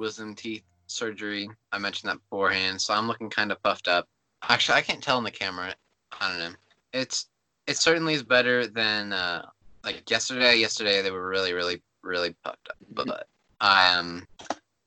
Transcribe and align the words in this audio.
wisdom 0.00 0.34
teeth 0.34 0.64
surgery. 0.86 1.48
I 1.70 1.78
mentioned 1.78 2.10
that 2.10 2.18
beforehand, 2.18 2.80
so 2.80 2.94
I'm 2.94 3.06
looking 3.06 3.30
kind 3.30 3.52
of 3.52 3.62
puffed 3.62 3.86
up. 3.86 4.08
Actually, 4.48 4.78
I 4.78 4.80
can't 4.82 5.02
tell 5.02 5.18
in 5.18 5.24
the 5.24 5.30
camera. 5.30 5.74
I 6.20 6.28
don't 6.30 6.38
know. 6.52 6.56
It's 6.92 7.28
it 7.66 7.76
certainly 7.76 8.14
is 8.14 8.22
better 8.22 8.66
than 8.66 9.12
uh, 9.12 9.46
like 9.84 10.10
yesterday. 10.10 10.56
Yesterday 10.56 11.02
they 11.02 11.10
were 11.10 11.28
really, 11.28 11.52
really, 11.52 11.82
really 12.02 12.34
puffed 12.44 12.68
up. 12.68 12.76
But 12.92 13.26
I 13.60 13.94
um, 13.94 14.26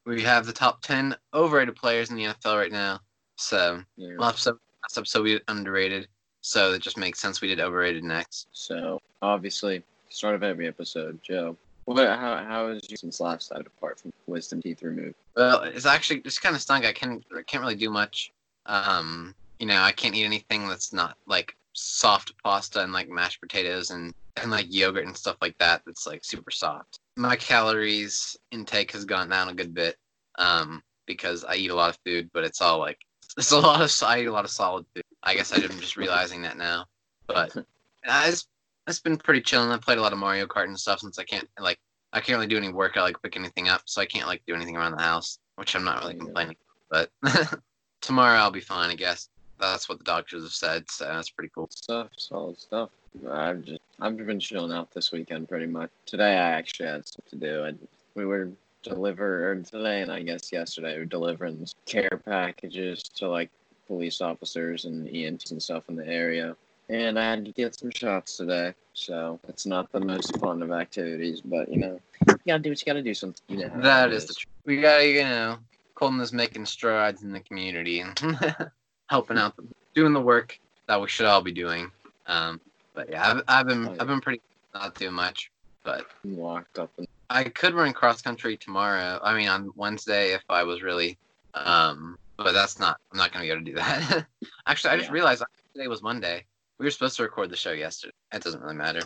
we 0.05 0.21
have 0.23 0.45
the 0.45 0.53
top 0.53 0.81
ten 0.81 1.15
overrated 1.33 1.75
players 1.75 2.09
in 2.09 2.17
the 2.17 2.25
NFL 2.25 2.57
right 2.57 2.71
now. 2.71 2.99
So 3.37 3.81
Yeah. 3.95 4.15
last 4.17 4.33
episode, 4.47 4.59
last 4.83 4.97
episode 4.97 5.23
we 5.23 5.31
did 5.33 5.43
underrated. 5.47 6.07
So 6.41 6.73
it 6.73 6.81
just 6.81 6.97
makes 6.97 7.21
sense 7.21 7.39
we 7.39 7.47
did 7.47 7.61
overrated 7.61 8.03
next. 8.03 8.47
So 8.51 8.99
obviously, 9.21 9.83
start 10.09 10.35
of 10.35 10.43
every 10.43 10.67
episode, 10.67 11.19
Joe. 11.23 11.55
What? 11.85 12.07
How? 12.07 12.37
How 12.37 12.67
is 12.67 12.81
you 12.89 12.97
since 12.97 13.19
last 13.19 13.47
side 13.47 13.65
apart 13.65 13.99
from 13.99 14.13
wisdom 14.27 14.61
teeth 14.61 14.81
removed? 14.83 15.15
Well, 15.35 15.61
it's 15.63 15.85
actually 15.85 16.21
just 16.21 16.41
kind 16.41 16.55
of 16.55 16.61
stunk. 16.61 16.85
I 16.85 16.93
can't 16.93 17.23
I 17.37 17.41
can't 17.43 17.61
really 17.61 17.75
do 17.75 17.89
much. 17.89 18.31
Um, 18.65 19.35
you 19.59 19.65
know, 19.65 19.81
I 19.81 19.91
can't 19.91 20.15
eat 20.15 20.25
anything 20.25 20.67
that's 20.67 20.93
not 20.93 21.17
like 21.27 21.55
soft 21.73 22.33
pasta 22.43 22.81
and 22.81 22.93
like 22.93 23.09
mashed 23.09 23.41
potatoes 23.41 23.91
and 23.91 24.13
and 24.37 24.51
like 24.51 24.67
yogurt 24.69 25.05
and 25.05 25.15
stuff 25.15 25.37
like 25.41 25.57
that. 25.57 25.81
That's 25.85 26.07
like 26.07 26.23
super 26.23 26.51
soft. 26.51 26.99
My 27.17 27.35
calories 27.35 28.37
intake 28.51 28.91
has 28.91 29.05
gone 29.05 29.29
down 29.29 29.49
a 29.49 29.53
good 29.53 29.73
bit. 29.73 29.97
Um, 30.39 30.81
because 31.05 31.43
I 31.43 31.55
eat 31.55 31.71
a 31.71 31.75
lot 31.75 31.89
of 31.89 31.99
food, 32.05 32.29
but 32.33 32.43
it's 32.43 32.61
all 32.61 32.79
like 32.79 32.99
it's 33.37 33.51
a 33.51 33.59
lot 33.59 33.81
of 33.81 34.07
I 34.07 34.21
eat 34.21 34.27
a 34.27 34.31
lot 34.31 34.45
of 34.45 34.51
solid 34.51 34.85
food. 34.93 35.03
I 35.23 35.35
guess 35.35 35.51
I'm 35.53 35.61
just 35.79 35.97
realizing 35.97 36.41
that 36.43 36.57
now. 36.57 36.85
But 37.27 37.55
uh, 38.07 38.23
it's 38.27 38.47
it's 38.87 38.99
been 38.99 39.17
pretty 39.17 39.41
chilling. 39.41 39.71
I 39.71 39.77
played 39.77 39.97
a 39.97 40.01
lot 40.01 40.13
of 40.13 40.19
Mario 40.19 40.45
Kart 40.45 40.65
and 40.65 40.79
stuff 40.79 40.99
since 40.99 41.19
I 41.19 41.23
can't 41.23 41.47
like 41.59 41.79
I 42.11 42.19
can't 42.19 42.37
really 42.37 42.47
do 42.47 42.57
any 42.57 42.71
work. 42.71 42.97
I 42.97 43.01
like 43.01 43.21
pick 43.21 43.35
anything 43.35 43.69
up, 43.69 43.81
so 43.85 44.01
I 44.01 44.05
can't 44.05 44.27
like 44.27 44.43
do 44.45 44.53
anything 44.53 44.77
around 44.77 44.91
the 44.91 45.03
house, 45.03 45.39
which 45.55 45.75
I'm 45.75 45.83
not 45.83 46.01
really 46.01 46.15
complaining. 46.15 46.57
But 46.89 47.09
tomorrow 48.01 48.37
I'll 48.37 48.51
be 48.51 48.59
fine, 48.59 48.91
I 48.91 48.95
guess. 48.95 49.29
That's 49.59 49.87
what 49.87 49.97
the 49.97 50.03
doctors 50.03 50.43
have 50.43 50.51
said, 50.51 50.89
so 50.89 51.05
that's 51.05 51.29
pretty 51.29 51.51
cool. 51.55 51.69
Stuff, 51.71 52.09
solid 52.17 52.59
stuff. 52.59 52.89
I've 53.29 53.63
just 53.63 53.81
I've 53.99 54.17
been 54.17 54.39
chilling 54.39 54.71
out 54.71 54.91
this 54.91 55.11
weekend 55.11 55.47
pretty 55.47 55.67
much. 55.67 55.89
Today 56.05 56.33
I 56.33 56.51
actually 56.51 56.87
had 56.87 57.07
stuff 57.07 57.25
to 57.29 57.35
do. 57.35 57.63
And 57.63 57.87
we 58.15 58.25
were 58.25 58.49
deliver 58.81 59.49
or 59.49 59.55
today 59.55 60.01
and 60.01 60.11
I 60.11 60.21
guess 60.21 60.51
yesterday 60.51 60.93
we 60.93 60.99
were 60.99 61.05
delivering 61.05 61.65
care 61.85 62.21
packages 62.25 63.01
to 63.03 63.29
like 63.29 63.49
police 63.87 64.19
officers 64.19 64.83
and 64.85 65.07
EMTs 65.07 65.51
and 65.51 65.63
stuff 65.63 65.87
in 65.87 65.95
the 65.95 66.05
area. 66.05 66.55
And 66.89 67.17
I 67.17 67.23
had 67.23 67.45
to 67.45 67.51
get 67.51 67.77
some 67.79 67.91
shots 67.91 68.37
today, 68.37 68.73
so 68.93 69.39
it's 69.47 69.65
not 69.65 69.91
the 69.91 70.01
most 70.01 70.37
fun 70.37 70.61
of 70.61 70.71
activities, 70.71 71.41
but 71.41 71.71
you 71.71 71.79
know, 71.79 71.99
you 72.27 72.35
gotta 72.45 72.61
do 72.61 72.69
what 72.69 72.81
you 72.81 72.85
gotta 72.85 73.01
do. 73.01 73.13
Something 73.13 73.41
you 73.47 73.57
know 73.63 73.81
That 73.81 74.09
the 74.09 74.17
truth. 74.17 74.45
We 74.65 74.81
gotta, 74.81 75.07
you 75.07 75.23
know, 75.23 75.57
Coltin 75.95 76.21
is 76.21 76.33
making 76.33 76.65
strides 76.65 77.23
in 77.23 77.31
the 77.31 77.39
community 77.39 78.01
and 78.01 78.19
helping 79.09 79.37
out, 79.37 79.53
doing 79.95 80.13
the 80.13 80.21
work 80.21 80.59
that 80.87 80.99
we 81.01 81.07
should 81.07 81.25
all 81.25 81.41
be 81.41 81.51
doing. 81.51 81.89
Um, 82.27 82.59
but 82.93 83.09
yeah, 83.09 83.31
I've, 83.31 83.43
I've 83.47 83.67
been, 83.67 83.87
Oh. 83.87 83.95
I've 83.99 84.07
been 84.07 84.21
pretty 84.21 84.41
not 84.73 84.95
doing 84.95 85.13
much, 85.13 85.51
but 85.83 86.05
locked 86.23 86.79
up 86.79 86.91
in 86.97 87.05
I 87.29 87.45
could 87.45 87.73
run 87.73 87.93
cross 87.93 88.21
country 88.21 88.57
tomorrow. 88.57 89.19
I 89.23 89.35
mean, 89.35 89.47
on 89.47 89.71
Wednesday 89.75 90.33
if 90.33 90.43
I 90.49 90.63
was 90.63 90.83
really, 90.83 91.17
um, 91.53 92.17
but 92.37 92.51
that's 92.51 92.79
not. 92.79 92.97
I'm 93.11 93.17
not 93.17 93.31
gonna 93.31 93.45
be 93.45 93.51
able 93.51 93.61
to 93.61 93.71
do 93.71 93.75
that. 93.75 94.27
Actually, 94.67 94.91
I 94.91 94.97
just 94.97 95.09
Yeah. 95.09 95.13
realized 95.13 95.43
today 95.73 95.87
was 95.87 96.03
Monday. 96.03 96.45
We 96.83 96.87
were 96.87 96.91
supposed 96.91 97.15
to 97.15 97.23
record 97.23 97.49
the 97.49 97.55
show 97.55 97.71
yesterday. 97.71 98.11
It 98.33 98.43
doesn't 98.43 98.61
really 98.61 98.75
matter. 98.75 98.99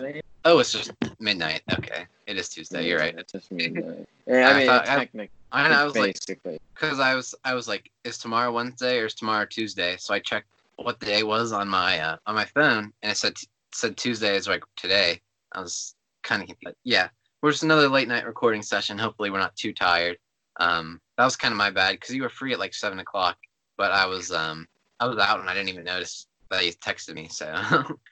Oh, 0.46 0.58
it's 0.58 0.72
just 0.72 0.92
midnight. 1.20 1.62
Okay, 1.72 2.08
it 2.26 2.36
is 2.36 2.50
Tuesday. 2.50 2.88
You're 2.88 2.98
right. 2.98 3.14
It's 3.16 3.32
just 3.32 3.52
midnight. 3.52 4.10
Yeah, 4.26 4.50
I, 4.50 4.60
mean, 4.60 4.68
I- 4.68 4.84
technically, 4.84 5.30
I. 5.52 5.68
I 5.68 5.84
was 5.84 5.96
like, 5.96 6.18
because 6.74 7.00
I 7.00 7.14
was, 7.14 7.36
I 7.44 7.54
was 7.54 7.68
like, 7.68 7.92
is 8.04 8.18
tomorrow 8.18 8.52
Wednesday 8.52 8.98
or 8.98 9.06
is 9.06 9.14
tomorrow 9.14 9.46
Tuesday? 9.46 9.96
So 10.00 10.16
I 10.16 10.20
checked 10.20 10.48
what 10.78 11.00
the 11.00 11.06
day 11.06 11.22
was 11.22 11.52
on 11.52 11.68
my, 11.68 12.00
uh, 12.00 12.18
on 12.26 12.34
my 12.34 12.46
phone, 12.46 12.92
and 13.04 13.12
it 13.12 13.16
said 13.16 13.36
said 13.72 13.96
Tuesday 13.96 14.36
is 14.36 14.48
like 14.48 14.64
today. 14.76 15.22
I 15.52 15.62
was 15.62 15.94
kind 16.24 16.42
of 16.42 16.48
confused. 16.48 16.78
Yeah, 16.84 17.10
we're 17.44 17.52
just 17.52 17.62
another 17.62 17.90
late 17.90 18.08
night 18.08 18.26
recording 18.26 18.64
session. 18.64 18.98
Hopefully, 18.98 19.30
we're 19.30 19.38
not 19.38 19.56
too 19.56 19.72
tired. 19.72 20.18
Um, 20.60 21.00
that 21.20 21.26
was 21.26 21.36
kind 21.36 21.52
of 21.52 21.60
my 21.60 21.70
bad 21.70 21.92
because 21.92 22.16
you 22.16 22.24
were 22.24 22.30
free 22.30 22.54
at 22.54 22.60
like 22.60 22.74
seven 22.74 22.98
o'clock, 22.98 23.38
but 23.78 23.92
I 23.92 24.08
was, 24.08 24.32
um, 24.32 24.68
I 25.00 25.06
was 25.06 25.20
out 25.20 25.42
and 25.42 25.48
I 25.48 25.54
didn't 25.54 25.70
even 25.70 25.84
notice 25.84 26.26
that 26.50 26.66
you 26.66 26.72
texted 26.74 27.16
me. 27.16 27.28
So 27.30 27.46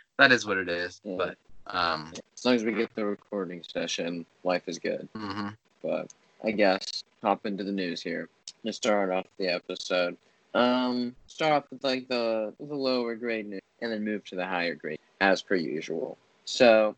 that 0.18 0.31
is 0.31 0.46
what 0.46 0.57
it 0.57 0.69
is. 0.69 1.01
Yeah. 1.03 1.16
But, 1.18 1.38
um, 1.68 2.13
As 2.38 2.46
long 2.46 2.56
as 2.56 2.63
we 2.63 2.72
get 2.73 2.94
the 2.96 3.06
recording 3.06 3.63
session, 3.63 4.25
life 4.44 4.63
is 4.68 4.79
good. 4.79 5.07
hmm 5.16 5.50
But 5.81 6.13
I 6.44 6.51
guess 6.51 7.03
hop 7.24 7.45
into 7.45 7.63
the 7.63 7.72
news 7.72 8.01
here. 8.01 8.29
To 8.66 8.74
start 8.74 9.12
off 9.12 9.28
the 9.38 9.47
episode, 9.47 10.18
um, 10.56 11.16
start 11.28 11.53
off 11.53 11.66
with 11.72 11.84
like 11.84 12.07
the 12.07 12.51
the 12.59 12.75
lower 12.75 13.16
grade 13.16 13.47
news, 13.47 13.62
and 13.81 13.91
then 13.91 14.03
move 14.03 14.24
to 14.25 14.35
the 14.35 14.45
higher 14.45 14.74
grade 14.74 14.97
as 15.22 15.44
per 15.44 15.53
usual. 15.56 16.18
So, 16.45 16.95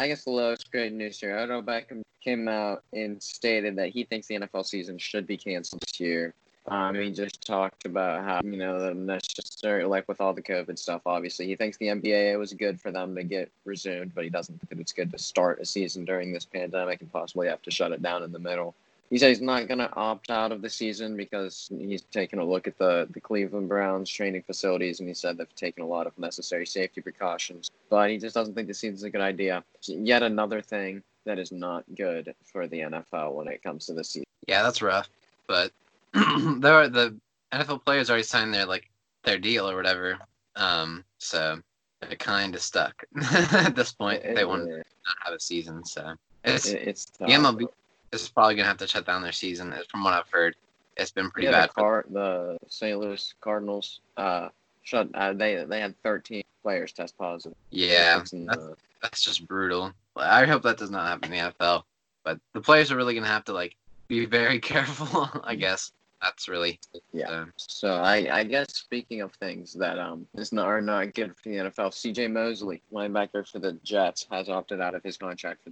I 0.00 0.08
guess 0.08 0.24
the 0.24 0.30
lowest 0.32 0.72
grade 0.72 0.92
news 0.92 1.20
here. 1.20 1.36
Odell 1.38 1.62
Beckham 1.62 2.02
came 2.22 2.48
out 2.48 2.82
and 2.92 3.22
stated 3.22 3.76
that 3.76 3.90
he 3.90 4.04
thinks 4.04 4.26
the 4.26 4.40
NFL 4.40 4.66
season 4.66 4.98
should 4.98 5.26
be 5.26 5.36
canceled 5.36 5.82
this 5.82 6.00
year. 6.00 6.34
Um, 6.68 6.94
he 6.94 7.10
just 7.10 7.44
talked 7.44 7.86
about 7.86 8.24
how 8.24 8.40
you 8.44 8.56
know 8.56 8.92
necessary, 8.92 9.84
like 9.84 10.06
with 10.06 10.20
all 10.20 10.32
the 10.32 10.42
COVID 10.42 10.78
stuff. 10.78 11.02
Obviously, 11.06 11.46
he 11.46 11.56
thinks 11.56 11.76
the 11.76 11.86
NBA 11.86 12.38
was 12.38 12.52
good 12.52 12.80
for 12.80 12.92
them 12.92 13.16
to 13.16 13.24
get 13.24 13.50
resumed, 13.64 14.14
but 14.14 14.24
he 14.24 14.30
doesn't 14.30 14.58
think 14.58 14.70
that 14.70 14.80
it's 14.80 14.92
good 14.92 15.10
to 15.10 15.18
start 15.18 15.60
a 15.60 15.64
season 15.64 16.04
during 16.04 16.32
this 16.32 16.44
pandemic 16.44 17.00
and 17.00 17.12
possibly 17.12 17.48
have 17.48 17.62
to 17.62 17.70
shut 17.70 17.90
it 17.90 18.02
down 18.02 18.22
in 18.22 18.30
the 18.30 18.38
middle. 18.38 18.74
He 19.10 19.18
says 19.18 19.36
he's 19.36 19.46
not 19.46 19.68
going 19.68 19.76
to 19.76 19.92
opt 19.94 20.30
out 20.30 20.52
of 20.52 20.62
the 20.62 20.70
season 20.70 21.18
because 21.18 21.68
he's 21.76 22.00
taken 22.00 22.38
a 22.38 22.44
look 22.44 22.66
at 22.66 22.78
the, 22.78 23.06
the 23.10 23.20
Cleveland 23.20 23.68
Browns 23.68 24.08
training 24.08 24.42
facilities 24.42 25.00
and 25.00 25.08
he 25.08 25.14
said 25.14 25.36
they've 25.36 25.54
taken 25.54 25.82
a 25.82 25.86
lot 25.86 26.06
of 26.06 26.18
necessary 26.18 26.64
safety 26.64 27.02
precautions. 27.02 27.70
But 27.90 28.08
he 28.08 28.16
just 28.16 28.34
doesn't 28.34 28.54
think 28.54 28.68
the 28.68 28.74
season's 28.74 29.02
a 29.02 29.10
good 29.10 29.20
idea. 29.20 29.64
Yet 29.86 30.22
another 30.22 30.62
thing 30.62 31.02
that 31.26 31.38
is 31.38 31.52
not 31.52 31.84
good 31.94 32.34
for 32.42 32.66
the 32.66 32.80
NFL 32.80 33.34
when 33.34 33.48
it 33.48 33.62
comes 33.62 33.84
to 33.86 33.92
the 33.92 34.02
season. 34.02 34.24
Yeah, 34.48 34.62
that's 34.62 34.80
rough. 34.80 35.10
But 35.46 35.72
there 36.60 36.74
are 36.74 36.88
the 36.88 37.16
NFL 37.52 37.84
players 37.84 38.10
already 38.10 38.22
signed 38.24 38.52
their 38.54 38.66
like 38.66 38.90
their 39.24 39.38
deal 39.38 39.68
or 39.68 39.76
whatever. 39.76 40.18
Um, 40.56 41.04
so 41.18 41.58
they're 42.00 42.16
kind 42.16 42.54
of 42.54 42.60
stuck 42.62 43.04
at 43.52 43.74
this 43.74 43.92
point. 43.92 44.22
They 44.22 44.44
want 44.44 44.64
to 44.68 44.76
not 44.78 45.16
have 45.24 45.34
a 45.34 45.40
season, 45.40 45.84
so 45.84 46.14
it's 46.44 46.66
it- 46.68 46.88
it's 46.88 47.06
the. 47.06 47.26
MLB 47.26 47.66
is 48.12 48.28
probably 48.28 48.54
gonna 48.56 48.68
have 48.68 48.78
to 48.78 48.86
shut 48.86 49.06
down 49.06 49.22
their 49.22 49.32
season. 49.32 49.74
From 49.90 50.04
what 50.04 50.12
I've 50.12 50.28
heard, 50.30 50.54
it's 50.96 51.10
been 51.10 51.30
pretty 51.30 51.46
yeah, 51.46 51.52
bad. 51.52 51.68
The, 51.70 51.72
for 51.74 51.80
Car- 51.80 52.04
the 52.10 52.58
St. 52.68 52.98
Louis 52.98 53.34
Cardinals 53.40 54.00
uh, 54.16 54.48
shut. 54.82 55.08
Uh, 55.14 55.32
they 55.32 55.64
they 55.64 55.80
had 55.80 55.94
13 56.02 56.42
players 56.62 56.92
test 56.92 57.16
positive. 57.16 57.56
yeah, 57.70 58.18
that's, 58.18 58.30
the- 58.32 58.76
that's 59.00 59.22
just 59.22 59.46
brutal. 59.48 59.92
I 60.16 60.44
hope 60.44 60.62
that 60.62 60.76
does 60.76 60.90
not 60.90 61.08
happen 61.08 61.32
in 61.32 61.38
the 61.44 61.52
NFL. 61.52 61.82
But 62.24 62.38
the 62.52 62.60
players 62.60 62.92
are 62.92 62.96
really 62.96 63.14
gonna 63.14 63.26
have 63.26 63.44
to 63.46 63.52
like 63.52 63.76
be 64.08 64.26
very 64.26 64.58
careful. 64.72 65.28
I 65.44 65.54
guess 65.54 65.92
that's 66.22 66.48
really 66.48 66.78
Yeah. 67.12 67.30
uh, 67.30 67.46
So 67.56 67.94
I, 67.94 68.38
I 68.40 68.44
guess 68.44 68.74
speaking 68.74 69.20
of 69.20 69.32
things 69.34 69.72
that 69.74 69.98
um 69.98 70.26
is 70.36 70.52
not, 70.52 70.66
are 70.66 70.80
not 70.80 71.14
good 71.14 71.34
for 71.36 71.48
the 71.48 71.56
NFL, 71.56 71.92
C.J. 71.92 72.28
Mosley, 72.28 72.82
linebacker 72.92 73.46
for 73.46 73.58
the 73.58 73.72
Jets, 73.82 74.26
has 74.30 74.48
opted 74.48 74.80
out 74.80 74.94
of 74.94 75.02
his 75.02 75.16
contract. 75.16 75.68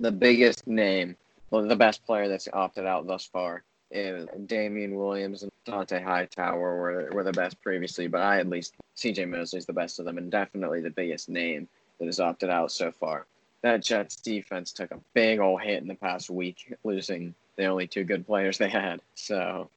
The 0.00 0.12
biggest 0.12 0.66
name, 0.66 1.16
well, 1.50 1.66
the 1.66 1.76
best 1.76 2.04
player 2.04 2.28
that's 2.28 2.48
opted 2.52 2.86
out 2.86 3.06
thus 3.06 3.24
far 3.24 3.62
is 3.90 4.26
Damien 4.46 4.96
Williams 4.96 5.42
and 5.42 5.52
Dont'a 5.66 6.02
Hightower 6.02 6.58
were 6.80 7.10
were 7.12 7.24
the 7.24 7.32
best 7.32 7.60
previously, 7.62 8.08
but 8.08 8.22
I 8.22 8.40
at 8.40 8.48
least 8.48 8.74
C.J. 8.94 9.26
Mosley's 9.26 9.66
the 9.66 9.72
best 9.72 9.98
of 9.98 10.04
them 10.04 10.18
and 10.18 10.30
definitely 10.30 10.80
the 10.80 10.90
biggest 10.90 11.28
name 11.28 11.68
that 11.98 12.06
has 12.06 12.20
opted 12.20 12.50
out 12.50 12.72
so 12.72 12.90
far. 12.90 13.26
That 13.62 13.82
Jets 13.82 14.16
defense 14.16 14.72
took 14.72 14.90
a 14.90 14.98
big 15.14 15.38
old 15.38 15.62
hit 15.62 15.82
in 15.82 15.86
the 15.86 15.94
past 15.94 16.30
week, 16.30 16.74
losing 16.82 17.32
the 17.56 17.66
only 17.66 17.86
two 17.86 18.02
good 18.02 18.26
players 18.26 18.58
they 18.58 18.68
had. 18.68 19.00
So 19.14 19.70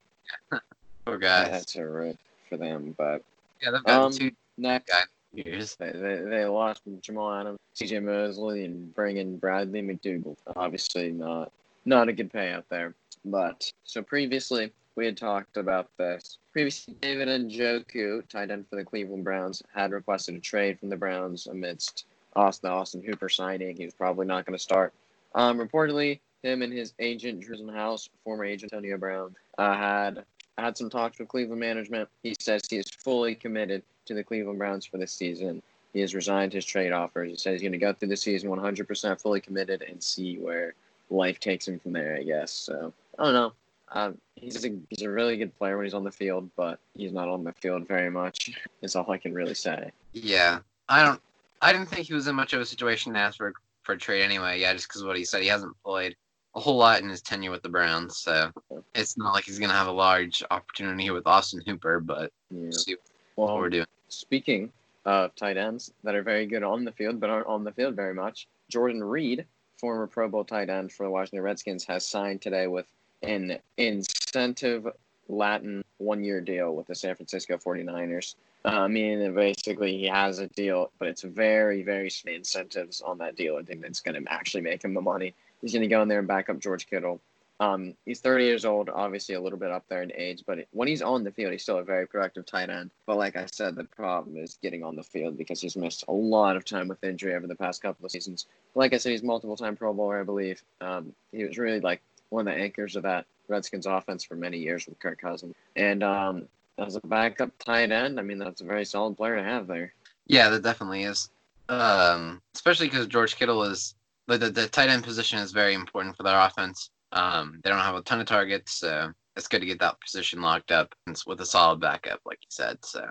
poor 1.05 1.17
guys. 1.17 1.51
that's 1.51 1.75
a 1.75 1.85
rip 1.85 2.17
for 2.49 2.57
them. 2.57 2.95
But 2.97 3.23
yeah, 3.61 3.71
they've 3.71 3.83
got 3.83 4.03
um, 4.03 4.11
two 4.11 4.31
next, 4.57 4.89
guys 4.89 5.05
years. 5.35 5.75
they, 5.75 5.91
they, 5.91 6.21
they 6.27 6.45
lost 6.45 6.81
Jamal 7.01 7.33
Adams, 7.33 7.59
C.J. 7.73 7.99
Mosley, 7.99 8.65
and 8.65 8.93
bringing 8.93 9.37
Bradley 9.37 9.81
McDougald. 9.81 10.37
Obviously, 10.55 11.11
not 11.11 11.51
not 11.85 12.09
a 12.09 12.13
good 12.13 12.31
payout 12.31 12.63
there. 12.69 12.93
But 13.25 13.71
so 13.83 14.01
previously 14.01 14.71
we 14.95 15.05
had 15.05 15.17
talked 15.17 15.57
about 15.57 15.89
this. 15.97 16.37
Previously, 16.51 16.95
David 17.01 17.27
Njoku, 17.27 18.27
tight 18.29 18.51
end 18.51 18.65
for 18.69 18.77
the 18.77 18.85
Cleveland 18.85 19.23
Browns, 19.23 19.61
had 19.73 19.91
requested 19.91 20.35
a 20.35 20.39
trade 20.39 20.79
from 20.79 20.89
the 20.89 20.95
Browns 20.95 21.47
amidst 21.47 22.05
Austin, 22.35 22.69
the 22.69 22.73
Austin 22.73 23.03
Hooper 23.03 23.29
signing. 23.29 23.75
He 23.75 23.85
was 23.85 23.93
probably 23.93 24.25
not 24.25 24.45
going 24.45 24.57
to 24.57 24.63
start. 24.63 24.93
Um, 25.33 25.59
reportedly, 25.59 26.19
him 26.43 26.61
and 26.61 26.71
his 26.71 26.93
agent, 26.99 27.41
Drew 27.41 27.57
Rosenhaus, 27.57 28.09
former 28.23 28.45
agent 28.45 28.73
Antonio 28.73 28.97
Brown, 28.97 29.35
uh, 29.57 29.75
had 29.75 30.25
had 30.57 30.77
some 30.77 30.89
talks 30.89 31.19
with 31.19 31.27
Cleveland 31.27 31.59
management. 31.59 32.07
He 32.23 32.35
says 32.39 32.61
he 32.69 32.77
is 32.77 32.87
fully 32.89 33.35
committed 33.35 33.83
to 34.05 34.13
the 34.13 34.23
Cleveland 34.23 34.59
Browns 34.59 34.85
for 34.85 34.97
this 34.97 35.11
season. 35.11 35.61
He 35.93 36.01
has 36.01 36.13
resigned 36.13 36.53
his 36.53 36.65
trade 36.65 36.91
offers. 36.91 37.29
He 37.29 37.37
says 37.37 37.53
he's 37.53 37.61
going 37.61 37.71
to 37.71 37.77
go 37.77 37.93
through 37.93 38.09
the 38.09 38.17
season 38.17 38.49
100% 38.49 39.21
fully 39.21 39.41
committed 39.41 39.81
and 39.81 40.01
see 40.01 40.37
where 40.37 40.73
life 41.09 41.39
takes 41.39 41.67
him 41.67 41.79
from 41.79 41.93
there, 41.93 42.17
I 42.17 42.23
guess. 42.23 42.51
So 42.51 42.93
I 43.17 43.23
don't 43.23 43.33
know. 43.33 43.53
Um, 43.91 44.17
he's 44.35 44.65
a 44.65 44.71
he's 44.89 45.03
a 45.03 45.09
really 45.09 45.37
good 45.37 45.55
player 45.57 45.77
when 45.77 45.85
he's 45.85 45.93
on 45.93 46.03
the 46.03 46.11
field, 46.11 46.49
but 46.55 46.79
he's 46.95 47.13
not 47.13 47.29
on 47.29 47.43
the 47.43 47.53
field 47.53 47.87
very 47.87 48.09
much. 48.09 48.51
Is 48.81 48.95
all 48.95 49.09
I 49.09 49.17
can 49.17 49.33
really 49.33 49.53
say. 49.53 49.91
Yeah, 50.11 50.59
I 50.89 51.03
don't. 51.03 51.21
I 51.61 51.71
didn't 51.71 51.87
think 51.87 52.07
he 52.07 52.13
was 52.13 52.27
in 52.27 52.35
much 52.35 52.53
of 52.53 52.61
a 52.61 52.65
situation 52.65 53.13
to 53.13 53.19
ask 53.19 53.37
for 53.37 53.53
for 53.83 53.93
a 53.93 53.97
trade 53.97 54.23
anyway. 54.23 54.59
Yeah, 54.59 54.73
just 54.73 54.87
because 54.87 55.03
what 55.03 55.17
he 55.17 55.23
said, 55.23 55.43
he 55.43 55.47
hasn't 55.47 55.75
played 55.83 56.15
a 56.55 56.59
whole 56.59 56.77
lot 56.77 57.01
in 57.01 57.09
his 57.09 57.21
tenure 57.21 57.51
with 57.51 57.61
the 57.61 57.69
Browns, 57.69 58.17
so 58.17 58.51
it's 58.93 59.17
not 59.17 59.33
like 59.33 59.43
he's 59.43 59.59
gonna 59.59 59.73
have 59.73 59.87
a 59.87 59.91
large 59.91 60.43
opportunity 60.51 61.03
here 61.03 61.13
with 61.13 61.27
Austin 61.27 61.61
Hooper. 61.65 61.99
But 61.99 62.31
Yeah. 62.49 62.61
we'll 62.61 62.71
see 62.71 62.95
Well, 63.35 63.47
what 63.47 63.57
we're 63.57 63.69
doing. 63.69 63.87
Speaking 64.07 64.71
of 65.03 65.35
tight 65.35 65.57
ends 65.57 65.91
that 66.03 66.15
are 66.15 66.23
very 66.23 66.45
good 66.45 66.63
on 66.63 66.85
the 66.85 66.91
field 66.91 67.19
but 67.19 67.29
aren't 67.29 67.47
on 67.47 67.63
the 67.63 67.71
field 67.73 67.95
very 67.95 68.13
much, 68.13 68.47
Jordan 68.69 69.03
Reed, 69.03 69.45
former 69.77 70.07
Pro 70.07 70.29
Bowl 70.29 70.45
tight 70.45 70.69
end 70.69 70.91
for 70.91 71.03
the 71.03 71.09
Washington 71.09 71.41
Redskins, 71.41 71.83
has 71.85 72.05
signed 72.07 72.41
today 72.41 72.67
with 72.67 72.87
an 73.21 73.59
incentive 73.77 74.87
Latin 75.27 75.83
one 75.97 76.23
year 76.23 76.39
deal 76.39 76.75
with 76.75 76.87
the 76.87 76.95
San 76.95 77.15
Francisco 77.15 77.57
49ers. 77.57 78.35
Uh, 78.63 78.87
meaning 78.87 79.19
that 79.19 79.35
basically 79.35 79.95
he 79.95 80.05
has 80.05 80.39
a 80.39 80.47
deal, 80.47 80.91
but 80.97 81.07
it's 81.07 81.21
very, 81.21 81.83
very 81.83 82.09
small 82.09 82.33
incentives 82.33 82.99
on 83.01 83.17
that 83.19 83.35
deal. 83.35 83.57
I 83.57 83.63
think 83.63 83.81
that's 83.81 83.99
going 83.99 84.23
to 84.23 84.33
actually 84.33 84.61
make 84.61 84.83
him 84.83 84.95
the 84.95 85.01
money. 85.01 85.35
He's 85.61 85.73
going 85.73 85.81
to 85.81 85.87
go 85.87 86.01
in 86.01 86.07
there 86.07 86.19
and 86.19 86.27
back 86.27 86.49
up 86.49 86.59
George 86.59 86.87
Kittle. 86.87 87.21
Um, 87.59 87.93
he's 88.05 88.19
30 88.19 88.43
years 88.43 88.65
old, 88.65 88.89
obviously 88.89 89.35
a 89.35 89.41
little 89.41 89.57
bit 89.57 89.71
up 89.71 89.85
there 89.87 90.03
in 90.03 90.11
age, 90.13 90.43
but 90.45 90.67
when 90.71 90.89
he's 90.89 91.01
on 91.01 91.23
the 91.23 91.31
field, 91.31 91.53
he's 91.53 91.63
still 91.63 91.77
a 91.77 91.83
very 91.83 92.05
productive 92.05 92.45
tight 92.45 92.69
end. 92.69 92.91
But 93.05 93.17
like 93.17 93.37
I 93.37 93.45
said, 93.45 93.75
the 93.75 93.85
problem 93.85 94.35
is 94.35 94.59
getting 94.61 94.83
on 94.83 94.97
the 94.97 95.03
field 95.03 95.37
because 95.37 95.61
he's 95.61 95.77
missed 95.77 96.03
a 96.09 96.11
lot 96.11 96.57
of 96.57 96.65
time 96.65 96.89
with 96.89 97.03
injury 97.03 97.33
over 97.33 97.47
the 97.47 97.55
past 97.55 97.81
couple 97.81 98.05
of 98.05 98.11
seasons. 98.11 98.47
Like 98.75 98.93
I 98.93 98.97
said, 98.97 99.13
he's 99.13 99.23
multiple 99.23 99.55
time 99.55 99.77
Pro 99.77 99.93
Bowler, 99.93 100.19
I 100.19 100.23
believe. 100.23 100.61
Um, 100.81 101.13
he 101.31 101.45
was 101.45 101.57
really 101.57 101.79
like 101.79 102.01
one 102.29 102.45
of 102.45 102.53
the 102.53 102.59
anchors 102.59 102.97
of 102.97 103.03
that 103.03 103.25
Redskins 103.47 103.85
offense 103.85 104.25
for 104.25 104.35
many 104.35 104.57
years 104.57 104.85
with 104.85 104.99
Kirk 104.99 105.21
Cousins. 105.21 105.55
And 105.77 106.03
um, 106.03 106.47
as 106.77 106.97
a 106.97 107.07
backup 107.07 107.51
tight 107.59 107.91
end, 107.91 108.19
I 108.19 108.23
mean, 108.23 108.37
that's 108.37 108.61
a 108.61 108.65
very 108.65 108.83
solid 108.83 109.15
player 109.15 109.37
to 109.37 109.43
have 109.43 109.67
there. 109.67 109.93
Yeah, 110.27 110.49
that 110.49 110.63
definitely 110.63 111.03
is. 111.03 111.29
Um, 111.69 112.41
especially 112.53 112.87
because 112.87 113.07
George 113.07 113.37
Kittle 113.37 113.63
is 113.63 113.95
the, 114.27 114.37
the 114.37 114.67
tight 114.67 114.89
end 114.89 115.03
position 115.03 115.39
is 115.39 115.51
very 115.51 115.73
important 115.73 116.17
for 116.17 116.23
their 116.23 116.39
offense. 116.39 116.89
Um, 117.11 117.59
they 117.63 117.69
don't 117.69 117.79
have 117.79 117.95
a 117.95 118.01
ton 118.01 118.19
of 118.19 118.25
targets, 118.25 118.73
so 118.73 119.11
it's 119.37 119.47
good 119.47 119.61
to 119.61 119.65
get 119.65 119.79
that 119.79 119.99
position 120.01 120.41
locked 120.41 120.71
up 120.71 120.95
with 121.27 121.41
a 121.41 121.45
solid 121.45 121.79
backup, 121.79 122.19
like 122.25 122.39
you 122.41 122.47
said. 122.49 122.83
So. 122.83 123.07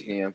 Yeah, 0.00 0.30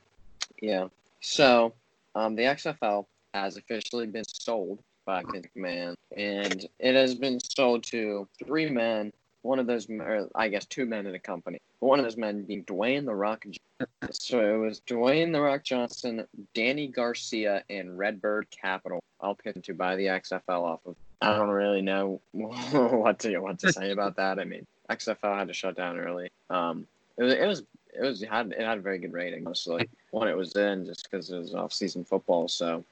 yeah. 0.61 0.87
So, 1.21 1.73
um, 2.15 2.35
the 2.35 2.43
XFL 2.43 3.05
has 3.33 3.57
officially 3.57 4.07
been 4.07 4.25
sold 4.25 4.79
by 5.05 5.23
Vince 5.31 5.47
McMahon, 5.55 5.95
and 6.15 6.65
it 6.79 6.95
has 6.95 7.15
been 7.15 7.39
sold 7.39 7.83
to 7.85 8.27
three 8.45 8.69
men. 8.69 9.11
One 9.41 9.59
of 9.59 9.67
those, 9.67 9.89
or 9.89 10.29
I 10.35 10.47
guess, 10.47 10.65
two 10.65 10.85
men 10.85 11.05
in 11.05 11.11
the 11.11 11.19
company. 11.19 11.59
One 11.79 11.99
of 11.99 12.05
those 12.05 12.17
men 12.17 12.43
being 12.43 12.63
Dwayne 12.63 13.05
the 13.05 13.13
Rock. 13.13 13.45
So 14.11 14.39
it 14.39 14.57
was 14.57 14.81
Dwayne 14.81 15.31
the 15.31 15.41
Rock 15.41 15.63
Johnson, 15.63 16.25
Dany 16.55 16.91
Garcia, 16.93 17.63
and 17.69 17.97
Redbird 17.97 18.47
Capital. 18.51 19.01
All 19.19 19.35
picked 19.35 19.63
to 19.65 19.73
buy 19.73 19.95
the 19.95 20.05
XFL 20.05 20.63
off 20.63 20.79
of. 20.85 20.95
I 21.21 21.35
don't 21.37 21.49
really 21.49 21.81
know 21.81 22.19
what 22.31 23.19
to 23.19 23.39
what 23.39 23.59
to 23.59 23.71
say 23.71 23.91
about 23.91 24.17
that. 24.17 24.39
I 24.39 24.43
mean, 24.43 24.65
XFL 24.89 25.37
had 25.37 25.47
to 25.47 25.53
shut 25.53 25.75
down 25.75 25.97
early. 25.97 26.29
Um, 26.49 26.85
it 27.17 27.23
was 27.23 27.33
it 27.33 27.45
was 27.45 27.63
it 27.93 28.01
was 28.01 28.21
it 28.23 28.29
had 28.29 28.51
it 28.51 28.59
had 28.59 28.79
a 28.79 28.81
very 28.81 28.99
good 28.99 29.13
rating 29.13 29.43
mostly 29.43 29.89
when 30.11 30.27
it 30.27 30.35
was 30.35 30.55
in 30.55 30.85
just 30.85 31.09
because 31.09 31.29
it 31.29 31.37
was 31.37 31.55
off 31.55 31.71
season 31.73 32.03
football. 32.03 32.47
So 32.47 32.83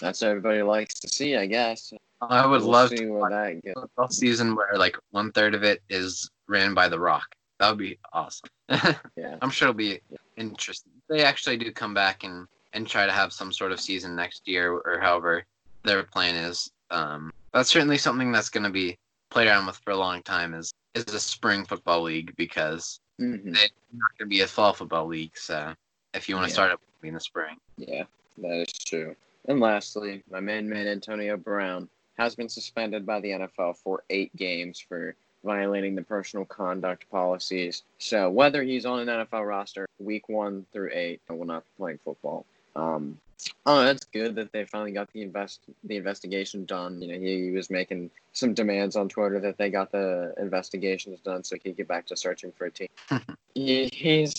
that's 0.00 0.20
what 0.20 0.28
everybody 0.28 0.62
likes 0.62 0.94
to 1.00 1.08
see, 1.08 1.36
I 1.36 1.46
guess. 1.46 1.92
I 2.20 2.46
would 2.46 2.62
We'll 2.62 2.70
love 2.70 2.90
see 2.90 2.96
to 2.96 3.10
where 3.10 3.20
watch 3.20 3.30
that 3.30 3.64
goes. 3.64 3.74
Football 3.74 4.08
season 4.08 4.54
where 4.54 4.76
like 4.76 4.96
one 5.10 5.32
third 5.32 5.54
of 5.54 5.62
it 5.62 5.82
is 5.88 6.30
ran 6.46 6.74
by 6.74 6.88
The 6.88 6.98
Rock. 6.98 7.34
That 7.60 7.70
would 7.70 7.78
be 7.78 7.98
awesome. 8.12 8.50
Yeah, 9.16 9.36
I'm 9.40 9.50
sure 9.50 9.68
it'll 9.68 9.76
be 9.76 10.00
interesting. 10.38 10.92
They 11.08 11.24
actually 11.24 11.56
do 11.56 11.72
come 11.72 11.94
back 11.94 12.24
and 12.24 12.46
and 12.72 12.86
try 12.86 13.06
to 13.06 13.12
have 13.12 13.32
some 13.32 13.52
sort 13.52 13.72
of 13.72 13.80
season 13.80 14.14
next 14.14 14.46
year 14.46 14.72
or 14.72 14.98
however 15.00 15.44
their 15.84 16.02
plan 16.02 16.36
is. 16.36 16.70
Um, 16.90 17.32
that's 17.52 17.70
certainly 17.70 17.98
something 17.98 18.30
that's 18.30 18.50
going 18.50 18.64
to 18.64 18.70
be 18.70 18.96
played 19.30 19.48
around 19.48 19.66
with 19.66 19.76
for 19.84 19.90
a 19.92 19.96
long 19.96 20.22
time. 20.22 20.54
Is 20.54 20.72
is 20.94 21.12
a 21.14 21.20
spring 21.20 21.64
football 21.64 22.02
league 22.02 22.34
because 22.36 23.00
hmm 23.18 23.36
they're 23.44 23.68
not 23.92 24.10
going 24.18 24.28
to 24.30 24.34
be 24.34 24.42
a 24.42 24.46
fall 24.46 24.72
football 24.72 25.06
league. 25.06 25.36
So 25.36 25.74
if 26.14 26.28
you 26.28 26.34
want 26.34 26.46
to 26.46 26.50
Yeah. 26.50 26.54
start 26.54 26.72
it 27.02 27.06
in 27.06 27.14
the 27.14 27.20
spring, 27.20 27.56
yeah, 27.76 28.04
that 28.38 28.66
is 28.66 28.72
true. 28.72 29.16
And 29.46 29.60
lastly, 29.60 30.22
my 30.30 30.40
main 30.40 30.68
man 30.68 30.86
Antonio 30.86 31.36
Brown 31.36 31.88
has 32.18 32.34
been 32.34 32.48
suspended 32.48 33.06
by 33.06 33.20
the 33.20 33.30
NFL 33.30 33.78
for 33.78 34.04
eight 34.10 34.34
games 34.36 34.80
for 34.80 35.14
violating 35.44 35.94
the 35.94 36.02
personal 36.02 36.44
conduct 36.44 37.08
policies. 37.10 37.82
So 37.98 38.30
whether 38.30 38.62
he's 38.62 38.86
on 38.86 39.00
an 39.00 39.08
NFL 39.08 39.46
roster 39.46 39.88
week 39.98 40.28
one 40.28 40.66
through 40.72 40.90
eight, 40.92 41.20
I 41.28 41.32
will 41.34 41.46
not 41.46 41.62
be 41.62 41.82
playing 41.82 41.98
football. 42.04 42.44
Um, 42.76 43.18
oh, 43.66 43.82
that's 43.82 44.04
good 44.04 44.34
that 44.36 44.52
they 44.52 44.64
finally 44.64 44.92
got 44.92 45.12
the 45.12 45.22
invest 45.22 45.60
the 45.84 45.96
investigation 45.96 46.64
done. 46.64 47.00
You 47.00 47.08
know, 47.08 47.18
he, 47.18 47.46
he 47.46 47.50
was 47.50 47.70
making 47.70 48.10
some 48.32 48.54
demands 48.54 48.96
on 48.96 49.08
Twitter 49.08 49.40
that 49.40 49.58
they 49.58 49.70
got 49.70 49.92
the 49.92 50.34
investigations 50.38 51.20
done 51.20 51.44
so 51.44 51.56
he 51.56 51.60
could 51.60 51.76
get 51.76 51.88
back 51.88 52.06
to 52.06 52.16
searching 52.16 52.52
for 52.52 52.66
a 52.66 52.70
team. 52.70 52.88
he, 53.54 53.88
he's 53.92 54.34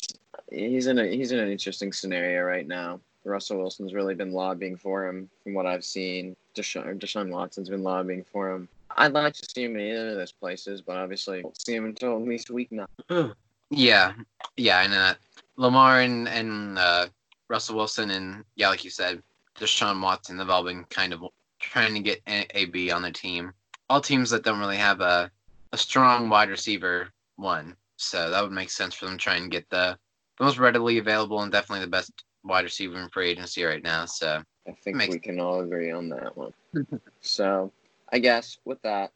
he's 0.51 0.87
in 0.87 0.99
a 0.99 1.07
he's 1.07 1.31
in 1.31 1.39
an 1.39 1.51
interesting 1.51 1.93
scenario 1.93 2.43
right 2.43 2.67
now. 2.67 2.99
Russell 3.25 3.57
Wilson's 3.57 3.93
really 3.93 4.15
been 4.15 4.31
lobbying 4.31 4.77
for 4.77 5.05
him, 5.05 5.29
from 5.43 5.53
what 5.53 5.65
I've 5.65 5.83
seen. 5.83 6.35
Deshaun, 6.55 6.97
Deshaun 6.99 7.29
Watson's 7.29 7.69
been 7.69 7.83
lobbying 7.83 8.23
for 8.23 8.49
him. 8.49 8.67
I'd 8.97 9.13
like 9.13 9.33
to 9.35 9.47
see 9.53 9.63
him 9.63 9.75
in 9.75 9.81
either 9.81 10.09
of 10.09 10.15
those 10.15 10.31
places, 10.31 10.81
but 10.81 10.97
obviously 10.97 11.43
won't 11.43 11.61
see 11.61 11.75
him 11.75 11.85
until 11.85 12.15
at 12.17 12.27
least 12.27 12.49
week 12.49 12.71
nine. 12.71 12.87
yeah, 13.69 14.13
yeah, 14.57 14.79
I 14.79 14.87
know 14.87 14.99
that. 14.99 15.17
Lamar 15.57 16.01
and 16.01 16.27
and 16.27 16.77
uh, 16.79 17.07
Russell 17.49 17.75
Wilson 17.75 18.11
and 18.11 18.43
yeah, 18.55 18.69
like 18.69 18.83
you 18.83 18.89
said, 18.89 19.21
Deshaun 19.59 20.01
Watson 20.01 20.39
have 20.39 20.49
all 20.49 20.63
been 20.63 20.85
kind 20.85 21.13
of 21.13 21.23
trying 21.59 21.93
to 21.93 21.99
get 21.99 22.21
a- 22.27 22.47
AB 22.57 22.91
on 22.91 23.01
their 23.01 23.11
team. 23.11 23.53
All 23.89 24.01
teams 24.01 24.29
that 24.29 24.43
don't 24.43 24.59
really 24.59 24.77
have 24.77 25.01
a 25.01 25.31
a 25.71 25.77
strong 25.77 26.29
wide 26.29 26.49
receiver 26.49 27.09
one, 27.35 27.75
so 27.97 28.29
that 28.29 28.41
would 28.41 28.51
make 28.51 28.69
sense 28.69 28.95
for 28.95 29.05
them 29.05 29.17
to 29.17 29.23
try 29.23 29.35
and 29.35 29.51
get 29.51 29.69
the, 29.69 29.97
the 30.37 30.45
most 30.45 30.57
readily 30.57 30.97
available 30.97 31.41
and 31.41 31.51
definitely 31.51 31.85
the 31.85 31.91
best 31.91 32.23
wide 32.43 32.63
receiver 32.63 32.99
in 32.99 33.09
free 33.09 33.29
agency 33.29 33.63
right 33.63 33.83
now. 33.83 34.05
So 34.05 34.41
I 34.67 34.71
think 34.83 34.97
we 35.09 35.19
can 35.19 35.39
all 35.39 35.61
agree 35.61 35.91
on 35.91 36.09
that 36.09 36.35
one. 36.35 36.53
so, 37.21 37.71
I 38.11 38.19
guess 38.19 38.57
with 38.65 38.81
that, 38.81 39.11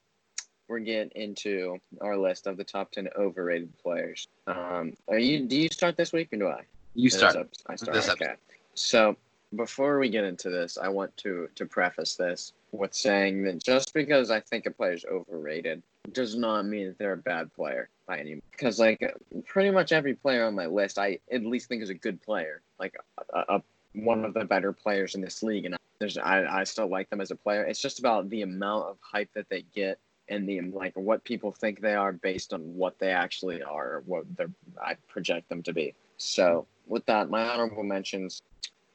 we're 0.68 0.80
getting 0.80 1.12
into 1.16 1.78
our 2.02 2.18
list 2.18 2.48
of 2.48 2.58
the 2.58 2.64
top 2.64 2.92
ten 2.92 3.10
overrated 3.18 3.78
players. 3.80 4.28
Um, 4.48 4.94
are 5.08 5.20
you? 5.20 5.46
Do 5.46 5.58
you 5.58 5.70
start 5.70 5.98
this 5.98 6.14
week 6.14 6.32
or 6.34 6.38
do 6.38 6.48
I? 6.48 6.64
you 6.96 7.10
start. 7.10 7.36
I 7.68 7.76
start. 7.76 7.94
This 7.94 8.10
okay. 8.10 8.34
So 8.76 9.16
before 9.56 10.00
we 10.00 10.10
get 10.10 10.24
into 10.24 10.50
this, 10.50 10.78
I 10.78 10.90
want 10.90 11.16
to 11.18 11.50
to 11.56 11.66
preface 11.66 12.16
this 12.16 12.54
with 12.72 12.94
saying 12.94 13.44
that 13.44 13.64
just 13.64 13.94
because 13.94 14.32
I 14.32 14.40
think 14.40 14.66
a 14.66 14.72
player 14.72 14.94
is 14.94 15.06
overrated 15.06 15.84
does 16.12 16.36
not 16.36 16.66
mean 16.66 16.88
that 16.88 16.98
they're 16.98 17.14
a 17.14 17.18
bad 17.18 17.54
player 17.54 17.90
by 18.08 18.20
any. 18.20 18.42
Because 18.52 18.80
like 18.80 19.16
pretty 19.46 19.72
much 19.72 19.92
every 19.92 20.16
player 20.16 20.46
on 20.46 20.56
my 20.56 20.66
list, 20.66 20.98
I 20.98 21.20
at 21.32 21.46
least 21.46 21.70
think 21.70 21.82
is 21.82 21.90
a 21.90 21.96
good 21.96 22.22
player, 22.22 22.62
like 22.80 22.96
a, 23.34 23.40
a, 23.40 23.64
one 23.94 24.26
of 24.26 24.34
the 24.34 24.46
better 24.46 24.74
players 24.74 25.16
in 25.16 25.22
this 25.22 25.44
league, 25.44 25.66
and 25.66 25.76
there's 26.00 26.18
I 26.18 26.62
I 26.62 26.64
still 26.64 26.88
like 26.88 27.10
them 27.10 27.22
as 27.22 27.32
a 27.32 27.36
player. 27.36 27.64
It's 27.64 27.82
just 27.82 28.00
about 28.00 28.30
the 28.30 28.42
amount 28.42 28.90
of 28.90 28.98
hype 29.02 29.30
that 29.34 29.50
they 29.50 29.64
get 29.74 30.00
and 30.30 30.48
the 30.48 30.62
like 30.62 30.94
what 30.96 31.24
people 31.24 31.52
think 31.52 31.82
they 31.82 31.96
are 31.96 32.14
based 32.14 32.54
on 32.54 32.62
what 32.76 32.98
they 33.00 33.12
actually 33.12 33.62
are, 33.62 34.04
what 34.06 34.26
they 34.38 34.46
I 34.82 34.96
project 35.08 35.50
them 35.50 35.64
to 35.64 35.74
be. 35.74 35.94
So 36.18 36.66
with 36.88 37.06
that, 37.06 37.30
my 37.30 37.48
honorable 37.48 37.84
mentions. 37.84 38.42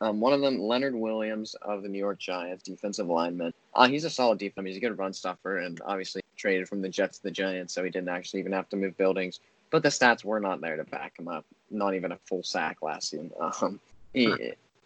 Um, 0.00 0.21
one 0.21 0.33
of 0.33 0.40
them, 0.40 0.61
Leonard 0.61 0.95
Williams 0.95 1.57
of 1.61 1.83
the 1.83 1.88
New 1.88 1.99
York 1.99 2.21
Giants, 2.21 2.62
defensive 2.62 3.09
lineman. 3.09 3.52
Uh, 3.75 3.88
he's 3.88 4.05
a 4.05 4.11
solid 4.11 4.38
defense. 4.38 4.69
He's 4.69 4.76
a 4.76 4.81
good 4.81 4.97
run 4.97 5.12
stuffer, 5.12 5.59
and 5.59 5.81
obviously 5.85 6.23
traded 6.37 6.69
from 6.69 6.83
the 6.83 6.88
Jets 6.88 7.19
to 7.19 7.25
the 7.25 7.33
Giants, 7.33 7.75
so 7.75 7.83
he 7.83 7.90
didn't 7.90 8.09
actually 8.09 8.38
even 8.38 8.52
have 8.52 8.69
to 8.69 8.76
move 8.76 8.97
buildings. 8.97 9.40
But 9.71 9.83
the 9.83 9.88
stats 9.88 10.25
were 10.25 10.38
not 10.38 10.61
there 10.61 10.76
to 10.76 10.85
back 10.85 11.19
him 11.19 11.26
up. 11.26 11.45
Not 11.71 11.95
even 11.95 12.12
a 12.12 12.19
full 12.26 12.45
sack 12.45 12.81
last 12.81 13.11
season. 13.11 13.33
Um, 13.40 13.81
he, 14.14 14.33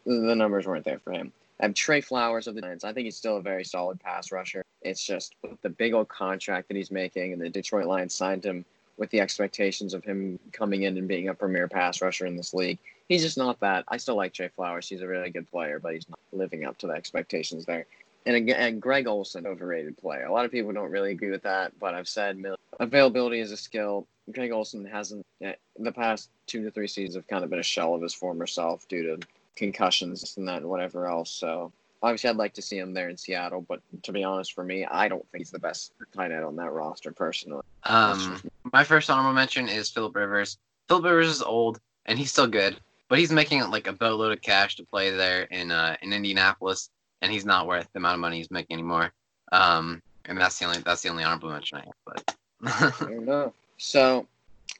the 0.06 0.34
numbers 0.34 0.66
weren't 0.66 0.84
there 0.84 0.98
for 0.98 1.12
him. 1.12 1.32
I 1.60 1.66
have 1.66 1.74
Trey 1.74 2.00
Flowers 2.00 2.46
of 2.46 2.54
the 2.54 2.60
Giants. 2.60 2.84
I 2.84 2.92
think 2.92 3.04
he's 3.04 3.16
still 3.16 3.36
a 3.36 3.42
very 3.42 3.64
solid 3.64 4.00
pass 4.00 4.32
rusher. 4.32 4.64
It's 4.82 5.04
just 5.04 5.36
the 5.62 5.68
big 5.68 5.94
old 5.94 6.08
contract 6.08 6.68
that 6.68 6.76
he's 6.76 6.90
making, 6.90 7.32
and 7.32 7.40
the 7.40 7.48
Detroit 7.48 7.86
Lions 7.86 8.14
signed 8.14 8.44
him 8.44 8.64
with 8.96 9.10
the 9.10 9.20
expectations 9.20 9.94
of 9.94 10.04
him 10.04 10.38
coming 10.52 10.82
in 10.82 10.98
and 10.98 11.08
being 11.08 11.28
a 11.28 11.34
premier 11.34 11.68
pass 11.68 12.02
rusher 12.02 12.26
in 12.26 12.36
this 12.36 12.52
league. 12.52 12.78
He's 13.08 13.22
just 13.22 13.38
not 13.38 13.60
that. 13.60 13.84
I 13.88 13.96
still 13.96 14.16
like 14.16 14.32
Trey 14.32 14.48
Flowers. 14.48 14.88
He's 14.88 15.02
a 15.02 15.06
really 15.06 15.30
good 15.30 15.50
player, 15.50 15.78
but 15.78 15.94
he's 15.94 16.08
not 16.08 16.18
living 16.32 16.64
up 16.64 16.78
to 16.78 16.86
the 16.86 16.94
expectations 16.94 17.64
there. 17.64 17.86
And 18.26 18.36
again, 18.36 18.56
and 18.56 18.82
Greg 18.82 19.06
Olsen, 19.06 19.46
overrated 19.46 19.98
player. 19.98 20.24
A 20.24 20.32
lot 20.32 20.44
of 20.44 20.52
people 20.52 20.72
don't 20.72 20.90
really 20.90 21.10
agree 21.10 21.30
with 21.30 21.42
that, 21.42 21.78
but 21.78 21.94
I've 21.94 22.08
said 22.08 22.42
availability 22.78 23.40
is 23.40 23.50
a 23.50 23.56
skill. 23.56 24.06
Greg 24.30 24.52
Olsen 24.52 24.84
hasn't, 24.84 25.26
eh, 25.40 25.54
the 25.78 25.92
past 25.92 26.30
two 26.46 26.62
to 26.64 26.70
three 26.70 26.86
seasons 26.86 27.16
have 27.16 27.26
kind 27.26 27.42
of 27.42 27.50
been 27.50 27.58
a 27.58 27.64
shell 27.64 27.94
of 27.94 28.02
his 28.02 28.14
former 28.14 28.46
self 28.46 28.86
due 28.86 29.02
to 29.02 29.26
concussions 29.56 30.36
and 30.36 30.48
that 30.48 30.58
and 30.58 30.68
whatever 30.68 31.06
else. 31.06 31.30
So 31.30 31.72
Obviously, 32.04 32.30
I'd 32.30 32.36
like 32.36 32.54
to 32.54 32.62
see 32.62 32.78
him 32.78 32.92
there 32.92 33.08
in 33.08 33.16
Seattle, 33.16 33.64
but 33.68 33.80
to 34.02 34.12
be 34.12 34.24
honest, 34.24 34.54
for 34.54 34.64
me, 34.64 34.84
I 34.84 35.06
don't 35.06 35.24
think 35.30 35.42
he's 35.42 35.52
the 35.52 35.60
best 35.60 35.92
tight 36.12 36.32
end 36.32 36.44
on 36.44 36.56
that 36.56 36.72
roster 36.72 37.12
personally. 37.12 37.62
Um, 37.84 38.42
my 38.72 38.82
first 38.82 39.08
honorable 39.08 39.32
mention 39.32 39.68
is 39.68 39.88
Philip 39.88 40.16
Rivers. 40.16 40.58
Philip 40.88 41.04
Rivers 41.04 41.28
is 41.28 41.42
old 41.42 41.80
and 42.06 42.18
he's 42.18 42.32
still 42.32 42.48
good, 42.48 42.80
but 43.08 43.20
he's 43.20 43.30
making 43.30 43.60
like 43.70 43.86
a 43.86 43.92
boatload 43.92 44.32
of 44.32 44.40
cash 44.40 44.74
to 44.76 44.84
play 44.84 45.10
there 45.10 45.42
in 45.44 45.70
uh, 45.70 45.96
in 46.02 46.12
Indianapolis, 46.12 46.90
and 47.20 47.30
he's 47.30 47.46
not 47.46 47.68
worth 47.68 47.86
the 47.92 48.00
amount 48.00 48.14
of 48.14 48.20
money 48.20 48.38
he's 48.38 48.50
making 48.50 48.74
anymore. 48.74 49.12
Um, 49.52 50.02
and 50.24 50.36
that's 50.36 50.58
the 50.58 50.64
only 50.64 50.78
that's 50.80 51.02
the 51.02 51.08
only 51.08 51.22
honorable 51.22 51.50
mention 51.50 51.78
I 51.78 51.84
have. 51.84 52.26
But 52.64 52.94
Fair 52.94 53.12
enough. 53.12 53.52
So, 53.78 54.26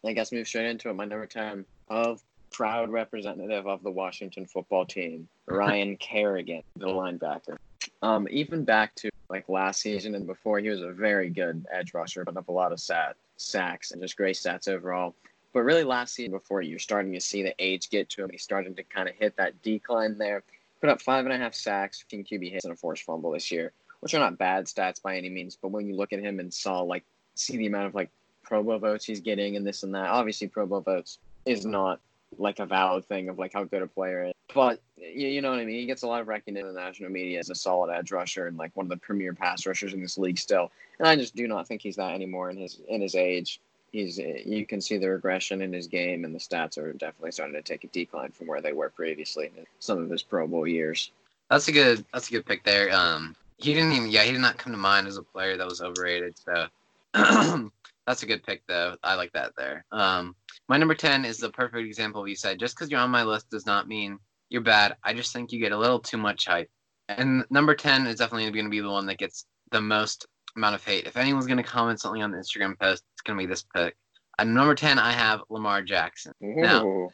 I 0.05 0.13
guess 0.13 0.33
move 0.33 0.49
straight 0.49 0.67
into 0.67 0.91
it. 0.91 0.95
My 0.95 1.05
number 1.05 1.27
ten 1.27 1.65
of 1.89 2.21
proud 2.53 2.91
representative 2.91 3.67
of 3.67 3.83
the 3.83 3.91
Washington 3.91 4.47
football 4.47 4.85
team, 4.85 5.29
Ryan 5.47 5.97
Kerrigan, 5.97 6.63
the 6.77 6.87
linebacker. 6.87 7.57
Um, 8.03 8.27
even 8.31 8.65
back 8.65 8.95
to 8.97 9.11
like 9.29 9.49
last 9.49 9.81
season 9.81 10.15
and 10.15 10.27
before, 10.27 10.59
he 10.59 10.69
was 10.69 10.83
a 10.83 10.93
very 10.93 11.31
good 11.31 11.67
edge 11.73 11.95
rusher, 11.95 12.25
putting 12.25 12.39
up 12.39 12.49
a 12.49 12.53
lot 12.53 12.73
of 12.73 12.81
sat, 12.81 13.17
sacks 13.37 13.91
and 13.91 14.03
just 14.03 14.17
great 14.17 14.37
stats 14.37 14.69
overall. 14.69 15.15
But 15.53 15.63
really, 15.63 15.85
last 15.85 16.15
season 16.15 16.33
before, 16.33 16.63
you're 16.63 16.79
starting 16.79 17.13
to 17.13 17.21
see 17.21 17.43
the 17.43 17.55
age 17.59 17.91
get 17.91 18.09
to 18.11 18.25
him. 18.25 18.31
He's 18.31 18.43
starting 18.43 18.75
to 18.75 18.83
kind 18.83 19.09
of 19.09 19.15
hit 19.15 19.37
that 19.37 19.61
decline 19.63 20.17
there. 20.19 20.43
Put 20.81 20.91
up 20.91 21.01
five 21.01 21.25
and 21.25 21.33
a 21.33 21.39
half 21.39 21.55
sacks, 21.55 22.01
15 22.01 22.25
QB 22.25 22.53
hits, 22.53 22.65
and 22.65 22.73
a 22.73 22.77
forced 22.77 23.05
fumble 23.05 23.31
this 23.31 23.51
year, 23.51 23.73
which 24.01 24.15
are 24.15 24.19
not 24.19 24.39
bad 24.39 24.67
stats 24.67 25.01
by 25.01 25.17
any 25.17 25.29
means. 25.29 25.57
But 25.61 25.69
when 25.69 25.87
you 25.87 25.95
look 25.95 26.13
at 26.13 26.21
him 26.21 26.41
and 26.41 26.53
saw 26.53 26.81
like 26.81 27.05
see 27.35 27.57
the 27.57 27.67
amount 27.67 27.87
of 27.87 27.95
like 27.95 28.11
Pro 28.43 28.63
Bowl 28.63 28.79
votes 28.79 29.05
he's 29.05 29.21
getting 29.21 29.57
and 29.57 29.67
this 29.67 29.83
and 29.83 29.95
that, 29.95 30.09
obviously 30.09 30.49
Pro 30.49 30.67
Bowl 30.67 30.81
votes 30.81 31.19
is 31.45 31.67
not 31.67 32.01
like 32.39 32.59
a 32.59 32.67
valid 32.67 33.05
thing 33.05 33.29
of 33.29 33.39
like 33.39 33.53
how 33.53 33.65
good 33.65 33.83
a 33.83 33.87
player 33.87 34.25
is. 34.25 34.33
But 34.55 34.81
you, 34.97 35.29
you 35.29 35.41
know 35.41 35.51
what 35.51 35.61
I 35.61 35.65
mean. 35.65 35.79
He 35.79 35.87
gets 35.87 36.03
a 36.03 36.07
lot 36.07 36.21
of 36.21 36.29
recognition 36.29 36.69
in 36.69 36.75
the 36.75 36.81
national 36.81 37.11
media 37.11 37.39
as 37.39 37.51
a 37.51 37.55
solid 37.55 37.93
edge 37.93 38.13
rusher 38.13 38.47
and 38.47 38.57
like 38.57 38.77
one 38.77 38.87
of 38.87 38.91
the 38.91 38.97
premier 38.97 39.33
pass 39.33 39.67
rushers 39.67 39.95
in 39.95 40.03
this 40.03 40.19
league 40.19 40.39
still. 40.39 40.71
And 40.99 41.09
I 41.09 41.17
just 41.17 41.35
do 41.35 41.47
not 41.49 41.67
think 41.67 41.83
he's 41.83 41.97
that 41.97 42.15
anymore 42.15 42.51
in 42.51 42.57
his 42.57 42.81
in 42.89 43.01
his 43.01 43.15
age. 43.15 43.61
He's 43.93 44.19
you 44.19 44.67
can 44.67 44.81
see 44.81 44.99
the 44.99 45.11
regression 45.11 45.63
in 45.63 45.73
his 45.73 45.87
game 45.87 46.25
and 46.25 46.35
the 46.35 46.39
stats 46.39 46.79
are 46.79 46.93
definitely 46.93 47.33
starting 47.33 47.55
to 47.55 47.63
take 47.63 47.85
a 47.85 47.89
decline 47.89 48.31
from 48.31 48.47
where 48.47 48.63
they 48.63 48.73
were 48.73 48.91
previously 48.91 49.51
in 49.57 49.67
some 49.79 49.99
of 50.03 50.11
his 50.11 50.23
Pro 50.23 50.47
Bowl 50.47 50.67
years. 50.67 51.11
that's 51.51 51.69
a 51.69 51.73
good 51.73 52.05
that's 52.13 52.29
a 52.29 52.33
good 52.33 52.47
pick 52.47 52.65
there. 52.65 52.93
Um, 52.95 53.37
he 53.59 53.75
didn't 53.75 53.93
even 53.93 54.11
yeah 54.11 54.23
he 54.23 54.33
did 54.33 54.41
not 54.41 54.59
come 54.59 54.73
to 54.73 54.79
mind 54.79 55.07
as 55.07 55.17
a 55.17 55.23
player 55.23 55.57
that 55.57 55.67
was 55.67 55.81
overrated. 55.81 56.35
So 56.39 56.67
that's 58.07 58.23
a 58.23 58.27
good 58.27 58.43
pick 58.43 58.63
though. 58.67 58.97
I 59.03 59.15
like 59.15 59.33
that 59.33 59.53
there. 59.57 59.85
Um, 59.93 60.35
my 60.69 60.77
number 60.77 60.95
ten 60.95 61.25
is 61.25 61.39
the 61.39 61.51
perfect 61.51 61.87
example 61.87 62.23
of 62.23 62.29
you 62.29 62.37
said. 62.37 62.59
Just 62.59 62.77
because 62.77 62.91
you're 62.91 63.01
on 63.01 63.11
my 63.11 63.25
list 63.25 63.51
does 63.51 63.67
not 63.67 63.89
mean 63.89 64.19
you're 64.49 64.63
bad. 64.63 64.97
I 65.03 65.15
just 65.15 65.33
think 65.33 65.53
you 65.53 65.61
get 65.61 65.73
a 65.73 65.79
little 65.79 65.99
too 65.99 66.19
much 66.19 66.47
hype. 66.47 66.71
And 67.09 67.45
number 67.51 67.75
ten 67.75 68.07
is 68.07 68.17
definitely 68.17 68.51
going 68.51 68.67
to 68.67 68.71
be 68.71 68.81
the 68.81 68.91
one 68.91 69.07
that 69.07 69.19
gets 69.19 69.47
the 69.71 69.81
most 69.81 70.27
amount 70.57 70.75
of 70.75 70.85
hate. 70.85 71.07
If 71.07 71.17
anyone's 71.17 71.47
going 71.47 71.59
to 71.59 71.63
comment 71.63 72.01
something 72.01 72.23
on 72.23 72.31
the 72.31 72.39
Instagram 72.39 72.79
post, 72.79 73.05
it's 73.15 73.23
going 73.23 73.39
to 73.39 73.43
be 73.43 73.47
this 73.47 73.65
pick. 73.75 73.97
At 74.39 74.47
number 74.47 74.75
ten, 74.75 74.99
I 74.99 75.13
have 75.13 75.43
Lamar 75.49 75.83
Jackson. 75.83 76.33
Now, 76.41 77.09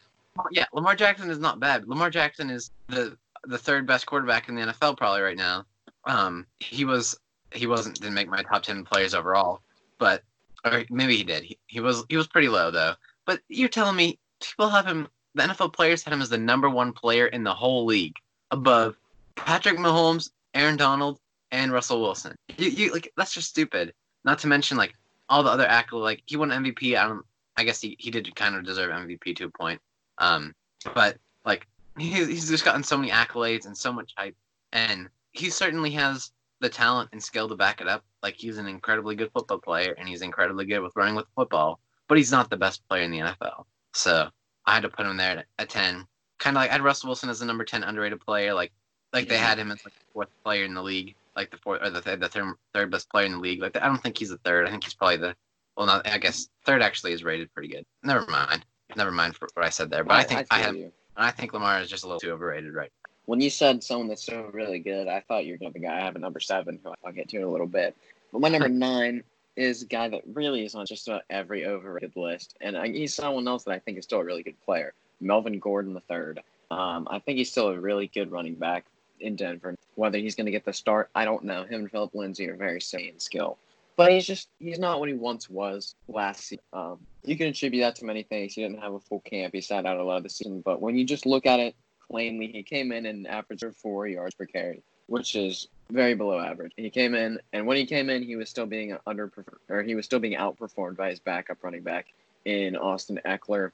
yeah, 0.50 0.66
Lamar 0.72 0.94
Jackson 0.94 1.30
is 1.30 1.38
not 1.38 1.60
bad. 1.60 1.86
Lamar 1.88 2.10
Jackson 2.10 2.50
is 2.50 2.70
the 2.88 3.16
the 3.44 3.58
third 3.58 3.86
best 3.86 4.06
quarterback 4.06 4.48
in 4.48 4.54
the 4.54 4.62
NFL 4.62 4.96
probably 4.96 5.22
right 5.22 5.36
now. 5.36 5.64
Um, 6.04 6.46
he 6.58 6.84
was 6.84 7.18
he 7.52 7.66
wasn't 7.66 8.00
didn't 8.00 8.14
make 8.14 8.28
my 8.28 8.42
top 8.42 8.62
ten 8.62 8.84
players 8.84 9.14
overall, 9.14 9.62
but 9.98 10.22
or 10.64 10.84
maybe 10.90 11.16
he 11.16 11.24
did. 11.24 11.42
He, 11.44 11.58
he 11.66 11.80
was 11.80 12.04
he 12.08 12.16
was 12.16 12.26
pretty 12.26 12.48
low 12.48 12.70
though. 12.70 12.94
But 13.26 13.40
you're 13.48 13.68
telling 13.68 13.96
me 13.96 14.18
people 14.40 14.68
have 14.68 14.86
him? 14.86 15.08
The 15.34 15.42
NFL 15.44 15.72
players 15.72 16.02
had 16.02 16.12
him 16.12 16.22
as 16.22 16.30
the 16.30 16.38
number 16.38 16.68
one 16.68 16.92
player 16.92 17.26
in 17.26 17.44
the 17.44 17.54
whole 17.54 17.84
league, 17.84 18.16
above 18.50 18.96
Patrick 19.36 19.76
Mahomes, 19.76 20.30
Aaron 20.54 20.76
Donald, 20.76 21.20
and 21.52 21.72
Russell 21.72 22.00
Wilson. 22.00 22.34
You, 22.56 22.70
you 22.70 22.92
like 22.92 23.12
that's 23.16 23.34
just 23.34 23.48
stupid. 23.48 23.92
Not 24.24 24.38
to 24.40 24.46
mention 24.46 24.76
like 24.76 24.94
all 25.28 25.42
the 25.42 25.50
other 25.50 25.66
accolades. 25.66 26.02
Like 26.02 26.22
he 26.26 26.36
won 26.36 26.50
MVP. 26.50 26.96
I 26.96 27.06
don't. 27.06 27.24
I 27.56 27.64
guess 27.64 27.80
he, 27.80 27.96
he 27.98 28.10
did 28.10 28.34
kind 28.36 28.54
of 28.54 28.64
deserve 28.64 28.90
MVP 28.90 29.36
to 29.36 29.46
a 29.46 29.50
point. 29.50 29.80
Um, 30.18 30.54
but 30.94 31.16
like 31.44 31.66
he, 31.98 32.10
he's 32.12 32.48
just 32.48 32.64
gotten 32.64 32.82
so 32.82 32.96
many 32.96 33.10
accolades 33.10 33.66
and 33.66 33.76
so 33.76 33.92
much 33.92 34.12
hype, 34.16 34.36
and 34.72 35.08
he 35.32 35.50
certainly 35.50 35.90
has 35.90 36.32
the 36.60 36.68
talent 36.68 37.10
and 37.12 37.22
skill 37.22 37.48
to 37.48 37.56
back 37.56 37.80
it 37.80 37.88
up. 37.88 38.04
Like 38.22 38.34
he's 38.36 38.58
an 38.58 38.66
incredibly 38.66 39.14
good 39.14 39.30
football 39.32 39.58
player, 39.58 39.94
and 39.98 40.08
he's 40.08 40.22
incredibly 40.22 40.64
good 40.64 40.80
with 40.80 40.96
running 40.96 41.14
with 41.14 41.26
the 41.26 41.32
football. 41.34 41.80
But 42.08 42.18
he's 42.18 42.32
not 42.32 42.50
the 42.50 42.56
best 42.56 42.86
player 42.88 43.02
in 43.02 43.10
the 43.10 43.18
NFL. 43.18 43.64
So 43.94 44.28
I 44.66 44.74
had 44.74 44.82
to 44.82 44.88
put 44.88 45.06
him 45.06 45.16
there 45.16 45.44
at, 45.58 45.68
ten. 45.68 46.06
Kind 46.38 46.56
of 46.56 46.60
like 46.60 46.70
I 46.70 46.74
had 46.74 46.82
Russell 46.82 47.08
Wilson 47.08 47.30
as 47.30 47.40
the 47.40 47.46
number 47.46 47.64
ten 47.64 47.84
underrated 47.84 48.20
player. 48.20 48.54
Like 48.54 48.72
like 49.12 49.28
they 49.28 49.38
had 49.38 49.58
him 49.58 49.70
as 49.70 49.84
like 49.84 49.94
the 49.94 50.04
fourth 50.12 50.28
player 50.44 50.64
in 50.64 50.74
the 50.74 50.82
league, 50.82 51.14
like 51.36 51.50
the 51.50 51.56
fourth 51.58 51.82
or 51.82 51.90
the 51.90 52.00
th- 52.00 52.20
the 52.20 52.28
third 52.28 52.54
third 52.74 52.90
best 52.90 53.10
player 53.10 53.26
in 53.26 53.32
the 53.32 53.38
league. 53.38 53.60
Like 53.60 53.76
I 53.76 53.86
don't 53.86 54.02
think 54.02 54.18
he's 54.18 54.30
the 54.30 54.38
third. 54.38 54.66
I 54.66 54.70
think 54.70 54.84
he's 54.84 54.94
probably 54.94 55.18
the 55.18 55.34
well, 55.76 55.86
not 55.86 56.08
I 56.08 56.18
guess 56.18 56.48
third 56.64 56.82
actually 56.82 57.12
is 57.12 57.24
rated 57.24 57.52
pretty 57.54 57.68
good. 57.68 57.84
Never 58.02 58.26
mind. 58.26 58.64
Never 58.96 59.12
mind 59.12 59.36
for 59.36 59.48
what 59.54 59.64
I 59.64 59.68
said 59.68 59.90
there. 59.90 60.02
But 60.02 60.16
I, 60.16 60.22
think 60.24 60.46
I, 60.50 60.56
feel 60.56 60.64
have 60.64 60.76
you. 60.76 60.92
I 61.16 61.30
think 61.30 61.52
Lamar 61.52 61.80
is 61.80 61.88
just 61.88 62.04
a 62.04 62.06
little 62.06 62.20
too 62.20 62.30
overrated 62.30 62.74
right. 62.74 62.90
When 63.28 63.42
you 63.42 63.50
said 63.50 63.84
someone 63.84 64.08
that's 64.08 64.24
so 64.24 64.48
really 64.54 64.78
good, 64.78 65.06
I 65.06 65.20
thought 65.20 65.44
you 65.44 65.52
were 65.52 65.58
going 65.58 65.70
to 65.70 65.78
be 65.78 65.80
the 65.80 65.86
guy 65.88 65.98
I 65.98 66.04
have 66.06 66.16
a 66.16 66.18
number 66.18 66.40
seven, 66.40 66.80
who 66.82 66.94
I'll 67.04 67.12
get 67.12 67.28
to 67.28 67.36
in 67.36 67.42
a 67.42 67.50
little 67.50 67.66
bit. 67.66 67.94
But 68.32 68.40
my 68.40 68.48
number 68.48 68.68
nine 68.70 69.22
is 69.54 69.82
a 69.82 69.84
guy 69.84 70.08
that 70.08 70.22
really 70.32 70.64
is 70.64 70.74
on 70.74 70.86
just 70.86 71.06
about 71.06 71.24
every 71.28 71.66
overrated 71.66 72.16
list, 72.16 72.56
and 72.62 72.74
I, 72.74 72.88
he's 72.88 73.12
someone 73.12 73.46
else 73.46 73.64
that 73.64 73.72
I 73.72 73.80
think 73.80 73.98
is 73.98 74.04
still 74.04 74.20
a 74.20 74.24
really 74.24 74.42
good 74.42 74.58
player, 74.64 74.94
Melvin 75.20 75.58
Gordon 75.58 75.92
the 75.92 76.00
third. 76.00 76.40
Um, 76.70 77.06
I 77.10 77.18
think 77.18 77.36
he's 77.36 77.50
still 77.50 77.68
a 77.68 77.78
really 77.78 78.06
good 78.06 78.32
running 78.32 78.54
back 78.54 78.86
in 79.20 79.36
Denver. 79.36 79.74
Whether 79.96 80.16
he's 80.16 80.34
going 80.34 80.46
to 80.46 80.52
get 80.52 80.64
the 80.64 80.72
start, 80.72 81.10
I 81.14 81.26
don't 81.26 81.44
know. 81.44 81.64
Him 81.64 81.80
and 81.80 81.90
Philip 81.90 82.14
Lindsay 82.14 82.48
are 82.48 82.56
very 82.56 82.80
same 82.80 83.10
in 83.10 83.20
skill, 83.20 83.58
but 83.96 84.10
he's 84.10 84.26
just 84.26 84.48
he's 84.58 84.78
not 84.78 85.00
what 85.00 85.10
he 85.10 85.14
once 85.14 85.50
was 85.50 85.96
last 86.08 86.46
season. 86.46 86.64
Um, 86.72 87.00
you 87.24 87.36
can 87.36 87.48
attribute 87.48 87.82
that 87.82 87.96
to 87.96 88.06
many 88.06 88.22
things. 88.22 88.54
He 88.54 88.62
didn't 88.62 88.80
have 88.80 88.94
a 88.94 89.00
full 89.00 89.20
camp. 89.20 89.52
He 89.52 89.60
sat 89.60 89.84
out 89.84 89.98
a 89.98 90.02
lot 90.02 90.16
of 90.16 90.22
the 90.22 90.30
season, 90.30 90.62
but 90.62 90.80
when 90.80 90.96
you 90.96 91.04
just 91.04 91.26
look 91.26 91.44
at 91.44 91.60
it 91.60 91.74
plainly, 92.10 92.48
he 92.48 92.62
came 92.62 92.92
in 92.92 93.06
and 93.06 93.26
averaged 93.26 93.64
four 93.76 94.06
yards 94.06 94.34
per 94.34 94.46
carry, 94.46 94.82
which 95.06 95.34
is 95.34 95.68
very 95.90 96.14
below 96.14 96.38
average. 96.38 96.72
He 96.76 96.90
came 96.90 97.14
in, 97.14 97.40
and 97.52 97.66
when 97.66 97.76
he 97.76 97.86
came 97.86 98.10
in, 98.10 98.22
he 98.22 98.36
was 98.36 98.48
still 98.48 98.66
being 98.66 98.96
under 99.06 99.30
or 99.68 99.82
he 99.82 99.94
was 99.94 100.04
still 100.04 100.20
being 100.20 100.38
outperformed 100.38 100.96
by 100.96 101.10
his 101.10 101.20
backup 101.20 101.62
running 101.62 101.82
back 101.82 102.06
in 102.44 102.76
Austin 102.76 103.20
Ekeler. 103.24 103.72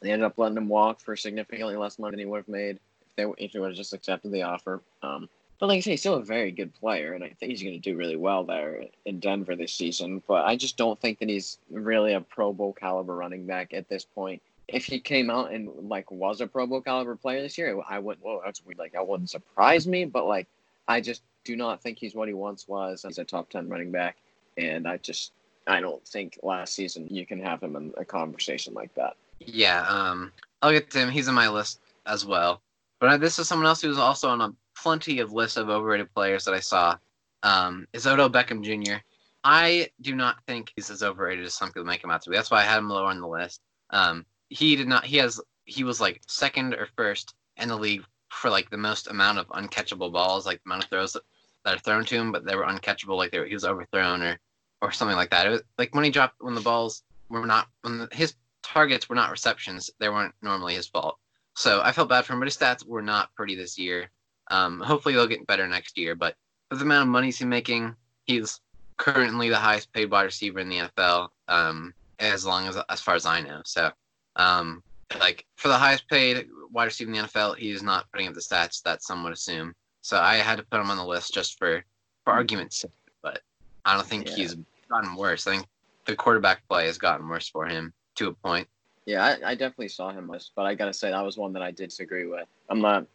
They 0.00 0.10
ended 0.10 0.26
up 0.26 0.38
letting 0.38 0.56
him 0.56 0.68
walk 0.68 1.00
for 1.00 1.16
significantly 1.16 1.76
less 1.76 1.98
money 1.98 2.12
than 2.12 2.20
he 2.20 2.26
would 2.26 2.38
have 2.38 2.48
made 2.48 2.78
if 3.06 3.16
they 3.16 3.44
if 3.44 3.52
he 3.52 3.58
would 3.58 3.68
have 3.68 3.76
just 3.76 3.94
accepted 3.94 4.32
the 4.32 4.42
offer. 4.42 4.82
Um, 5.02 5.28
but 5.60 5.68
like 5.68 5.78
I 5.78 5.80
say, 5.80 5.90
he's 5.92 6.00
still 6.00 6.14
a 6.14 6.22
very 6.22 6.50
good 6.50 6.74
player, 6.74 7.12
and 7.12 7.22
I 7.22 7.28
think 7.28 7.50
he's 7.50 7.62
going 7.62 7.74
to 7.74 7.80
do 7.80 7.96
really 7.96 8.16
well 8.16 8.44
there 8.44 8.84
in 9.04 9.20
Denver 9.20 9.54
this 9.54 9.72
season. 9.72 10.22
But 10.26 10.44
I 10.44 10.56
just 10.56 10.76
don't 10.76 11.00
think 11.00 11.20
that 11.20 11.28
he's 11.28 11.58
really 11.70 12.12
a 12.12 12.20
Pro 12.20 12.52
Bowl 12.52 12.72
caliber 12.72 13.14
running 13.14 13.46
back 13.46 13.72
at 13.72 13.88
this 13.88 14.04
point. 14.04 14.42
If 14.68 14.86
he 14.86 14.98
came 14.98 15.30
out 15.30 15.52
and 15.52 15.68
like 15.88 16.10
was 16.10 16.40
a 16.40 16.46
Pro 16.46 16.66
Bowl 16.66 16.80
caliber 16.80 17.16
player 17.16 17.42
this 17.42 17.58
year, 17.58 17.78
I 17.88 17.98
wouldn't. 17.98 18.24
Whoa, 18.24 18.40
that's 18.44 18.64
weird. 18.64 18.78
Like 18.78 18.92
that 18.92 19.06
wouldn't 19.06 19.30
surprise 19.30 19.86
me. 19.86 20.04
But 20.04 20.26
like, 20.26 20.46
I 20.88 21.00
just 21.00 21.22
do 21.44 21.56
not 21.56 21.82
think 21.82 21.98
he's 21.98 22.14
what 22.14 22.28
he 22.28 22.34
once 22.34 22.66
was 22.66 23.04
as 23.04 23.18
a 23.18 23.24
top 23.24 23.50
ten 23.50 23.68
running 23.68 23.90
back, 23.90 24.16
and 24.56 24.88
I 24.88 24.96
just 24.98 25.32
I 25.66 25.80
don't 25.80 26.06
think 26.06 26.38
last 26.42 26.74
season 26.74 27.06
you 27.10 27.26
can 27.26 27.40
have 27.40 27.62
him 27.62 27.76
in 27.76 27.92
a 27.96 28.04
conversation 28.04 28.74
like 28.74 28.94
that. 28.94 29.16
Yeah, 29.40 29.86
um, 29.88 30.32
I'll 30.62 30.72
get 30.72 30.90
to 30.90 30.98
him. 30.98 31.10
He's 31.10 31.28
on 31.28 31.34
my 31.34 31.48
list 31.48 31.80
as 32.06 32.24
well. 32.24 32.62
But 33.00 33.20
this 33.20 33.38
is 33.38 33.48
someone 33.48 33.66
else 33.66 33.82
who's 33.82 33.98
also 33.98 34.28
on 34.28 34.40
a 34.40 34.54
plenty 34.76 35.20
of 35.20 35.32
lists 35.32 35.56
of 35.56 35.68
overrated 35.68 36.12
players 36.14 36.44
that 36.44 36.54
I 36.54 36.60
saw. 36.60 36.96
Um, 37.42 37.86
is 37.92 38.06
Odell 38.06 38.30
Beckham 38.30 38.62
Jr. 38.62 38.96
I 39.44 39.90
do 40.00 40.14
not 40.14 40.36
think 40.46 40.72
he's 40.74 40.90
as 40.90 41.02
overrated 41.02 41.44
as 41.44 41.54
some 41.54 41.68
people 41.68 41.84
make 41.84 42.02
him 42.02 42.10
out 42.10 42.22
to 42.22 42.30
be. 42.30 42.36
That's 42.36 42.50
why 42.50 42.60
I 42.60 42.64
had 42.64 42.78
him 42.78 42.88
lower 42.88 43.10
on 43.10 43.20
the 43.20 43.28
list. 43.28 43.60
Um, 43.90 44.24
he 44.48 44.76
did 44.76 44.88
not. 44.88 45.04
He 45.04 45.16
has. 45.18 45.40
He 45.66 45.84
was 45.84 46.00
like 46.00 46.22
second 46.26 46.74
or 46.74 46.88
first 46.96 47.34
in 47.56 47.68
the 47.68 47.76
league 47.76 48.04
for 48.30 48.50
like 48.50 48.70
the 48.70 48.76
most 48.76 49.08
amount 49.08 49.38
of 49.38 49.48
uncatchable 49.48 50.12
balls, 50.12 50.46
like 50.46 50.62
the 50.62 50.68
amount 50.70 50.84
of 50.84 50.90
throws 50.90 51.12
that, 51.12 51.22
that 51.64 51.76
are 51.76 51.80
thrown 51.80 52.04
to 52.04 52.16
him, 52.16 52.32
but 52.32 52.44
they 52.44 52.56
were 52.56 52.64
uncatchable, 52.64 53.16
like 53.16 53.30
they 53.30 53.38
were, 53.38 53.46
he 53.46 53.54
was 53.54 53.64
overthrown 53.64 54.22
or 54.22 54.38
or 54.82 54.92
something 54.92 55.16
like 55.16 55.30
that. 55.30 55.46
It 55.46 55.50
was, 55.50 55.62
like 55.78 55.94
when 55.94 56.04
he 56.04 56.10
dropped 56.10 56.36
when 56.40 56.54
the 56.54 56.60
balls 56.60 57.02
were 57.28 57.46
not 57.46 57.68
when 57.82 57.98
the, 57.98 58.08
his 58.12 58.34
targets 58.62 59.08
were 59.08 59.14
not 59.14 59.30
receptions, 59.30 59.90
they 59.98 60.08
weren't 60.08 60.34
normally 60.42 60.74
his 60.74 60.86
fault. 60.86 61.18
So 61.56 61.80
I 61.82 61.92
felt 61.92 62.08
bad 62.08 62.24
for 62.24 62.32
him, 62.32 62.40
but 62.40 62.48
his 62.48 62.56
stats 62.56 62.86
were 62.86 63.02
not 63.02 63.34
pretty 63.34 63.54
this 63.54 63.78
year. 63.78 64.10
Um, 64.50 64.80
hopefully 64.80 65.14
they'll 65.14 65.26
get 65.26 65.46
better 65.46 65.66
next 65.68 65.96
year. 65.96 66.14
But 66.14 66.34
for 66.68 66.76
the 66.76 66.84
amount 66.84 67.02
of 67.02 67.08
money 67.08 67.28
he's 67.28 67.40
making, 67.42 67.94
he's 68.24 68.60
currently 68.96 69.48
the 69.48 69.56
highest 69.56 69.92
paid 69.92 70.10
wide 70.10 70.24
receiver 70.24 70.58
in 70.58 70.68
the 70.68 70.78
NFL. 70.78 71.28
Um, 71.48 71.94
as 72.18 72.44
long 72.46 72.68
as 72.68 72.76
as 72.88 73.00
far 73.00 73.14
as 73.14 73.26
I 73.26 73.40
know. 73.40 73.60
So, 73.64 73.90
um, 74.36 74.82
like 75.20 75.44
for 75.56 75.68
the 75.68 75.76
highest 75.76 76.08
paid 76.08 76.46
wide 76.72 76.86
receiver 76.86 77.10
in 77.10 77.16
the 77.16 77.28
NFL, 77.28 77.56
he 77.56 77.70
is 77.70 77.82
not 77.82 78.10
putting 78.12 78.28
up 78.28 78.34
the 78.34 78.40
stats 78.40 78.82
that 78.82 79.02
some 79.02 79.22
would 79.24 79.32
assume. 79.32 79.72
So 80.02 80.18
I 80.18 80.36
had 80.36 80.58
to 80.58 80.64
put 80.64 80.80
him 80.80 80.90
on 80.90 80.96
the 80.96 81.04
list 81.04 81.34
just 81.34 81.58
for 81.58 81.84
for 82.24 82.32
argument's 82.32 82.78
sake. 82.78 82.90
But 83.22 83.40
I 83.84 83.94
don't 83.94 84.06
think 84.06 84.26
Yeah. 84.26 84.34
he's 84.36 84.56
gotten 84.88 85.14
worse. 85.14 85.46
I 85.46 85.52
think 85.52 85.66
the 86.06 86.16
quarterback 86.16 86.66
play 86.68 86.86
has 86.86 86.98
gotten 86.98 87.28
worse 87.28 87.48
for 87.48 87.66
him 87.66 87.92
to 88.16 88.28
a 88.28 88.34
point. 88.34 88.68
Yeah, 89.06 89.24
I, 89.24 89.50
I 89.50 89.54
definitely 89.54 89.88
saw 89.88 90.10
him 90.10 90.28
list, 90.28 90.52
but 90.56 90.64
I 90.64 90.74
gotta 90.74 90.92
say 90.92 91.10
that 91.10 91.24
was 91.24 91.36
one 91.36 91.52
that 91.52 91.62
I 91.62 91.70
disagree 91.70 92.26
with. 92.26 92.46
I'm 92.68 92.80
not. 92.80 93.06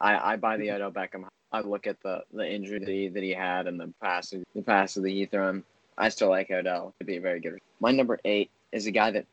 I, 0.00 0.32
I 0.32 0.36
buy 0.36 0.56
the 0.56 0.70
Odell 0.72 0.90
Beckham 0.90 1.26
I 1.52 1.60
look 1.60 1.86
at 1.86 2.00
the 2.02 2.24
the 2.32 2.50
injury 2.50 2.78
that 2.78 2.88
he, 2.88 3.08
that 3.08 3.22
he 3.22 3.30
had 3.30 3.66
and 3.66 3.78
the 3.78 3.92
pass 4.02 4.30
the 4.30 4.62
pass 4.62 4.94
that 4.94 5.08
he 5.08 5.26
thrown. 5.26 5.62
I 5.98 6.08
still 6.08 6.30
like 6.30 6.50
Odell 6.50 6.94
to 6.98 7.04
be 7.04 7.16
a 7.16 7.20
very 7.20 7.40
good. 7.40 7.58
My 7.80 7.92
number 7.92 8.18
eight 8.24 8.50
is 8.72 8.86
a 8.86 8.90
guy 8.90 9.10
that 9.10 9.26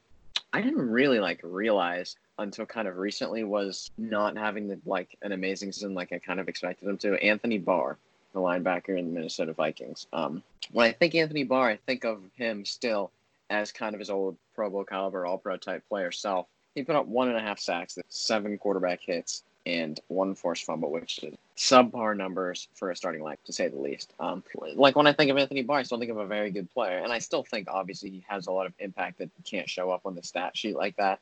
I 0.52 0.62
didn't 0.62 0.90
really 0.90 1.20
like 1.20 1.42
realize 1.44 2.16
until 2.38 2.66
kind 2.66 2.88
of 2.88 2.98
recently 2.98 3.44
was 3.44 3.92
not 3.98 4.38
having 4.38 4.68
the 4.68 4.80
like 4.86 5.18
an 5.22 5.32
amazing 5.32 5.72
season 5.72 5.94
like 5.94 6.12
I 6.12 6.20
kind 6.20 6.40
of 6.40 6.50
expected 6.50 6.88
him 6.88 6.98
to. 7.00 7.16
Anthony 7.24 7.58
Barr, 7.58 7.98
the 8.34 8.40
linebacker 8.40 8.98
in 8.98 9.06
the 9.06 9.12
Minnesota 9.12 9.54
Vikings. 9.54 10.08
Um, 10.12 10.42
when 10.72 10.88
I 10.88 10.92
think 10.92 11.14
Anthony 11.16 11.44
Barr, 11.44 11.70
I 11.70 11.80
think 11.86 12.04
of 12.04 12.22
him 12.36 12.66
still 12.66 13.12
as 13.50 13.72
kind 13.72 13.94
of 13.94 14.00
his 14.00 14.10
old 14.10 14.38
Pro 14.56 14.70
Bowl 14.70 14.84
caliber, 14.84 15.26
All 15.26 15.38
Pro 15.38 15.58
type 15.58 15.84
player 15.88 16.12
self. 16.12 16.48
He 16.76 16.84
put 16.84 16.96
up 16.96 17.08
one 17.08 17.30
and 17.30 17.38
a 17.38 17.42
half 17.42 17.60
sacks, 17.60 17.98
seven 18.10 18.58
quarterback 18.58 19.02
hits, 19.02 19.44
and 19.66 20.00
one 20.08 20.36
forced 20.36 20.66
fumble, 20.66 20.92
which 20.92 21.20
is 21.24 21.36
subpar 21.60 22.16
numbers 22.16 22.70
for 22.74 22.90
a 22.90 22.96
starting 22.96 23.22
line, 23.22 23.36
to 23.46 23.52
say 23.52 23.68
the 23.68 23.78
least. 23.78 24.14
Um, 24.18 24.42
like 24.76 24.96
when 24.96 25.08
I 25.08 25.14
think 25.14 25.30
of 25.30 25.38
Anthony 25.38 25.62
Barr, 25.62 25.80
I 25.80 25.84
still 25.84 26.00
think 26.00 26.10
of 26.10 26.18
a 26.18 26.26
very 26.26 26.52
good 26.52 26.74
player, 26.74 27.00
and 27.00 27.12
I 27.12 27.20
still 27.20 27.44
think 27.44 27.68
obviously 27.70 28.10
he 28.10 28.24
has 28.30 28.48
a 28.48 28.52
lot 28.52 28.66
of 28.66 28.74
impact 28.80 29.18
that 29.18 29.30
can't 29.44 29.70
show 29.70 29.92
up 29.92 30.06
on 30.06 30.16
the 30.16 30.24
stat 30.24 30.56
sheet 30.56 30.78
like 30.78 30.96
that. 30.96 31.20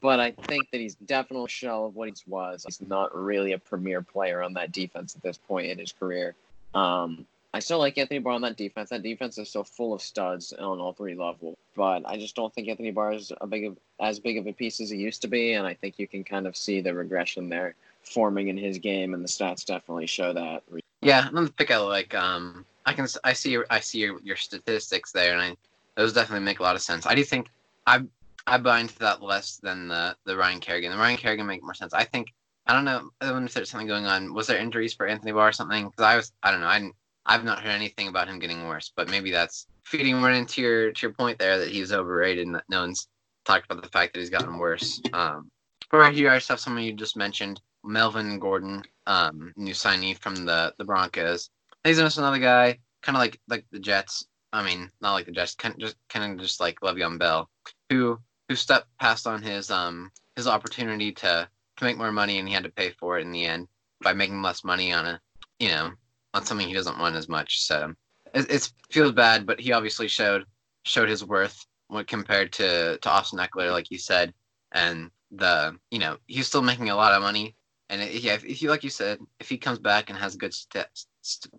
But 0.00 0.18
I 0.18 0.32
think 0.32 0.72
that 0.72 0.80
he's 0.80 0.96
definitely 0.96 1.46
a 1.46 1.48
shell 1.48 1.86
of 1.86 1.94
what 1.94 2.08
he 2.08 2.14
was. 2.26 2.64
He's 2.66 2.80
not 2.80 3.16
really 3.16 3.52
a 3.52 3.58
premier 3.58 4.02
player 4.02 4.42
on 4.42 4.54
that 4.54 4.72
defense 4.72 5.14
at 5.14 5.22
this 5.22 5.38
point 5.38 5.68
in 5.68 5.78
his 5.78 5.92
career. 5.92 6.34
Um, 6.74 7.24
I 7.54 7.60
still 7.60 7.78
like 7.78 7.96
Anthony 7.96 8.18
Barr 8.18 8.34
on 8.34 8.42
that 8.42 8.56
defense. 8.56 8.90
That 8.90 9.04
defense 9.04 9.38
is 9.38 9.48
still 9.48 9.64
full 9.64 9.94
of 9.94 10.02
studs 10.02 10.52
on 10.52 10.80
all 10.80 10.94
three 10.94 11.14
levels, 11.14 11.56
but 11.76 12.02
I 12.04 12.16
just 12.16 12.34
don't 12.34 12.52
think 12.52 12.68
Anthony 12.68 12.90
Barr 12.90 13.12
is 13.12 13.32
a 13.40 13.46
big 13.46 13.66
of, 13.66 13.76
as 14.00 14.18
big 14.18 14.36
of 14.36 14.48
a 14.48 14.52
piece 14.52 14.80
as 14.80 14.90
he 14.90 14.98
used 14.98 15.22
to 15.22 15.28
be, 15.28 15.52
and 15.52 15.64
I 15.64 15.74
think 15.74 16.00
you 16.00 16.08
can 16.08 16.24
kind 16.24 16.48
of 16.48 16.56
see 16.56 16.80
the 16.80 16.92
regression 16.92 17.48
there 17.48 17.76
forming 18.06 18.48
in 18.48 18.56
his 18.56 18.78
game, 18.78 19.14
and 19.14 19.22
the 19.22 19.28
stats 19.28 19.64
definitely 19.64 20.06
show 20.06 20.32
that. 20.32 20.62
Yeah, 21.02 21.28
I'm 21.32 21.48
pick 21.50 21.70
out 21.70 21.88
like 21.88 22.14
um, 22.14 22.64
I 22.84 22.92
can 22.92 23.06
I 23.24 23.32
see 23.32 23.58
I 23.70 23.80
see 23.80 23.98
your, 23.98 24.20
your 24.22 24.36
statistics 24.36 25.12
there, 25.12 25.32
and 25.32 25.42
I 25.42 25.56
those 25.96 26.12
definitely 26.12 26.44
make 26.44 26.60
a 26.60 26.62
lot 26.62 26.76
of 26.76 26.82
sense. 26.82 27.06
I 27.06 27.14
do 27.14 27.24
think 27.24 27.48
I 27.86 28.02
I 28.46 28.58
buy 28.58 28.80
into 28.80 28.98
that 29.00 29.22
less 29.22 29.56
than 29.56 29.88
the 29.88 30.16
the 30.24 30.36
Ryan 30.36 30.60
Kerrigan. 30.60 30.92
The 30.92 30.98
Ryan 30.98 31.16
Kerrigan 31.16 31.46
make 31.46 31.62
more 31.62 31.74
sense. 31.74 31.92
I 31.92 32.04
think 32.04 32.32
I 32.66 32.72
don't 32.72 32.84
know. 32.84 33.10
I 33.20 33.30
wonder 33.30 33.46
if 33.46 33.54
there's 33.54 33.70
something 33.70 33.86
going 33.86 34.06
on. 34.06 34.34
Was 34.34 34.46
there 34.46 34.58
injuries 34.58 34.94
for 34.94 35.06
Anthony 35.06 35.32
Barr 35.32 35.48
or 35.48 35.52
something? 35.52 35.86
Because 35.86 36.04
I 36.04 36.16
was 36.16 36.32
I 36.42 36.50
don't 36.50 36.60
know. 36.60 36.66
I 36.66 36.90
I've 37.26 37.44
not 37.44 37.60
heard 37.60 37.70
anything 37.70 38.08
about 38.08 38.28
him 38.28 38.38
getting 38.38 38.66
worse, 38.66 38.92
but 38.94 39.10
maybe 39.10 39.30
that's 39.30 39.66
feeding 39.84 40.18
more 40.18 40.30
into 40.30 40.62
your 40.62 40.92
to 40.92 41.06
your 41.06 41.12
point 41.12 41.38
there 41.38 41.58
that 41.58 41.68
he's 41.68 41.92
overrated 41.92 42.46
and 42.46 42.54
that 42.54 42.64
no 42.68 42.80
one's 42.80 43.08
talked 43.44 43.70
about 43.70 43.82
the 43.82 43.88
fact 43.88 44.14
that 44.14 44.20
he's 44.20 44.30
gotten 44.30 44.58
worse. 44.58 45.00
Um, 45.12 45.50
but 45.90 45.98
right 45.98 46.14
here, 46.14 46.30
I 46.30 46.36
just 46.36 46.48
have 46.48 46.60
someone 46.60 46.82
you 46.82 46.92
just 46.92 47.16
mentioned, 47.16 47.60
Melvin 47.86 48.38
Gordon, 48.38 48.82
um, 49.06 49.52
new 49.56 49.72
signee 49.72 50.18
from 50.18 50.44
the 50.44 50.74
the 50.78 50.84
Broncos. 50.84 51.50
He's 51.84 51.98
just 51.98 52.18
another 52.18 52.38
guy, 52.38 52.78
kind 53.02 53.16
of 53.16 53.20
like 53.20 53.40
like 53.48 53.66
the 53.70 53.78
Jets. 53.78 54.26
I 54.52 54.64
mean, 54.64 54.90
not 55.00 55.12
like 55.12 55.26
the 55.26 55.32
Jets, 55.32 55.54
kind 55.54 55.74
of 55.74 55.80
just 55.80 55.96
kind 56.08 56.32
of 56.32 56.40
just 56.40 56.60
like 56.60 56.80
Le'Veon 56.80 57.18
Bell, 57.18 57.50
who 57.90 58.18
who 58.48 58.54
stepped 58.54 58.88
past 58.98 59.26
on 59.26 59.42
his 59.42 59.70
um 59.70 60.10
his 60.36 60.46
opportunity 60.46 61.12
to 61.12 61.48
to 61.76 61.84
make 61.84 61.98
more 61.98 62.12
money, 62.12 62.38
and 62.38 62.48
he 62.48 62.54
had 62.54 62.64
to 62.64 62.70
pay 62.70 62.90
for 62.90 63.18
it 63.18 63.22
in 63.22 63.32
the 63.32 63.46
end 63.46 63.68
by 64.02 64.12
making 64.12 64.42
less 64.42 64.64
money 64.64 64.92
on 64.92 65.06
a 65.06 65.20
you 65.58 65.68
know 65.68 65.92
on 66.34 66.44
something 66.44 66.68
he 66.68 66.74
doesn't 66.74 66.98
want 66.98 67.16
as 67.16 67.28
much. 67.28 67.62
So 67.62 67.94
it, 68.34 68.50
it 68.50 68.72
feels 68.90 69.12
bad, 69.12 69.46
but 69.46 69.60
he 69.60 69.72
obviously 69.72 70.08
showed 70.08 70.44
showed 70.84 71.08
his 71.08 71.24
worth 71.24 71.66
when 71.88 72.04
compared 72.04 72.52
to 72.54 72.98
to 72.98 73.10
Austin 73.10 73.38
Ekeler, 73.38 73.72
like 73.72 73.90
you 73.90 73.98
said, 73.98 74.34
and 74.72 75.10
the 75.32 75.76
you 75.90 75.98
know 75.98 76.16
he's 76.26 76.46
still 76.46 76.62
making 76.62 76.90
a 76.90 76.96
lot 76.96 77.12
of 77.12 77.22
money. 77.22 77.55
And 77.88 78.02
it, 78.02 78.22
yeah, 78.22 78.34
if, 78.34 78.44
if 78.44 78.62
you 78.62 78.68
like 78.68 78.84
you 78.84 78.90
said, 78.90 79.18
if 79.40 79.48
he 79.48 79.58
comes 79.58 79.78
back 79.78 80.10
and 80.10 80.18
has 80.18 80.36
good 80.36 80.52
stats, 80.52 81.06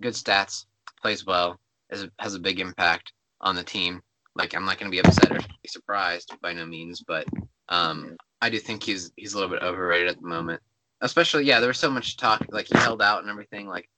good 0.02 0.13
stats, 0.13 0.66
plays 1.02 1.26
well, 1.26 1.60
is, 1.90 2.08
has 2.20 2.36
a 2.36 2.40
big 2.40 2.60
impact 2.60 3.13
on 3.42 3.56
the 3.56 3.63
team. 3.63 4.02
Like 4.36 4.56
I'm 4.56 4.66
not 4.66 4.78
going 4.78 4.92
to 4.92 4.96
be 4.96 5.00
upset 5.00 5.32
or 5.32 5.40
be 5.40 5.68
surprised 5.68 6.34
by 6.42 6.54
no 6.54 6.66
means, 6.66 7.02
but 7.02 7.26
um, 7.70 8.16
I 8.42 8.50
do 8.50 8.60
think 8.60 8.84
he's 8.84 9.12
he's 9.16 9.34
a 9.34 9.38
little 9.38 9.54
bit 9.54 9.63
overrated 9.63 10.10
at 10.10 10.22
the 10.22 10.28
moment. 10.28 10.62
Especially, 11.02 11.46
yeah, 11.46 11.60
there 11.60 11.70
was 11.70 11.80
so 11.80 11.92
much 11.92 12.18
talk, 12.18 12.46
like 12.50 12.68
he 12.68 12.78
held 12.78 13.02
out 13.02 13.22
and 13.22 13.30
everything. 13.30 13.68
Like 13.68 13.90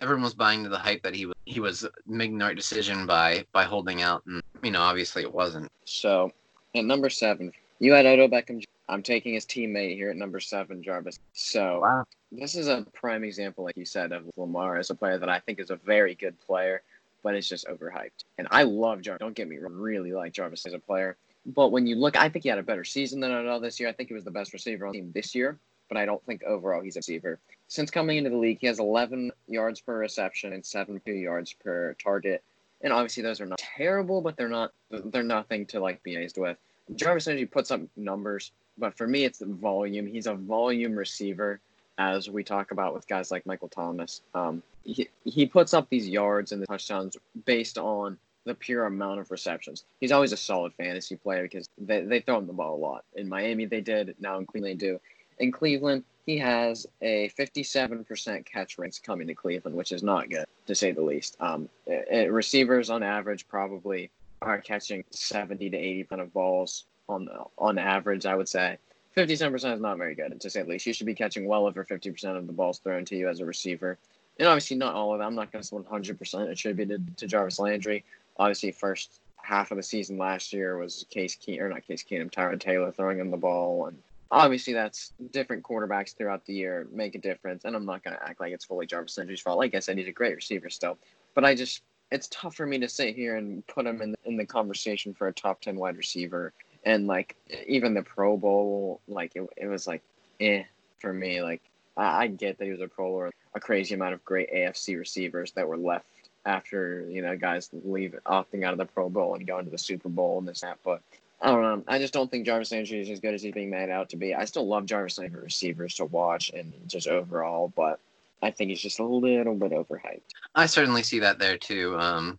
everyone 0.00 0.22
was 0.22 0.34
buying 0.34 0.62
to 0.64 0.68
the 0.68 0.78
hype 0.78 1.02
that 1.02 1.14
he 1.14 1.26
was 1.26 1.34
he 1.44 1.60
was 1.60 1.86
making 2.06 2.38
the 2.38 2.44
right 2.44 2.56
decision 2.56 3.06
by 3.06 3.44
by 3.52 3.64
holding 3.64 4.02
out, 4.02 4.22
and 4.26 4.42
you 4.62 4.70
know 4.70 4.82
obviously 4.82 5.22
it 5.22 5.32
wasn't. 5.32 5.70
So, 5.84 6.32
at 6.74 6.84
number 6.84 7.10
seven, 7.10 7.52
you 7.78 7.92
had 7.92 8.06
Odell 8.06 8.28
Beckham. 8.28 8.62
I'm 8.88 9.02
taking 9.02 9.34
his 9.34 9.44
teammate 9.44 9.94
here 9.94 10.10
at 10.10 10.16
number 10.16 10.40
seven, 10.40 10.82
Jarvis. 10.82 11.18
So 11.32 11.80
wow. 11.80 12.04
this 12.32 12.54
is 12.54 12.68
a 12.68 12.86
prime 12.94 13.24
example, 13.24 13.64
like 13.64 13.76
you 13.76 13.84
said, 13.84 14.12
of 14.12 14.24
Lamar 14.36 14.76
as 14.76 14.90
a 14.90 14.94
player 14.94 15.18
that 15.18 15.28
I 15.28 15.40
think 15.40 15.60
is 15.60 15.70
a 15.70 15.76
very 15.76 16.14
good 16.14 16.38
player, 16.40 16.82
but 17.22 17.34
it's 17.34 17.48
just 17.48 17.66
overhyped. 17.66 18.24
And 18.38 18.48
I 18.50 18.62
love 18.62 19.02
Jarvis. 19.02 19.20
Don't 19.20 19.34
get 19.34 19.48
me 19.48 19.58
wrong, 19.58 19.74
really 19.74 20.12
like 20.12 20.32
Jarvis 20.32 20.66
as 20.66 20.74
a 20.74 20.78
player. 20.78 21.16
But 21.46 21.72
when 21.72 21.86
you 21.86 21.96
look, 21.96 22.16
I 22.16 22.28
think 22.28 22.42
he 22.42 22.48
had 22.48 22.58
a 22.58 22.62
better 22.62 22.84
season 22.84 23.20
than 23.20 23.30
Odell 23.30 23.60
this 23.60 23.78
year. 23.78 23.88
I 23.88 23.92
think 23.92 24.08
he 24.08 24.14
was 24.14 24.24
the 24.24 24.30
best 24.30 24.52
receiver 24.52 24.86
on 24.86 24.92
the 24.92 24.98
team 24.98 25.12
this 25.12 25.34
year 25.34 25.58
but 25.88 25.96
I 25.96 26.04
don't 26.04 26.24
think 26.24 26.44
overall 26.44 26.82
he's 26.82 26.96
a 26.96 27.00
receiver. 27.00 27.40
Since 27.66 27.90
coming 27.90 28.18
into 28.18 28.30
the 28.30 28.36
league, 28.36 28.58
he 28.60 28.66
has 28.66 28.78
11 28.78 29.32
yards 29.46 29.80
per 29.80 29.98
reception 29.98 30.52
and 30.52 30.64
72 30.64 31.10
yards 31.10 31.52
per 31.52 31.94
target. 31.94 32.44
And 32.82 32.92
obviously, 32.92 33.22
those 33.22 33.40
are 33.40 33.46
not 33.46 33.58
terrible, 33.58 34.20
but 34.20 34.36
they're 34.36 34.48
not 34.48 34.72
they're 34.90 35.22
nothing 35.22 35.66
to 35.66 35.80
like 35.80 36.02
be 36.02 36.14
amazed 36.14 36.38
with. 36.38 36.56
Jarvis 36.94 37.26
Landry 37.26 37.46
puts 37.46 37.70
up 37.70 37.80
numbers, 37.96 38.52
but 38.78 38.96
for 38.96 39.06
me, 39.06 39.24
it's 39.24 39.38
the 39.38 39.46
volume. 39.46 40.06
He's 40.06 40.26
a 40.26 40.34
volume 40.34 40.94
receiver, 40.94 41.60
as 41.98 42.30
we 42.30 42.44
talk 42.44 42.70
about 42.70 42.94
with 42.94 43.06
guys 43.08 43.30
like 43.30 43.44
Michael 43.46 43.68
Thomas. 43.68 44.22
Um, 44.34 44.62
he, 44.84 45.08
he 45.24 45.46
puts 45.46 45.74
up 45.74 45.88
these 45.90 46.08
yards 46.08 46.52
and 46.52 46.62
the 46.62 46.66
touchdowns 46.66 47.16
based 47.44 47.76
on 47.76 48.16
the 48.44 48.54
pure 48.54 48.86
amount 48.86 49.20
of 49.20 49.30
receptions. 49.30 49.84
He's 50.00 50.12
always 50.12 50.32
a 50.32 50.36
solid 50.36 50.72
fantasy 50.74 51.16
player 51.16 51.42
because 51.42 51.68
they, 51.76 52.02
they 52.02 52.20
throw 52.20 52.38
him 52.38 52.46
the 52.46 52.52
ball 52.52 52.76
a 52.76 52.78
lot. 52.78 53.04
In 53.14 53.28
Miami, 53.28 53.66
they 53.66 53.80
did. 53.80 54.14
Now 54.20 54.38
in 54.38 54.46
Cleveland, 54.46 54.80
they 54.80 54.86
do. 54.86 55.00
In 55.38 55.52
Cleveland, 55.52 56.04
he 56.24 56.38
has 56.38 56.86
a 57.02 57.30
57% 57.38 58.44
catch 58.46 58.78
rates 58.78 58.98
coming 58.98 59.26
to 59.26 59.34
Cleveland, 59.34 59.76
which 59.76 59.92
is 59.92 60.02
not 60.02 60.30
good 60.30 60.46
to 60.66 60.74
say 60.74 60.92
the 60.92 61.02
least. 61.02 61.36
Um, 61.40 61.68
it, 61.86 62.08
it, 62.10 62.32
receivers 62.32 62.90
on 62.90 63.02
average 63.02 63.46
probably 63.48 64.10
are 64.42 64.60
catching 64.60 65.04
70 65.10 65.70
to 65.70 65.76
80 65.76 66.04
percent 66.04 66.22
of 66.22 66.32
balls 66.32 66.84
on 67.08 67.28
on 67.56 67.78
average. 67.78 68.26
I 68.26 68.34
would 68.34 68.48
say 68.48 68.78
57% 69.16 69.74
is 69.74 69.80
not 69.80 69.98
very 69.98 70.14
good 70.14 70.40
to 70.40 70.50
say 70.50 70.62
the 70.62 70.68
least. 70.68 70.86
You 70.86 70.92
should 70.92 71.06
be 71.06 71.14
catching 71.14 71.46
well 71.46 71.66
over 71.66 71.84
50% 71.84 72.36
of 72.36 72.46
the 72.46 72.52
balls 72.52 72.78
thrown 72.78 73.04
to 73.06 73.16
you 73.16 73.28
as 73.28 73.40
a 73.40 73.44
receiver. 73.44 73.98
And 74.38 74.46
obviously, 74.46 74.76
not 74.76 74.94
all 74.94 75.12
of 75.12 75.18
them. 75.18 75.26
I'm 75.26 75.34
not 75.34 75.50
going 75.50 75.62
to 75.62 75.68
say 75.68 75.76
100% 75.76 76.50
attributed 76.50 77.16
to 77.16 77.26
Jarvis 77.26 77.58
Landry. 77.58 78.04
Obviously, 78.38 78.70
first 78.70 79.20
half 79.36 79.72
of 79.72 79.76
the 79.76 79.82
season 79.82 80.18
last 80.18 80.52
year 80.52 80.78
was 80.78 81.04
Case 81.10 81.34
Keenum, 81.34 81.62
or 81.62 81.68
not 81.70 81.86
Case 81.86 82.04
Keenum, 82.04 82.30
Tyrod 82.30 82.60
Taylor 82.60 82.92
throwing 82.92 83.18
him 83.18 83.30
the 83.30 83.36
ball 83.36 83.86
and 83.86 83.98
obviously 84.30 84.72
that's 84.72 85.12
different 85.32 85.62
quarterbacks 85.62 86.14
throughout 86.14 86.44
the 86.44 86.52
year 86.52 86.86
make 86.92 87.14
a 87.14 87.18
difference 87.18 87.64
and 87.64 87.74
i'm 87.74 87.86
not 87.86 88.04
going 88.04 88.16
to 88.16 88.22
act 88.22 88.40
like 88.40 88.52
it's 88.52 88.64
fully 88.64 88.86
jarvis 88.86 89.16
landry's 89.16 89.40
fault 89.40 89.58
like 89.58 89.74
i 89.74 89.78
said 89.78 89.96
he's 89.96 90.08
a 90.08 90.12
great 90.12 90.36
receiver 90.36 90.68
still 90.68 90.98
but 91.34 91.44
i 91.44 91.54
just 91.54 91.82
it's 92.10 92.28
tough 92.28 92.54
for 92.54 92.66
me 92.66 92.78
to 92.78 92.88
sit 92.88 93.14
here 93.14 93.36
and 93.36 93.66
put 93.66 93.86
him 93.86 94.00
in, 94.00 94.14
in 94.24 94.36
the 94.36 94.44
conversation 94.44 95.14
for 95.14 95.28
a 95.28 95.32
top 95.32 95.60
10 95.60 95.76
wide 95.76 95.96
receiver 95.96 96.52
and 96.84 97.06
like 97.06 97.36
even 97.66 97.94
the 97.94 98.02
pro 98.02 98.36
bowl 98.36 99.00
like 99.08 99.32
it, 99.34 99.48
it 99.56 99.66
was 99.66 99.86
like 99.86 100.02
eh 100.40 100.62
for 101.00 101.12
me 101.12 101.42
like 101.42 101.62
I, 101.96 102.24
I 102.24 102.26
get 102.28 102.58
that 102.58 102.64
he 102.64 102.70
was 102.70 102.80
a 102.80 102.88
pro 102.88 103.06
or 103.06 103.32
a 103.54 103.60
crazy 103.60 103.94
amount 103.94 104.14
of 104.14 104.24
great 104.24 104.52
afc 104.52 104.96
receivers 104.98 105.52
that 105.52 105.68
were 105.68 105.76
left 105.76 106.06
after 106.44 107.06
you 107.10 107.22
know 107.22 107.36
guys 107.36 107.68
leave 107.84 108.14
opting 108.26 108.64
out 108.64 108.72
of 108.72 108.78
the 108.78 108.86
pro 108.86 109.08
bowl 109.08 109.34
and 109.34 109.46
going 109.46 109.64
to 109.64 109.70
the 109.70 109.78
super 109.78 110.08
bowl 110.08 110.38
and 110.38 110.48
this 110.48 110.60
that 110.60 110.78
but 110.84 111.02
I 111.40 111.52
don't 111.52 111.62
know. 111.62 111.84
I 111.86 111.98
just 111.98 112.12
don't 112.12 112.28
think 112.28 112.46
Jarvis 112.46 112.72
Landry 112.72 113.00
is 113.00 113.08
as 113.10 113.20
good 113.20 113.34
as 113.34 113.42
he's 113.42 113.54
being 113.54 113.70
made 113.70 113.90
out 113.90 114.08
to 114.10 114.16
be. 114.16 114.34
I 114.34 114.44
still 114.44 114.66
love 114.66 114.86
Jarvis 114.86 115.18
Landry 115.18 115.40
receivers 115.40 115.94
to 115.94 116.04
watch 116.06 116.50
and 116.50 116.72
just 116.88 117.06
overall, 117.06 117.72
but 117.76 118.00
I 118.42 118.50
think 118.50 118.70
he's 118.70 118.80
just 118.80 118.98
a 118.98 119.04
little 119.04 119.20
bit 119.54 119.72
overhyped. 119.72 120.20
I 120.54 120.66
certainly 120.66 121.02
see 121.02 121.20
that 121.20 121.38
there 121.38 121.56
too. 121.56 121.96
Um, 121.98 122.38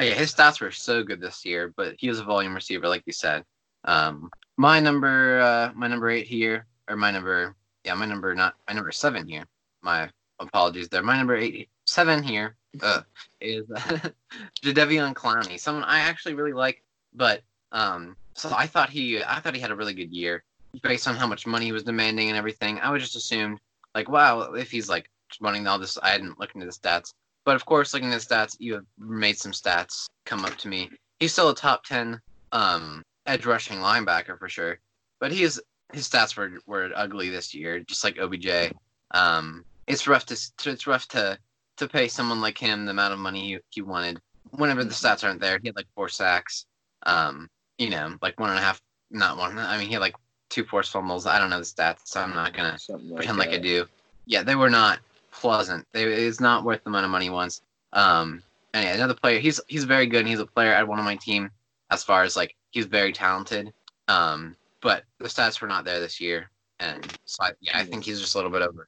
yeah, 0.00 0.14
his 0.14 0.34
stats 0.34 0.60
were 0.60 0.70
so 0.70 1.02
good 1.02 1.20
this 1.20 1.44
year, 1.44 1.72
but 1.76 1.94
he 1.98 2.08
was 2.08 2.20
a 2.20 2.24
volume 2.24 2.54
receiver, 2.54 2.88
like 2.88 3.02
you 3.06 3.12
said. 3.12 3.44
Um, 3.84 4.30
my 4.56 4.80
number, 4.80 5.40
uh, 5.40 5.72
my 5.74 5.88
number 5.88 6.10
eight 6.10 6.26
here, 6.26 6.66
or 6.88 6.96
my 6.96 7.10
number, 7.10 7.54
yeah, 7.84 7.94
my 7.94 8.06
number 8.06 8.34
not 8.34 8.54
my 8.68 8.74
number 8.74 8.92
seven 8.92 9.26
here. 9.26 9.44
My 9.82 10.10
apologies 10.38 10.88
there. 10.88 11.02
My 11.02 11.16
number 11.16 11.36
eight, 11.36 11.68
seven 11.86 12.22
here, 12.22 12.56
uh, 12.82 13.02
is 13.40 13.66
Jadeveon 14.62 15.14
Clowney. 15.14 15.58
Someone 15.58 15.84
I 15.84 16.00
actually 16.00 16.34
really 16.34 16.52
like, 16.52 16.82
but 17.14 17.42
um, 17.72 18.16
so 18.34 18.50
I 18.54 18.66
thought 18.66 18.90
he, 18.90 19.22
I 19.22 19.40
thought 19.40 19.54
he 19.54 19.60
had 19.60 19.70
a 19.70 19.76
really 19.76 19.94
good 19.94 20.12
year 20.12 20.44
based 20.82 21.08
on 21.08 21.16
how 21.16 21.26
much 21.26 21.46
money 21.46 21.66
he 21.66 21.72
was 21.72 21.82
demanding 21.82 22.28
and 22.28 22.38
everything. 22.38 22.78
I 22.80 22.90
would 22.90 23.00
just 23.00 23.16
assumed 23.16 23.60
like, 23.94 24.08
wow, 24.08 24.52
if 24.52 24.70
he's 24.70 24.88
like 24.88 25.10
running 25.40 25.66
all 25.66 25.78
this, 25.78 25.98
I 25.98 26.10
hadn't 26.10 26.38
looked 26.38 26.54
into 26.54 26.66
the 26.66 26.72
stats. 26.72 27.12
But 27.44 27.56
of 27.56 27.64
course, 27.64 27.94
looking 27.94 28.12
at 28.12 28.20
the 28.20 28.34
stats, 28.34 28.56
you 28.58 28.74
have 28.74 28.84
made 28.98 29.38
some 29.38 29.52
stats 29.52 30.06
come 30.26 30.44
up 30.44 30.56
to 30.58 30.68
me. 30.68 30.90
He's 31.18 31.32
still 31.32 31.50
a 31.50 31.54
top 31.54 31.84
ten 31.84 32.20
um, 32.52 33.02
edge 33.26 33.46
rushing 33.46 33.78
linebacker 33.78 34.38
for 34.38 34.48
sure, 34.48 34.78
but 35.20 35.32
he 35.32 35.42
is 35.42 35.60
his 35.92 36.08
stats 36.08 36.36
were 36.36 36.52
were 36.66 36.90
ugly 36.94 37.30
this 37.30 37.54
year, 37.54 37.80
just 37.80 38.04
like 38.04 38.18
OBJ. 38.18 38.72
Um, 39.12 39.64
it's 39.86 40.06
rough 40.06 40.26
to 40.26 40.34
it's 40.66 40.86
rough 40.86 41.08
to 41.08 41.38
to 41.78 41.88
pay 41.88 42.08
someone 42.08 42.40
like 42.40 42.58
him 42.58 42.84
the 42.84 42.90
amount 42.90 43.14
of 43.14 43.18
money 43.18 43.40
he, 43.40 43.58
he 43.70 43.82
wanted 43.82 44.20
whenever 44.50 44.84
the 44.84 44.90
stats 44.90 45.24
aren't 45.24 45.40
there. 45.40 45.58
He 45.60 45.68
had 45.68 45.76
like 45.76 45.86
four 45.94 46.08
sacks, 46.08 46.66
um, 47.04 47.48
you 47.78 47.90
know, 47.90 48.16
like 48.20 48.38
one 48.38 48.50
and 48.50 48.58
a 48.58 48.62
half, 48.62 48.80
not 49.10 49.38
one. 49.38 49.58
I 49.58 49.78
mean, 49.78 49.86
he 49.86 49.94
had 49.94 50.02
like 50.02 50.16
two 50.50 50.64
forced 50.64 50.92
fumbles. 50.92 51.26
I 51.26 51.38
don't 51.38 51.50
know 51.50 51.58
the 51.58 51.64
stats, 51.64 52.00
so 52.04 52.20
I'm 52.20 52.34
not 52.34 52.52
gonna 52.52 52.78
Something 52.78 53.16
pretend 53.16 53.38
like 53.38 53.50
I 53.50 53.58
do. 53.58 53.86
Yeah, 54.26 54.42
they 54.42 54.54
were 54.54 54.70
not 54.70 55.00
pleasant. 55.30 55.86
It's 55.94 56.40
not 56.40 56.64
worth 56.64 56.82
the 56.84 56.90
amount 56.90 57.04
of 57.04 57.10
money 57.10 57.30
wants. 57.30 57.62
Um, 57.92 58.42
and 58.74 58.84
yeah, 58.84 58.94
another 58.94 59.14
player. 59.14 59.40
He's 59.40 59.60
he's 59.68 59.84
very 59.84 60.06
good. 60.06 60.20
and 60.20 60.28
He's 60.28 60.40
a 60.40 60.46
player 60.46 60.72
at 60.72 60.86
one 60.86 60.98
of 60.98 61.04
my 61.04 61.16
team 61.16 61.50
as 61.90 62.04
far 62.04 62.22
as 62.22 62.36
like 62.36 62.54
he's 62.70 62.86
very 62.86 63.12
talented. 63.12 63.72
Um, 64.08 64.56
but 64.80 65.04
the 65.18 65.28
stats 65.28 65.60
were 65.60 65.68
not 65.68 65.84
there 65.84 66.00
this 66.00 66.20
year, 66.20 66.50
and 66.78 67.06
so 67.24 67.44
I, 67.44 67.50
yeah, 67.60 67.78
I 67.78 67.84
think 67.84 68.04
he's 68.04 68.20
just 68.20 68.34
a 68.34 68.38
little 68.38 68.50
bit 68.50 68.62
over. 68.62 68.86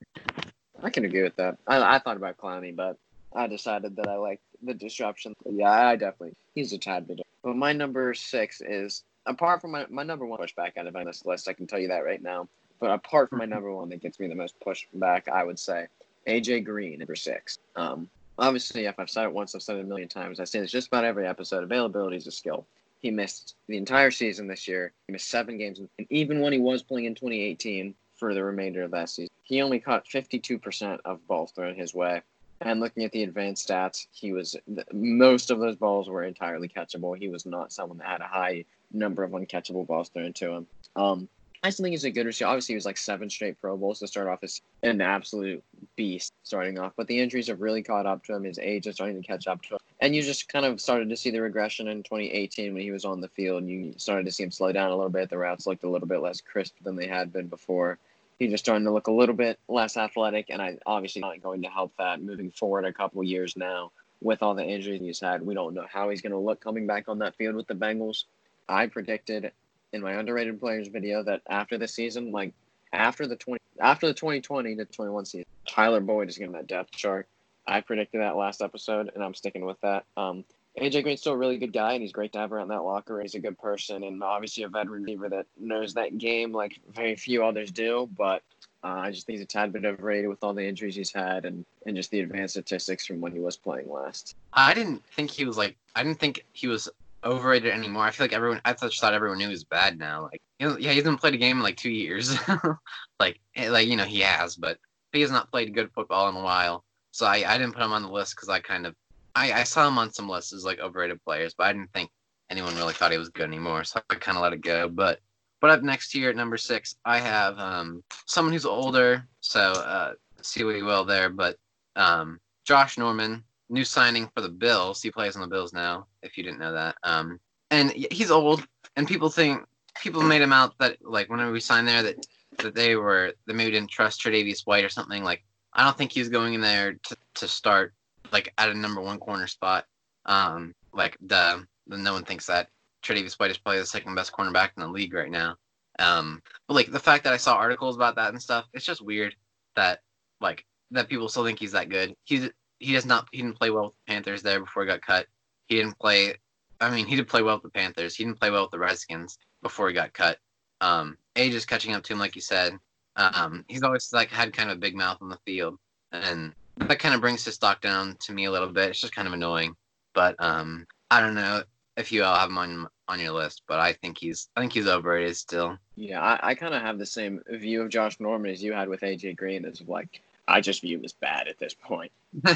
I 0.83 0.91
can 0.91 1.05
agree 1.05 1.23
with 1.23 1.37
that. 1.37 1.59
I, 1.67 1.97
I 1.97 1.99
thought 1.99 2.17
about 2.17 2.39
Clowney, 2.39 2.75
but 2.75 2.97
I 3.35 3.47
decided 3.47 3.97
that 3.97 4.09
I 4.09 4.17
like 4.17 4.41
the 4.63 4.75
disruption. 4.75 5.35
Yeah, 5.45 5.71
I 5.71 5.97
definitely 5.97 6.35
he's 6.55 6.73
a 6.73 6.79
tad 6.79 7.07
bit. 7.07 7.21
But 7.43 7.57
my 7.57 7.73
number 7.73 8.15
six 8.15 8.61
is 8.61 9.03
apart 9.27 9.61
from 9.61 9.73
my, 9.73 9.87
my 9.91 10.03
number 10.03 10.27
one 10.27 10.41
pushback 10.41 10.77
out 10.77 10.87
of 10.87 10.95
this 11.05 11.25
list. 11.25 11.49
I 11.49 11.53
can 11.53 11.67
tell 11.67 11.79
you 11.79 11.89
that 11.89 12.05
right 12.05 12.23
now. 12.23 12.49
But 12.81 12.91
apart 12.91 13.31
from 13.31 13.39
my 13.39 13.45
number 13.45 13.73
one 13.73 13.89
that 13.91 14.03
gets 14.03 14.19
me 14.19 14.27
the 14.27 14.35
most 14.35 14.57
pushback, 14.61 15.29
I 15.29 15.45
would 15.45 15.59
say 15.59 15.87
AJ 16.27 16.65
Green 16.65 16.99
number 16.99 17.17
six. 17.17 17.59
Um, 17.77 18.09
obviously, 18.39 18.87
if 18.87 18.99
I've 18.99 19.11
said 19.11 19.25
it 19.25 19.33
once, 19.33 19.55
I've 19.55 19.63
said 19.63 19.77
it 19.77 19.85
a 19.85 19.89
million 19.89 20.09
times. 20.09 20.41
I 20.41 20.45
say 20.45 20.61
this 20.61 20.71
just 20.71 20.89
about 20.89 21.05
every 21.05 21.27
episode. 21.27 21.63
Availability 21.63 22.17
is 22.17 22.27
a 22.27 22.33
skill. 22.33 22.67
He 23.01 23.11
missed 23.11 23.57
the 23.67 23.77
entire 23.77 24.11
season 24.11 24.47
this 24.47 24.69
year. 24.69 24.93
He 25.07 25.13
missed 25.13 25.29
seven 25.29 25.59
games, 25.59 25.81
and 25.81 25.89
even 26.11 26.41
when 26.41 26.53
he 26.53 26.59
was 26.59 26.83
playing 26.83 27.07
in 27.07 27.15
2018 27.15 27.95
for 28.15 28.33
the 28.33 28.45
remainder 28.45 28.83
of 28.83 28.93
that 28.93 29.11
season, 29.11 29.35
he 29.43 29.61
only 29.61 29.81
caught 29.81 30.07
52% 30.07 31.01
of 31.05 31.27
balls 31.27 31.51
thrown 31.51 31.75
his 31.75 31.95
way. 31.95 32.23
And 32.61 32.79
looking 32.79 33.03
at 33.03 33.11
the 33.11 33.25
advanced 33.25 33.69
stats, 33.69 34.07
he 34.13 34.33
was 34.33 34.55
most 34.93 35.51
of 35.51 35.59
those 35.59 35.75
balls 35.75 36.09
were 36.09 36.23
entirely 36.23 36.69
catchable. 36.69 37.19
He 37.19 37.29
was 37.29 37.45
not 37.45 37.73
someone 37.73 37.99
that 37.99 38.07
had 38.07 38.21
a 38.21 38.29
high 38.29 38.65
number 38.93 39.25
of 39.25 39.33
uncatchable 39.33 39.87
balls 39.87 40.11
thrown 40.11 40.33
to 40.35 40.53
him. 40.53 40.67
Um, 40.95 41.29
I 41.65 41.71
still 41.71 41.85
think 41.85 41.93
he's 41.93 42.05
a 42.05 42.11
good 42.11 42.27
receiver. 42.27 42.49
Obviously, 42.49 42.73
he 42.73 42.77
was 42.77 42.87
like 42.87 42.97
seven 42.97 43.31
straight 43.31 43.61
Pro 43.61 43.77
Bowls 43.77 44.01
to 44.01 44.09
start 44.09 44.27
off 44.27 44.43
as 44.43 44.61
an 44.83 45.01
absolute 45.01 45.63
beast 45.95 46.33
starting 46.43 46.79
off. 46.79 46.93
But 46.97 47.07
the 47.07 47.21
injuries 47.21 47.47
have 47.47 47.61
really 47.61 47.85
caught 47.85 48.05
up 48.05 48.25
to 48.25 48.35
him. 48.35 48.43
His 48.43 48.59
age 48.59 48.89
is 48.89 48.97
starting 48.97 49.21
to 49.21 49.27
catch 49.27 49.47
up 49.47 49.63
to 49.63 49.75
him. 49.75 49.81
And 50.01 50.17
you 50.17 50.23
just 50.23 50.49
kind 50.49 50.67
of 50.67 50.81
started 50.81 51.09
to 51.11 51.17
see 51.17 51.31
the 51.31 51.41
regression 51.41 51.87
in 51.87 52.03
2018 52.03 52.75
when 52.75 52.83
he 52.83 52.91
was 52.91 53.05
on 53.05 53.21
the 53.21 53.29
field. 53.29 53.65
You 53.67 53.95
started 53.97 54.27
to 54.27 54.33
see 54.33 54.43
him 54.43 54.51
slow 54.51 54.73
down 54.73 54.91
a 54.91 54.97
little 54.97 55.11
bit. 55.11 55.31
The 55.31 55.39
routes 55.39 55.67
looked 55.67 55.85
a 55.85 55.89
little 55.89 56.09
bit 56.09 56.19
less 56.21 56.41
crisp 56.41 56.75
than 56.83 56.97
they 56.97 57.07
had 57.07 57.33
been 57.33 57.47
before. 57.47 57.99
He's 58.41 58.51
just 58.51 58.65
starting 58.65 58.85
to 58.87 58.93
look 58.93 59.07
a 59.07 59.13
little 59.13 59.37
bit 59.37 59.61
less 59.69 59.97
athletic, 59.97 60.47
and 60.49 60.61
I 60.61 60.79
obviously 60.85 61.21
not 61.21 61.41
going 61.41 61.63
to 61.63 61.69
help 61.69 61.93
that 61.99 62.21
moving 62.21 62.51
forward 62.51 62.85
a 62.87 62.93
couple 62.93 63.23
years 63.23 63.57
now 63.57 63.93
with 64.21 64.43
all 64.43 64.57
the 64.57 64.65
injuries 64.65 65.01
he's 65.01 65.21
had. 65.21 65.43
We 65.43 65.55
don't 65.55 65.75
know 65.75 65.87
how 65.89 66.11
he's 66.11 66.23
going 66.23 66.33
to 66.33 66.39
look 66.39 66.61
coming 66.61 66.89
back 66.89 67.09
on 67.09 67.21
that 67.21 67.37
field 67.37 67.55
with 67.55 67.69
the 67.69 67.75
Bengals. 67.75 68.25
I 68.69 68.89
predicted 68.89 69.53
in 69.93 70.03
my 70.03 70.13
underrated 70.13 70.59
players 70.61 70.89
video 70.89 71.23
that 71.23 71.43
after 71.49 71.79
the 71.79 71.89
season, 71.89 72.33
like 72.33 72.53
after 72.93 73.27
the 73.27 73.37
20 73.37 73.61
after 73.81 74.07
the 74.07 74.15
2020 74.15 74.77
to 74.77 74.85
21 74.85 75.25
season, 75.25 75.47
Tyler 75.69 76.01
Boyd 76.01 76.29
is 76.29 76.39
getting 76.39 76.53
that 76.53 76.67
depth 76.67 76.93
chart. 76.93 77.27
I 77.67 77.81
predicted 77.81 78.21
that 78.21 78.37
last 78.37 78.61
episode, 78.61 79.11
and 79.15 79.23
I'm 79.23 79.35
sticking 79.35 79.65
with 79.65 79.81
that. 79.83 80.05
Um, 80.17 80.45
AJ 80.81 81.03
Green's 81.03 81.21
still 81.21 81.35
a 81.35 81.37
really 81.37 81.59
good 81.59 81.73
guy, 81.73 81.93
and 81.93 82.03
he's 82.03 82.13
great 82.13 82.33
to 82.33 82.39
have 82.39 82.53
around 82.53 82.69
that 82.69 82.83
locker. 82.83 83.21
He's 83.21 83.35
a 83.35 83.41
good 83.41 83.59
person, 83.59 84.05
and 84.05 84.23
obviously 84.23 84.65
a 84.65 84.69
veteran 84.69 85.03
receiver 85.03 85.29
that 85.29 85.47
knows 85.59 85.95
that 85.95 86.19
game 86.19 86.53
like 86.53 86.81
very 86.95 87.15
few 87.15 87.45
others 87.45 87.71
do. 87.71 88.09
But 88.17 88.43
uh, 88.83 88.89
I 88.89 89.11
just 89.11 89.27
think 89.27 89.39
he's 89.39 89.45
a 89.45 89.47
tad 89.47 89.73
bit 89.73 89.85
overrated 89.85 90.29
with 90.29 90.43
all 90.43 90.55
the 90.55 90.67
injuries 90.67 90.97
he's 90.97 91.13
had, 91.13 91.45
and 91.45 91.65
and 91.87 91.95
just 91.95 92.11
the 92.11 92.21
advanced 92.21 92.55
statistics 92.55 93.07
from 93.07 93.21
when 93.21 93.33
he 93.33 93.39
was 93.39 93.57
playing 93.57 93.91
last. 93.91 94.35
I 94.55 94.73
didn't 94.73 95.05
think 95.05 95.31
he 95.31 95.45
was 95.45 95.59
like 95.59 95.77
I 95.95 96.03
didn't 96.03 96.19
think 96.19 96.45
he 96.53 96.69
was 96.69 96.89
overrated 97.25 97.73
anymore. 97.73 98.05
I 98.05 98.11
feel 98.11 98.25
like 98.25 98.33
everyone 98.33 98.61
I 98.65 98.73
just 98.73 99.01
thought 99.01 99.15
everyone 99.15 99.39
knew 99.39 99.47
he 99.47 99.53
was 99.53 99.65
bad 99.65 99.99
now. 99.99 100.23
Like 100.23 100.43
you 100.59 100.69
know, 100.69 100.77
yeah, 100.79 100.91
he 100.91 100.97
hasn't 100.97 101.21
played 101.21 101.35
a 101.35 101.39
game 101.39 101.59
in 101.59 101.63
like 101.63 101.77
two 101.77 101.91
years. 101.91 102.37
like 103.21 103.41
eh, 103.57 103.71
like 103.71 103.89
you 103.89 103.97
know 103.97 104.05
he 104.05 104.21
has, 104.21 104.57
but 104.57 104.79
he 105.13 105.21
has 105.21 105.31
not 105.31 105.51
played 105.51 105.75
good 105.75 105.91
football 105.93 106.29
in 106.29 106.37
a 106.37 106.43
while. 106.43 106.85
So 107.13 107.27
I, 107.27 107.45
I 107.47 107.59
didn't 107.59 107.75
put 107.75 107.83
him 107.83 107.93
on 107.93 108.03
the 108.03 108.11
list 108.11 108.35
because 108.35 108.49
I 108.49 108.61
kind 108.61 108.87
of 108.87 108.95
I, 109.35 109.53
I 109.53 109.63
saw 109.65 109.87
him 109.87 109.99
on 109.99 110.13
some 110.13 110.29
lists 110.29 110.53
as 110.53 110.65
like 110.65 110.81
overrated 110.81 111.23
players, 111.25 111.55
but 111.55 111.67
I 111.67 111.73
didn't 111.73 111.93
think 111.93 112.11
anyone 112.51 112.75
really 112.77 112.95
thought 112.95 113.13
he 113.13 113.19
was 113.19 113.29
good 113.29 113.47
anymore. 113.47 113.85
So 113.85 114.01
I 114.11 114.15
kind 114.17 114.37
of 114.37 114.43
let 114.43 114.53
it 114.53 114.61
go. 114.61 114.89
But 114.89 115.21
but 115.61 115.71
up 115.71 115.83
next 115.83 116.15
year 116.15 116.31
at 116.31 116.37
number 116.37 116.57
six, 116.57 116.97
I 117.05 117.19
have 117.19 117.59
um, 117.59 118.03
someone 118.27 118.53
who's 118.53 118.67
older. 118.67 119.27
So 119.41 119.61
uh, 119.61 120.15
see 120.43 120.65
what 120.65 120.77
you 120.77 120.85
will 120.85 121.05
there. 121.05 121.31
But 121.31 121.57
um, 121.97 122.41
Josh 122.65 122.99
Norman, 122.99 123.45
new 123.73 123.85
signing 123.85 124.31
for 124.35 124.43
the 124.43 124.49
Bills. 124.49 125.03
He 125.03 125.11
plays 125.11 125.35
on 125.35 125.43
the 125.43 125.49
Bills 125.49 125.73
now. 125.73 126.07
If 126.23 126.37
you 126.37 126.45
didn't 126.45 126.61
know 126.61 126.73
that, 126.73 126.97
um, 127.03 127.41
and 127.71 127.91
he's 127.91 128.31
old, 128.31 128.67
and 128.97 129.09
people 129.09 129.31
think 129.31 129.63
people 130.01 130.23
made 130.23 130.43
him 130.43 130.53
out 130.53 130.79
that 130.79 130.99
like 131.03 131.29
whenever 131.29 131.53
we 131.53 131.61
signed 131.61 131.89
there 131.89 132.03
that 132.03 132.27
that 132.59 132.75
they 132.75 132.97
were 132.97 133.33
that 133.47 133.55
maybe 133.55 133.73
didn't 133.73 133.91
trust 133.91 134.21
Tre'Davious 134.21 134.67
White 134.67 134.85
or 134.85 134.89
something. 134.89 135.25
Like 135.25 135.43
I 135.73 135.85
don't 135.85 135.97
think 135.97 136.13
he's 136.13 136.29
going 136.29 136.55
in 136.55 136.61
there 136.61 136.95
to, 136.95 137.17
to 137.35 137.49
start 137.49 137.95
like 138.31 138.53
at 138.59 138.69
a 138.69 138.75
number 138.75 139.01
one 139.01 139.19
corner 139.19 139.47
spot. 139.47 139.87
Um, 140.27 140.75
like 140.93 141.17
the, 141.21 141.67
the 141.87 141.97
no 141.97 142.13
one 142.13 142.25
thinks 142.25 142.47
that 142.47 142.69
Tre'Davious 143.03 143.39
White 143.39 143.51
is 143.51 143.59
probably 143.59 143.81
the 143.81 143.87
second 143.87 144.15
best 144.15 144.33
cornerback 144.33 144.71
in 144.77 144.83
the 144.83 144.89
league 144.89 145.15
right 145.15 145.31
now. 145.31 145.57
Um, 145.99 146.43
but 146.69 146.75
like 146.75 146.93
the 146.93 147.01
fact 147.01 147.25
that 147.25 147.33
I 147.33 147.39
saw 147.39 147.55
articles 147.55 147.97
about 147.97 148.17
that 148.17 148.31
and 148.31 148.41
stuff, 148.41 148.67
it's 148.73 148.85
just 148.85 149.05
weird 149.05 149.35
that 149.77 150.01
like 150.41 150.65
that 150.91 151.09
people 151.09 151.29
still 151.29 151.45
think 151.45 151.59
he's 151.59 151.73
that 151.73 151.89
good. 151.89 152.15
He's 152.25 152.51
he 152.83 152.93
does 152.93 153.07
not 153.07 153.29
he 153.33 153.43
didn't 153.43 153.59
play 153.59 153.71
well 153.71 153.85
with 153.87 153.95
the 153.95 154.13
Panthers 154.13 154.43
there 154.43 154.61
before 154.61 154.83
he 154.83 154.89
got 154.89 155.03
cut. 155.03 155.27
He 155.67 155.77
didn't 155.77 155.99
play. 155.99 156.35
I 156.81 156.91
mean, 156.91 157.07
he 157.07 157.17
did 157.17 157.29
play 157.29 157.43
well 157.43 157.57
with 157.57 157.63
the 157.63 157.79
Panthers. 157.79 158.15
He 158.15 158.25
didn't 158.25 158.41
play 158.41 158.51
well 158.51 158.63
with 158.63 158.73
the 158.73 158.79
Redskins 158.79 159.39
before 159.63 159.89
he 159.89 159.95
got 159.95 160.13
cut. 160.13 160.39
Um, 160.81 161.17
age 161.37 161.55
is 161.55 161.65
catching 161.65 161.95
up 161.95 162.03
to 162.05 162.13
him, 162.13 162.19
like 162.19 162.35
you 162.35 162.43
said. 162.43 162.77
Um, 163.17 163.65
he's 163.69 163.83
always 163.83 164.13
like 164.13 164.31
had 164.31 164.53
kind 164.53 164.71
of 164.71 164.79
a 164.79 164.81
big 164.81 164.97
mouth 164.97 165.19
on 165.21 165.29
the 165.29 165.39
field, 165.45 165.79
and 166.11 166.53
that 166.79 166.99
kind 166.99 167.15
of 167.15 167.21
brings 167.21 167.45
his 167.45 167.55
stock 167.55 167.81
down 167.81 168.17
to 168.21 168.33
me 168.33 168.47
a 168.47 168.51
little 168.51 168.69
bit. 168.69 168.91
It's 168.91 169.01
just 169.01 169.15
kind 169.15 169.29
of 169.29 169.35
annoying, 169.35 169.77
but 170.15 170.35
um, 170.39 170.87
I 171.11 171.21
don't 171.21 171.35
know 171.35 171.63
if 171.97 172.11
you 172.11 172.25
all 172.25 172.35
have 172.35 172.49
him 172.49 172.59
on 172.59 172.89
on 173.09 173.21
your 173.21 173.33
list, 173.33 173.63
but 173.69 173.79
I 173.79 173.93
think 173.93 174.19
he's 174.19 174.49
I 174.57 174.61
think 174.61 174.73
he's 174.73 174.89
overrated 174.89 175.37
still. 175.37 175.79
Yeah, 175.97 176.21
I, 176.21 176.51
I 176.51 176.55
kind 176.55 176.75
of 176.75 176.83
have 176.83 176.99
the 176.99 177.07
same 177.07 177.41
view 177.49 177.83
of 177.83 177.91
Josh 177.91 178.19
Norman 178.19 178.51
as 178.51 178.63
you 178.63 178.73
had 178.73 178.89
with 178.89 179.03
AJ 179.03 179.37
Green. 179.37 179.65
As 179.65 179.83
like, 179.83 180.23
I 180.53 180.61
just 180.61 180.83
view 180.83 180.99
him 180.99 181.05
as 181.05 181.15
bad 181.15 181.49
at 181.49 181.59
this 181.59 181.75
point. 181.75 182.13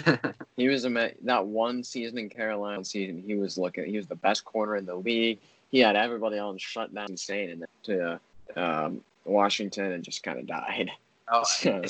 He 0.57 0.69
was 0.69 0.87
a 0.87 1.13
that 1.25 1.47
one 1.47 1.85
season 1.85 2.17
in 2.17 2.31
Carolina 2.31 2.83
season. 2.83 3.23
He 3.27 3.35
was 3.35 3.59
looking. 3.59 3.85
He 3.85 3.99
was 3.99 4.07
the 4.07 4.15
best 4.15 4.45
corner 4.45 4.77
in 4.77 4.87
the 4.87 4.95
league. 4.95 5.39
He 5.71 5.81
had 5.81 5.97
everybody 5.97 6.39
on 6.39 6.57
shut 6.57 6.95
down 6.95 7.11
insane 7.11 7.51
and 7.51 7.61
then 7.61 7.69
to 7.85 8.21
um, 8.57 9.03
Washington 9.27 9.93
and 9.93 10.03
just 10.03 10.23
kind 10.23 10.39
of 10.39 10.47
died. 10.47 10.91
oh, 11.29 11.43
So, 11.47 11.83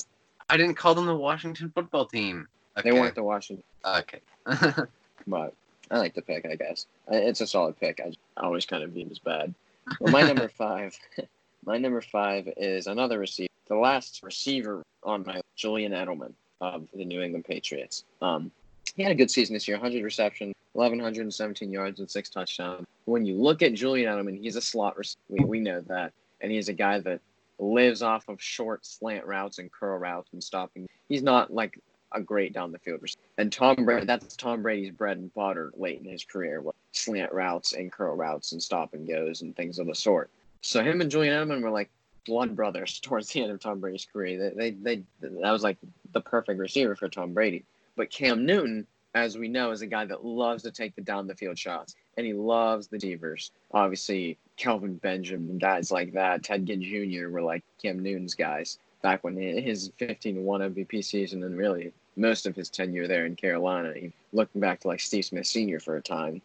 I 0.51 0.57
didn't 0.57 0.75
call 0.75 0.97
them 0.97 1.07
the 1.07 1.14
Washington 1.14 1.71
football 1.73 2.07
team. 2.07 2.49
Okay. 2.77 2.90
They 2.90 2.99
weren't 2.99 3.14
the 3.14 3.23
Washington, 3.23 3.64
okay. 3.85 4.21
but 5.27 5.55
I 5.90 5.99
like 5.99 6.14
the 6.14 6.23
pick. 6.23 6.45
I 6.45 6.57
guess 6.57 6.87
it's 7.09 7.40
a 7.40 7.47
solid 7.47 7.79
pick. 7.79 8.01
I, 8.01 8.12
I 8.37 8.45
always 8.47 8.66
kind 8.66 8.83
of 8.83 8.90
view 8.90 9.05
him 9.05 9.11
as 9.12 9.19
bad. 9.21 9.55
Well, 10.01 10.12
my 10.12 10.23
number 10.23 10.49
five, 10.49 10.99
my 11.64 11.79
number 11.79 12.01
five 12.01 12.49
is 12.57 12.87
another 12.88 13.19
receiver. 13.19 13.49
The 13.69 13.77
last 13.77 14.23
receiver 14.23 14.83
on 15.05 15.25
my 15.25 15.40
Julian 15.57 15.92
Edelman 15.92 16.33
of 16.61 16.87
the 16.95 17.05
New 17.05 17.23
England 17.23 17.45
Patriots. 17.45 18.05
Um, 18.23 18.51
he 18.95 19.03
had 19.03 19.12
a 19.12 19.16
good 19.16 19.31
season 19.31 19.55
this 19.55 19.66
year 19.66 19.77
100 19.77 20.03
receptions, 20.03 20.55
1,117 20.73 21.71
yards, 21.71 22.01
and 22.01 22.11
six 22.11 22.29
touchdowns. 22.29 22.87
When 23.05 23.27
you 23.27 23.35
look 23.35 23.62
at 23.62 23.75
Julian 23.75 24.12
Edelman, 24.12 24.40
he's 24.40 24.57
a 24.57 24.61
slot 24.61 24.97
receiver. 24.97 25.21
We, 25.29 25.45
we 25.45 25.61
know 25.61 25.81
that. 25.83 26.12
And 26.40 26.53
he's 26.53 26.69
a 26.69 26.73
guy 26.73 27.01
that 27.01 27.21
lives 27.59 28.03
off 28.03 28.29
of 28.29 28.40
short 28.42 28.85
slant 28.85 29.27
routes 29.27 29.59
and 29.59 29.73
curl 29.73 29.99
routes 29.99 30.31
and 30.33 30.42
stopping. 30.42 30.88
He's 31.09 31.23
not 31.23 31.53
like 31.53 31.79
a 32.12 32.21
great 32.21 32.53
down 32.53 32.73
the 32.73 32.79
field 32.79 33.03
receiver. 33.03 33.23
And 33.38 33.53
Tom 33.53 33.85
Brady, 33.85 34.07
that's 34.07 34.37
Tom 34.37 34.62
Brady's 34.62 34.90
bread 34.90 35.19
and 35.19 35.33
butter 35.35 35.73
late 35.77 36.01
in 36.01 36.11
his 36.11 36.25
career, 36.25 36.61
was 36.61 36.75
slant 36.92 37.33
routes 37.33 37.73
and 37.73 37.90
curl 37.90 38.14
routes 38.14 38.53
and 38.53 38.62
stop 38.62 38.95
and 38.95 39.07
goes 39.07 39.42
and 39.42 39.55
things 39.57 39.79
of 39.79 39.87
the 39.87 39.95
sort. 39.95 40.31
So 40.62 40.83
him 40.83 41.01
and 41.01 41.11
Julian 41.11 41.35
Edelman 41.35 41.62
were 41.62 41.71
like 41.71 41.90
blood 42.27 42.55
brothers 42.55 43.01
towards 43.03 43.29
the 43.29 43.43
end 43.43 43.53
of 43.53 43.61
Tom 43.61 43.81
Brady's 43.81 44.07
career. 44.11 44.51
They, 44.51 44.71
they, 44.71 44.97
they 45.21 45.31
that 45.41 45.51
was 45.51 45.62
like 45.62 45.79
the 46.12 46.21
perfect 46.21 46.59
receiver 46.59 46.95
for 46.95 47.09
Tom 47.09 47.33
Brady. 47.33 47.65
But 47.97 48.11
Cam 48.11 48.45
Newton, 48.45 48.87
as 49.15 49.39
we 49.39 49.49
know, 49.49 49.71
is 49.71 49.83
a 49.83 49.87
guy 49.87 50.05
that 50.05 50.25
loves 50.25 50.62
to 50.65 50.71
take 50.71 50.95
the 50.95 51.03
down 51.03 51.27
the 51.27 51.35
field 51.35 51.59
shots, 51.59 51.95
and 52.17 52.27
he 52.27 52.35
loves 52.35 52.89
the 52.89 52.97
receivers. 52.97 53.51
Obviously, 53.73 54.37
Kelvin 54.57 54.97
Benjamin, 54.97 55.59
guys 55.59 55.91
like 55.91 56.12
that, 56.12 56.43
Ted 56.43 56.67
Ginn 56.67 56.83
Jr. 56.83 57.29
were 57.29 57.43
like 57.43 57.65
Cam 57.81 58.03
Newton's 58.03 58.35
guys 58.35 58.79
back 59.03 59.23
when 59.25 59.37
his 59.37 59.93
15 59.99 60.43
1 60.45 60.61
MVP 60.75 61.05
season, 61.05 61.43
and 61.45 61.57
really 61.57 61.93
most 62.17 62.47
of 62.47 62.57
his 62.57 62.71
tenure 62.71 63.07
there 63.07 63.27
in 63.27 63.37
Carolina. 63.37 63.95
Looking 64.33 64.61
back 64.61 64.81
to 64.81 64.89
like 64.89 65.01
Steve 65.01 65.25
Smith 65.25 65.47
Sr. 65.47 65.81
for 65.81 65.97
a 65.97 66.03
time. 66.03 66.43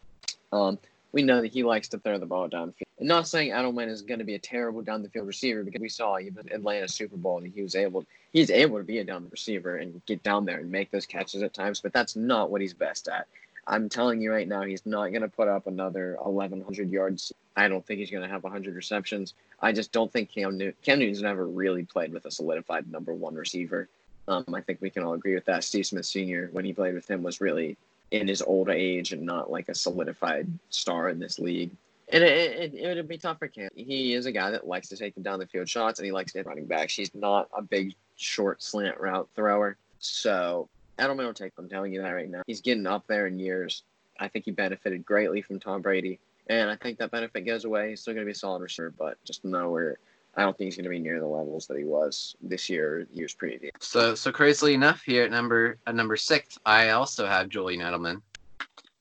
Um, 0.51 0.77
we 1.11 1.23
know 1.23 1.41
that 1.41 1.53
he 1.53 1.63
likes 1.63 1.87
to 1.89 1.99
throw 1.99 2.17
the 2.17 2.25
ball 2.25 2.49
downfield. 2.49 2.83
And 2.99 3.07
not 3.07 3.27
saying 3.27 3.51
Edelman 3.51 3.89
is 3.89 4.01
going 4.01 4.19
to 4.19 4.25
be 4.25 4.35
a 4.35 4.39
terrible 4.39 4.81
down 4.81 5.03
the 5.03 5.09
field 5.09 5.27
receiver 5.27 5.63
because 5.63 5.81
we 5.81 5.89
saw 5.89 6.19
even 6.19 6.49
Atlanta 6.51 6.87
Super 6.87 7.17
Bowl 7.17 7.41
that 7.41 7.51
he 7.53 7.61
was 7.61 7.75
able 7.75 8.05
he's 8.31 8.49
able 8.49 8.77
to 8.77 8.83
be 8.83 8.99
a 8.99 9.03
down 9.03 9.27
receiver 9.29 9.77
and 9.77 10.01
get 10.05 10.23
down 10.23 10.45
there 10.45 10.59
and 10.59 10.71
make 10.71 10.91
those 10.91 11.05
catches 11.05 11.41
at 11.43 11.53
times, 11.53 11.81
but 11.81 11.93
that's 11.93 12.15
not 12.15 12.49
what 12.49 12.61
he's 12.61 12.73
best 12.73 13.07
at. 13.07 13.27
I'm 13.67 13.89
telling 13.89 14.21
you 14.21 14.31
right 14.31 14.47
now, 14.47 14.63
he's 14.63 14.85
not 14.85 15.09
going 15.09 15.21
to 15.21 15.27
put 15.27 15.47
up 15.47 15.67
another 15.67 16.17
1,100 16.21 16.89
yards. 16.89 17.31
I 17.55 17.67
don't 17.67 17.85
think 17.85 17.99
he's 17.99 18.09
going 18.09 18.23
to 18.23 18.29
have 18.29 18.43
100 18.43 18.75
receptions. 18.75 19.33
I 19.61 19.71
just 19.71 19.91
don't 19.91 20.11
think 20.11 20.31
Cam, 20.31 20.59
Cam 20.81 20.99
Newton's 20.99 21.21
never 21.21 21.45
really 21.45 21.83
played 21.83 22.11
with 22.11 22.25
a 22.25 22.31
solidified 22.31 22.91
number 22.91 23.13
one 23.13 23.35
receiver. 23.35 23.87
Um, 24.27 24.45
I 24.53 24.61
think 24.61 24.81
we 24.81 24.89
can 24.89 25.03
all 25.03 25.13
agree 25.13 25.35
with 25.35 25.45
that. 25.45 25.63
Steve 25.63 25.85
Smith 25.85 26.05
Sr., 26.05 26.49
when 26.51 26.65
he 26.65 26.73
played 26.73 26.95
with 26.95 27.09
him, 27.09 27.21
was 27.21 27.41
really 27.41 27.77
in 28.11 28.27
his 28.27 28.41
older 28.41 28.71
age 28.71 29.13
and 29.13 29.23
not 29.23 29.49
like 29.49 29.69
a 29.69 29.75
solidified 29.75 30.47
star 30.69 31.09
in 31.09 31.19
this 31.19 31.39
league. 31.39 31.71
And 32.13 32.23
it, 32.23 32.73
it, 32.73 32.95
would 32.95 33.07
be 33.07 33.17
tough 33.17 33.39
for 33.39 33.47
Cam. 33.47 33.69
He 33.73 34.13
is 34.13 34.25
a 34.25 34.33
guy 34.33 34.51
that 34.51 34.67
likes 34.67 34.89
to 34.89 34.97
take 34.97 35.15
the 35.15 35.21
down 35.21 35.39
the 35.39 35.47
field 35.47 35.69
shots 35.69 35.97
and 35.99 36.05
he 36.05 36.11
likes 36.11 36.33
to 36.33 36.39
hit 36.39 36.45
running 36.45 36.65
backs. 36.65 36.93
He's 36.93 37.15
not 37.15 37.47
a 37.53 37.61
big, 37.61 37.95
short 38.17 38.61
slant 38.61 38.99
route 38.99 39.29
thrower. 39.33 39.77
So 39.99 40.67
Edelman 40.99 41.25
will 41.25 41.33
take. 41.33 41.53
I'm 41.57 41.69
telling 41.69 41.93
you 41.93 42.01
that 42.01 42.11
right 42.11 42.29
now. 42.29 42.41
He's 42.47 42.61
getting 42.61 42.85
up 42.85 43.07
there 43.07 43.27
in 43.27 43.39
years. 43.39 43.83
I 44.19 44.27
think 44.27 44.45
he 44.45 44.51
benefited 44.51 45.05
greatly 45.05 45.41
from 45.41 45.59
Tom 45.59 45.81
Brady, 45.81 46.19
and 46.47 46.69
I 46.69 46.75
think 46.75 46.99
that 46.99 47.09
benefit 47.09 47.45
goes 47.45 47.65
away. 47.65 47.89
He's 47.89 48.01
still 48.01 48.13
going 48.13 48.25
to 48.25 48.27
be 48.27 48.33
a 48.33 48.35
solid 48.35 48.61
receiver, 48.61 48.93
but 48.95 49.17
just 49.23 49.43
nowhere. 49.43 49.97
I 50.35 50.43
don't 50.43 50.57
think 50.57 50.67
he's 50.67 50.77
going 50.77 50.85
to 50.85 50.89
be 50.89 50.99
near 50.99 51.19
the 51.19 51.27
levels 51.27 51.67
that 51.67 51.77
he 51.77 51.83
was 51.83 52.35
this 52.41 52.69
year, 52.69 53.05
years 53.11 53.33
previous. 53.33 53.71
So, 53.79 54.15
so 54.15 54.31
crazily 54.31 54.73
enough, 54.73 55.01
here 55.03 55.23
at 55.23 55.31
number 55.31 55.77
at 55.87 55.95
number 55.95 56.15
six, 56.15 56.57
I 56.65 56.89
also 56.89 57.27
have 57.27 57.49
Julian 57.49 57.81
Edelman. 57.81 58.21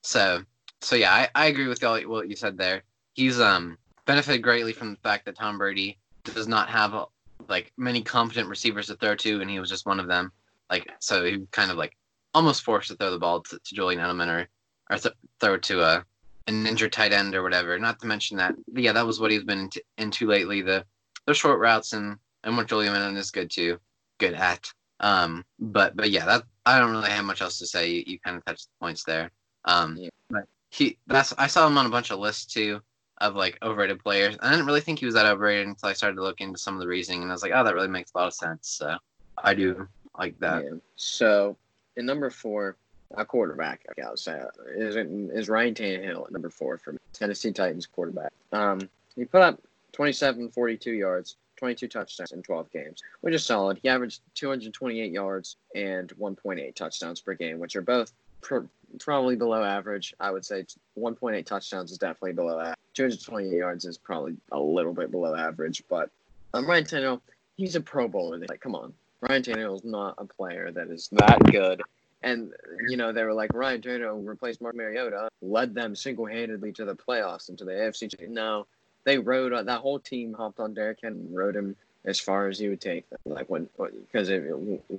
So, 0.03 0.43
so 0.81 0.97
yeah, 0.97 1.12
I, 1.12 1.29
I 1.35 1.47
agree 1.47 1.69
with 1.69 1.85
all 1.85 2.01
what 2.03 2.29
you 2.29 2.37
said 2.37 2.59
there. 2.59 2.83
He's 3.14 3.38
um 3.38 3.79
benefited 4.07 4.43
greatly 4.43 4.73
from 4.73 4.90
the 4.90 5.01
fact 5.01 5.25
that 5.27 5.37
Tom 5.37 5.59
Brady 5.59 5.99
does 6.25 6.49
not 6.49 6.69
have 6.69 7.07
like 7.49 7.73
many 7.77 8.03
competent 8.03 8.49
receivers 8.49 8.88
to 8.88 8.97
throw 8.97 9.14
to, 9.16 9.40
and 9.40 9.51
he 9.51 9.61
was 9.61 9.71
just 9.71 9.87
one 9.87 10.01
of 10.01 10.09
them. 10.09 10.33
Like 10.69 10.88
so, 10.99 11.25
he 11.25 11.47
kind 11.53 11.71
of 11.71 11.77
like 11.77 11.97
almost 12.35 12.62
forced 12.62 12.88
to 12.88 12.97
throw 12.97 13.11
the 13.11 13.19
ball 13.19 13.40
to, 13.43 13.59
to 13.59 13.75
Julian 13.75 14.01
Edelman 14.01 14.29
or 14.29 14.49
or 14.90 14.99
th- 14.99 15.14
throw 15.38 15.57
to 15.59 15.83
a 15.83 16.05
an 16.49 16.66
injured 16.66 16.93
tight 16.93 17.12
end 17.12 17.35
or 17.35 17.43
whatever. 17.43 17.79
Not 17.79 18.01
to 18.01 18.07
mention 18.07 18.37
that, 18.38 18.55
yeah, 18.75 18.93
that 18.93 19.07
was 19.07 19.21
what 19.21 19.31
he's 19.31 19.45
been 19.45 19.61
into, 19.61 19.83
into 19.99 20.27
lately. 20.27 20.62
The 20.62 20.85
the 21.31 21.35
short 21.35 21.61
routes 21.61 21.93
and 21.93 22.16
and 22.45 22.57
what 22.57 22.66
Julian 22.66 22.95
Edelman 22.95 23.16
is 23.16 23.31
good 23.31 23.51
too, 23.51 23.79
good 24.19 24.35
at. 24.35 24.73
Um, 25.01 25.45
but 25.59 25.97
but 25.97 26.11
yeah, 26.11 26.27
that 26.27 26.43
I 26.66 26.79
don't 26.79 26.90
really 26.90 27.11
have 27.11 27.25
much 27.25 27.40
else 27.40 27.59
to 27.59 27.66
say. 27.66 27.88
You, 27.88 28.05
you 28.07 28.19
kind 28.19 28.37
of 28.37 28.45
touched 28.45 28.66
the 28.66 28.85
points 28.85 29.05
there. 29.05 29.31
Um, 29.64 29.97
yeah. 29.97 30.11
but 30.29 30.45
he 30.71 30.99
that's 31.07 31.33
I 31.38 31.47
saw 31.47 31.66
him 31.66 31.79
on 31.79 31.87
a 31.87 31.90
bunch 31.90 32.11
of 32.11 32.19
lists 32.19 32.53
too 32.53 32.81
of 33.19 33.37
like 33.37 33.59
overrated 33.62 34.03
players. 34.03 34.37
I 34.40 34.51
didn't 34.51 34.66
really 34.66 34.81
think 34.81 34.99
he 34.99 35.07
was 35.07 35.14
that 35.14 35.27
overrated 35.27 35.69
until 35.69 35.88
I 35.88 35.93
started 35.93 36.16
to 36.16 36.23
look 36.23 36.40
into 36.40 36.59
some 36.59 36.75
of 36.75 36.81
the 36.81 36.88
reasoning, 36.88 37.23
and 37.23 37.31
I 37.31 37.35
was 37.35 37.43
like, 37.43 37.53
oh, 37.55 37.64
that 37.64 37.75
really 37.75 37.88
makes 37.88 38.12
a 38.14 38.19
lot 38.19 38.27
of 38.27 38.35
sense. 38.35 38.69
So 38.69 38.97
I 39.38 39.55
do 39.55 39.87
like 40.19 40.38
that. 40.40 40.64
Yeah. 40.64 40.79
So 40.97 41.57
in 41.97 42.07
number 42.07 42.31
four, 42.31 42.77
a 43.14 43.25
quarterback, 43.25 43.85
I 43.90 44.09
would 44.09 44.19
say, 44.19 44.40
is 44.75 44.97
is 44.97 45.49
Ryan 45.49 45.75
Tannehill 45.75 46.27
at 46.27 46.33
number 46.33 46.51
four 46.51 46.79
for 46.79 46.93
me. 46.93 46.99
Tennessee 47.12 47.53
Titans 47.53 47.87
quarterback. 47.87 48.33
Um, 48.53 48.88
he 49.16 49.25
put 49.25 49.43
up 49.43 49.61
27, 49.92 50.50
42 50.50 50.92
yards, 50.92 51.37
22 51.57 51.88
touchdowns 51.88 52.33
in 52.33 52.42
12 52.42 52.70
games, 52.72 53.03
which 53.20 53.35
is 53.35 53.44
solid. 53.44 53.79
He 53.83 53.88
averaged 53.88 54.22
228 54.35 55.12
yards 55.12 55.57
and 55.74 56.09
1.8 56.18 56.74
touchdowns 56.74 57.20
per 57.20 57.35
game, 57.35 57.59
which 57.59 57.76
are 57.76 57.83
both 57.83 58.12
pr- 58.40 58.61
probably 58.98 59.37
below 59.37 59.62
average. 59.62 60.14
I 60.20 60.31
would 60.31 60.44
say 60.44 60.64
1.8 60.98 61.44
touchdowns 61.44 61.92
is 61.92 61.98
definitely 61.98 62.33
below 62.33 62.59
average. 62.59 62.76
228 62.94 63.57
yards 63.57 63.85
is 63.85 63.98
probably 63.98 64.37
a 64.53 64.59
little 64.59 64.94
bit 64.94 65.11
below 65.11 65.35
average, 65.35 65.83
but 65.88 66.11
um, 66.55 66.66
Ryan 66.66 66.85
Tannehill, 66.85 67.20
he's 67.57 67.76
a 67.76 67.81
Pro 67.81 68.09
Bowler. 68.09 68.38
Like, 68.48 68.61
come 68.61 68.74
on, 68.74 68.92
Ryan 69.20 69.42
Tannehill 69.42 69.76
is 69.76 69.85
not 69.85 70.14
a 70.18 70.24
player 70.24 70.72
that 70.72 70.88
is 70.88 71.09
that 71.12 71.38
good. 71.53 71.83
And 72.22 72.53
you 72.88 72.98
know 72.98 73.12
they 73.12 73.24
were 73.24 73.33
like 73.33 73.55
Ryan 73.55 73.81
Tannehill 73.81 74.26
replaced 74.26 74.61
Mark 74.61 74.74
Mariota, 74.74 75.29
led 75.40 75.74
them 75.74 75.96
single-handedly 75.96 76.72
to 76.72 76.85
the 76.85 76.94
playoffs 76.94 77.48
and 77.48 77.57
to 77.59 77.64
the 77.64 77.72
AFC. 77.72 78.29
No, 78.29 78.66
they 79.04 79.18
rode 79.18 79.52
uh, 79.52 79.62
that 79.62 79.80
whole 79.80 79.98
team 79.98 80.32
hopped 80.32 80.60
on 80.60 80.74
Derrick 80.74 80.98
Henry 81.02 81.20
and 81.20 81.36
rode 81.36 81.56
him 81.56 81.76
as 82.04 82.18
far 82.18 82.48
as 82.48 82.58
he 82.58 82.68
would 82.68 82.80
take 82.80 83.08
them. 83.10 83.18
Like 83.24 83.48
when 83.48 83.68
because 84.10 84.28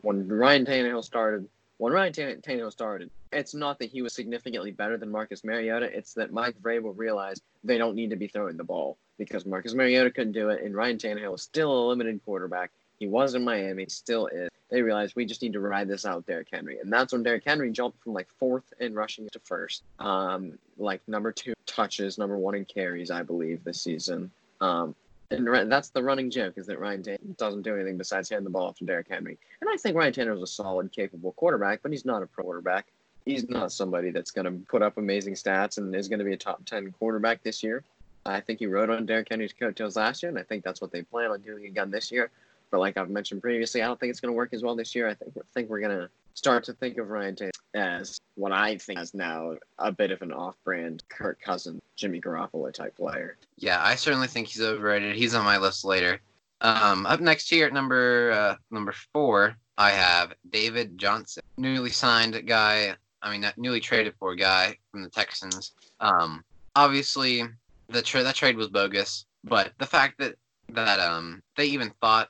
when 0.01 0.27
Ryan 0.27 0.65
Tannehill 0.65 1.03
started, 1.03 1.47
when 1.77 1.93
Ryan 1.93 2.13
Tannehill 2.13 2.71
started, 2.71 3.09
it's 3.31 3.53
not 3.53 3.79
that 3.79 3.89
he 3.89 4.01
was 4.01 4.13
significantly 4.13 4.71
better 4.71 4.97
than 4.97 5.09
Marcus 5.09 5.43
Mariota. 5.43 5.85
It's 5.85 6.13
that 6.13 6.31
Mike 6.31 6.55
Vrabel 6.61 6.93
realized 6.95 7.41
they 7.63 7.77
don't 7.77 7.95
need 7.95 8.11
to 8.11 8.15
be 8.15 8.27
throwing 8.27 8.57
the 8.57 8.63
ball 8.63 8.97
because 9.17 9.45
Marcus 9.45 9.73
Mariota 9.73 10.11
couldn't 10.11 10.33
do 10.33 10.49
it, 10.49 10.63
and 10.63 10.75
Ryan 10.75 10.97
Tannehill 10.97 11.31
was 11.31 11.43
still 11.43 11.71
a 11.71 11.87
limited 11.87 12.23
quarterback. 12.25 12.71
He 13.01 13.07
was 13.07 13.33
in 13.33 13.43
Miami, 13.43 13.87
still 13.87 14.27
is. 14.27 14.51
They 14.69 14.83
realized 14.83 15.15
we 15.15 15.25
just 15.25 15.41
need 15.41 15.53
to 15.53 15.59
ride 15.59 15.87
this 15.87 16.05
out, 16.05 16.27
Derrick 16.27 16.49
Henry, 16.53 16.77
and 16.77 16.93
that's 16.93 17.11
when 17.11 17.23
Derrick 17.23 17.41
Henry 17.43 17.71
jumped 17.71 17.99
from 18.03 18.13
like 18.13 18.27
fourth 18.37 18.71
in 18.79 18.93
rushing 18.93 19.27
to 19.29 19.39
first, 19.39 19.81
um, 19.97 20.59
like 20.77 21.01
number 21.07 21.31
two 21.31 21.55
touches, 21.65 22.19
number 22.19 22.37
one 22.37 22.53
in 22.53 22.63
carries, 22.63 23.09
I 23.09 23.23
believe, 23.23 23.63
this 23.63 23.81
season. 23.81 24.29
Um, 24.61 24.93
and 25.31 25.71
that's 25.71 25.89
the 25.89 26.03
running 26.03 26.29
joke 26.29 26.53
is 26.57 26.67
that 26.67 26.79
Ryan 26.79 27.01
Tannehill 27.01 27.37
doesn't 27.37 27.63
do 27.63 27.73
anything 27.73 27.97
besides 27.97 28.29
hand 28.29 28.45
the 28.45 28.51
ball 28.51 28.67
off 28.67 28.77
to 28.77 28.85
Derrick 28.85 29.07
Henry. 29.09 29.39
And 29.61 29.69
I 29.69 29.77
think 29.77 29.97
Ryan 29.97 30.13
Tannehill 30.13 30.35
is 30.35 30.43
a 30.43 30.47
solid, 30.47 30.91
capable 30.91 31.31
quarterback, 31.31 31.81
but 31.81 31.91
he's 31.91 32.05
not 32.05 32.21
a 32.21 32.27
pro 32.27 32.43
quarterback. 32.43 32.85
He's 33.25 33.49
not 33.49 33.71
somebody 33.71 34.11
that's 34.11 34.29
going 34.29 34.45
to 34.45 34.63
put 34.69 34.83
up 34.83 34.97
amazing 34.97 35.33
stats 35.33 35.79
and 35.79 35.95
is 35.95 36.07
going 36.07 36.19
to 36.19 36.25
be 36.25 36.33
a 36.33 36.37
top 36.37 36.63
10 36.65 36.91
quarterback 36.99 37.41
this 37.41 37.63
year. 37.63 37.83
I 38.27 38.41
think 38.41 38.59
he 38.59 38.67
rode 38.67 38.91
on 38.91 39.07
Derrick 39.07 39.29
Henry's 39.31 39.53
coattails 39.53 39.95
last 39.95 40.21
year, 40.21 40.29
and 40.29 40.37
I 40.37 40.43
think 40.43 40.63
that's 40.63 40.81
what 40.81 40.91
they 40.91 41.01
plan 41.01 41.31
on 41.31 41.41
doing 41.41 41.65
again 41.65 41.89
this 41.89 42.11
year. 42.11 42.29
But 42.71 42.79
like 42.79 42.97
I've 42.97 43.09
mentioned 43.09 43.41
previously, 43.41 43.81
I 43.81 43.87
don't 43.87 43.99
think 43.99 44.09
it's 44.09 44.19
going 44.19 44.31
to 44.31 44.35
work 44.35 44.53
as 44.53 44.63
well 44.63 44.75
this 44.75 44.95
year. 44.95 45.07
I 45.07 45.13
think 45.13 45.33
think 45.53 45.69
we're 45.69 45.81
going 45.81 45.97
to 45.97 46.09
start 46.33 46.63
to 46.63 46.73
think 46.73 46.97
of 46.97 47.09
Ryan 47.09 47.35
Tannehill 47.35 47.51
as 47.73 48.19
what 48.35 48.51
I 48.51 48.77
think 48.77 48.99
is 48.99 49.13
now 49.13 49.55
a 49.77 49.91
bit 49.91 50.11
of 50.11 50.21
an 50.21 50.31
off-brand 50.31 51.03
Kirk 51.09 51.41
Cousins, 51.41 51.81
Jimmy 51.95 52.21
Garoppolo 52.21 52.73
type 52.73 52.95
player. 52.95 53.37
Yeah, 53.57 53.83
I 53.83 53.95
certainly 53.95 54.27
think 54.27 54.47
he's 54.47 54.61
overrated. 54.61 55.15
He's 55.15 55.35
on 55.35 55.45
my 55.45 55.57
list 55.57 55.85
later. 55.85 56.21
Um, 56.61 57.05
up 57.05 57.19
next 57.19 57.49
here 57.49 57.67
at 57.67 57.73
number 57.73 58.31
uh, 58.31 58.55
number 58.69 58.93
four, 59.13 59.57
I 59.77 59.91
have 59.91 60.33
David 60.49 60.97
Johnson, 60.97 61.43
newly 61.57 61.89
signed 61.89 62.45
guy. 62.45 62.95
I 63.21 63.31
mean, 63.31 63.51
newly 63.57 63.79
traded 63.79 64.13
for 64.19 64.35
guy 64.35 64.77
from 64.91 65.03
the 65.03 65.09
Texans. 65.09 65.73
Um, 65.99 66.43
obviously, 66.75 67.43
the 67.89 68.01
tra- 68.01 68.23
that 68.23 68.35
trade 68.35 68.57
was 68.57 68.69
bogus, 68.69 69.25
but 69.43 69.71
the 69.79 69.85
fact 69.85 70.17
that 70.19 70.35
that 70.69 70.99
um 70.99 71.41
they 71.57 71.65
even 71.65 71.91
thought 71.99 72.29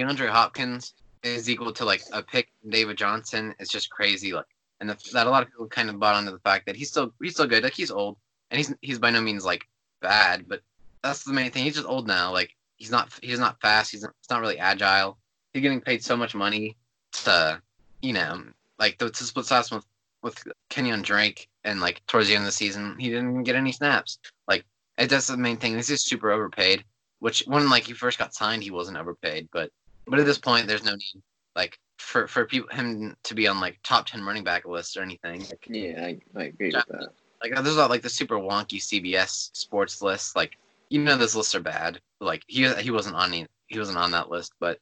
DeAndre 0.00 0.28
Hopkins 0.28 0.94
is 1.22 1.50
equal 1.50 1.72
to 1.72 1.84
like 1.84 2.02
a 2.12 2.22
pick 2.22 2.48
David 2.68 2.96
Johnson 2.96 3.54
is 3.58 3.68
just 3.68 3.90
crazy. 3.90 4.32
Like, 4.32 4.46
and 4.80 4.88
the, 4.88 4.96
that 5.12 5.26
a 5.26 5.30
lot 5.30 5.42
of 5.42 5.50
people 5.50 5.66
kind 5.66 5.90
of 5.90 5.98
bought 6.00 6.16
onto 6.16 6.30
the 6.30 6.38
fact 6.38 6.66
that 6.66 6.76
he's 6.76 6.88
still 6.88 7.12
he's 7.22 7.34
still 7.34 7.46
good. 7.46 7.62
Like 7.62 7.74
he's 7.74 7.90
old 7.90 8.16
and 8.50 8.58
he's 8.58 8.74
he's 8.80 8.98
by 8.98 9.10
no 9.10 9.20
means 9.20 9.44
like 9.44 9.66
bad, 10.00 10.48
but 10.48 10.62
that's 11.02 11.24
the 11.24 11.32
main 11.32 11.50
thing. 11.50 11.64
He's 11.64 11.74
just 11.74 11.86
old 11.86 12.06
now. 12.06 12.32
Like 12.32 12.54
he's 12.76 12.90
not 12.90 13.12
he's 13.22 13.38
not 13.38 13.60
fast. 13.60 13.90
He's 13.90 14.02
not, 14.02 14.14
he's 14.20 14.30
not 14.30 14.40
really 14.40 14.58
agile. 14.58 15.18
He's 15.52 15.62
getting 15.62 15.80
paid 15.80 16.02
so 16.02 16.16
much 16.16 16.34
money 16.34 16.76
to 17.24 17.60
you 18.00 18.12
know 18.12 18.42
like 18.78 18.96
the, 18.98 19.10
to 19.10 19.24
split 19.24 19.46
shots 19.46 19.70
with 19.70 19.84
with 20.22 20.42
Kenyan 20.70 21.02
Drake 21.02 21.48
and 21.64 21.80
like 21.80 22.04
towards 22.06 22.28
the 22.28 22.34
end 22.34 22.42
of 22.42 22.46
the 22.46 22.52
season 22.52 22.96
he 22.98 23.10
didn't 23.10 23.42
get 23.42 23.56
any 23.56 23.72
snaps. 23.72 24.18
Like 24.48 24.64
it, 24.96 25.10
that's 25.10 25.26
the 25.26 25.36
main 25.36 25.58
thing. 25.58 25.76
He's 25.76 25.88
just 25.88 26.08
super 26.08 26.30
overpaid. 26.30 26.84
Which 27.18 27.42
when 27.46 27.68
like 27.68 27.84
he 27.84 27.92
first 27.92 28.18
got 28.18 28.32
signed, 28.34 28.62
he 28.62 28.70
wasn't 28.70 28.96
overpaid, 28.96 29.50
but 29.52 29.70
but 30.10 30.18
at 30.18 30.26
this 30.26 30.38
point, 30.38 30.66
there's 30.66 30.84
no 30.84 30.94
need 30.94 31.22
like 31.56 31.78
for 31.98 32.26
for 32.26 32.44
people 32.44 32.68
him 32.74 33.16
to 33.22 33.34
be 33.34 33.46
on 33.46 33.60
like 33.60 33.78
top 33.82 34.06
ten 34.06 34.24
running 34.24 34.44
back 34.44 34.66
lists 34.66 34.96
or 34.96 35.02
anything. 35.02 35.40
Like, 35.40 35.66
yeah, 35.68 36.04
I, 36.04 36.18
I 36.36 36.44
agree 36.44 36.72
with 36.72 36.84
that. 36.88 37.12
Like 37.42 37.54
there's 37.62 37.76
not 37.76 37.90
like 37.90 38.02
the 38.02 38.10
super 38.10 38.36
wonky 38.36 38.78
CBS 38.78 39.50
sports 39.56 40.02
lists. 40.02 40.36
Like 40.36 40.58
you 40.88 41.00
know 41.00 41.16
those 41.16 41.36
lists 41.36 41.54
are 41.54 41.60
bad. 41.60 42.00
Like 42.20 42.42
he 42.48 42.68
he 42.74 42.90
wasn't 42.90 43.16
on 43.16 43.32
any, 43.32 43.46
he 43.68 43.78
wasn't 43.78 43.98
on 43.98 44.10
that 44.10 44.30
list, 44.30 44.52
but 44.60 44.78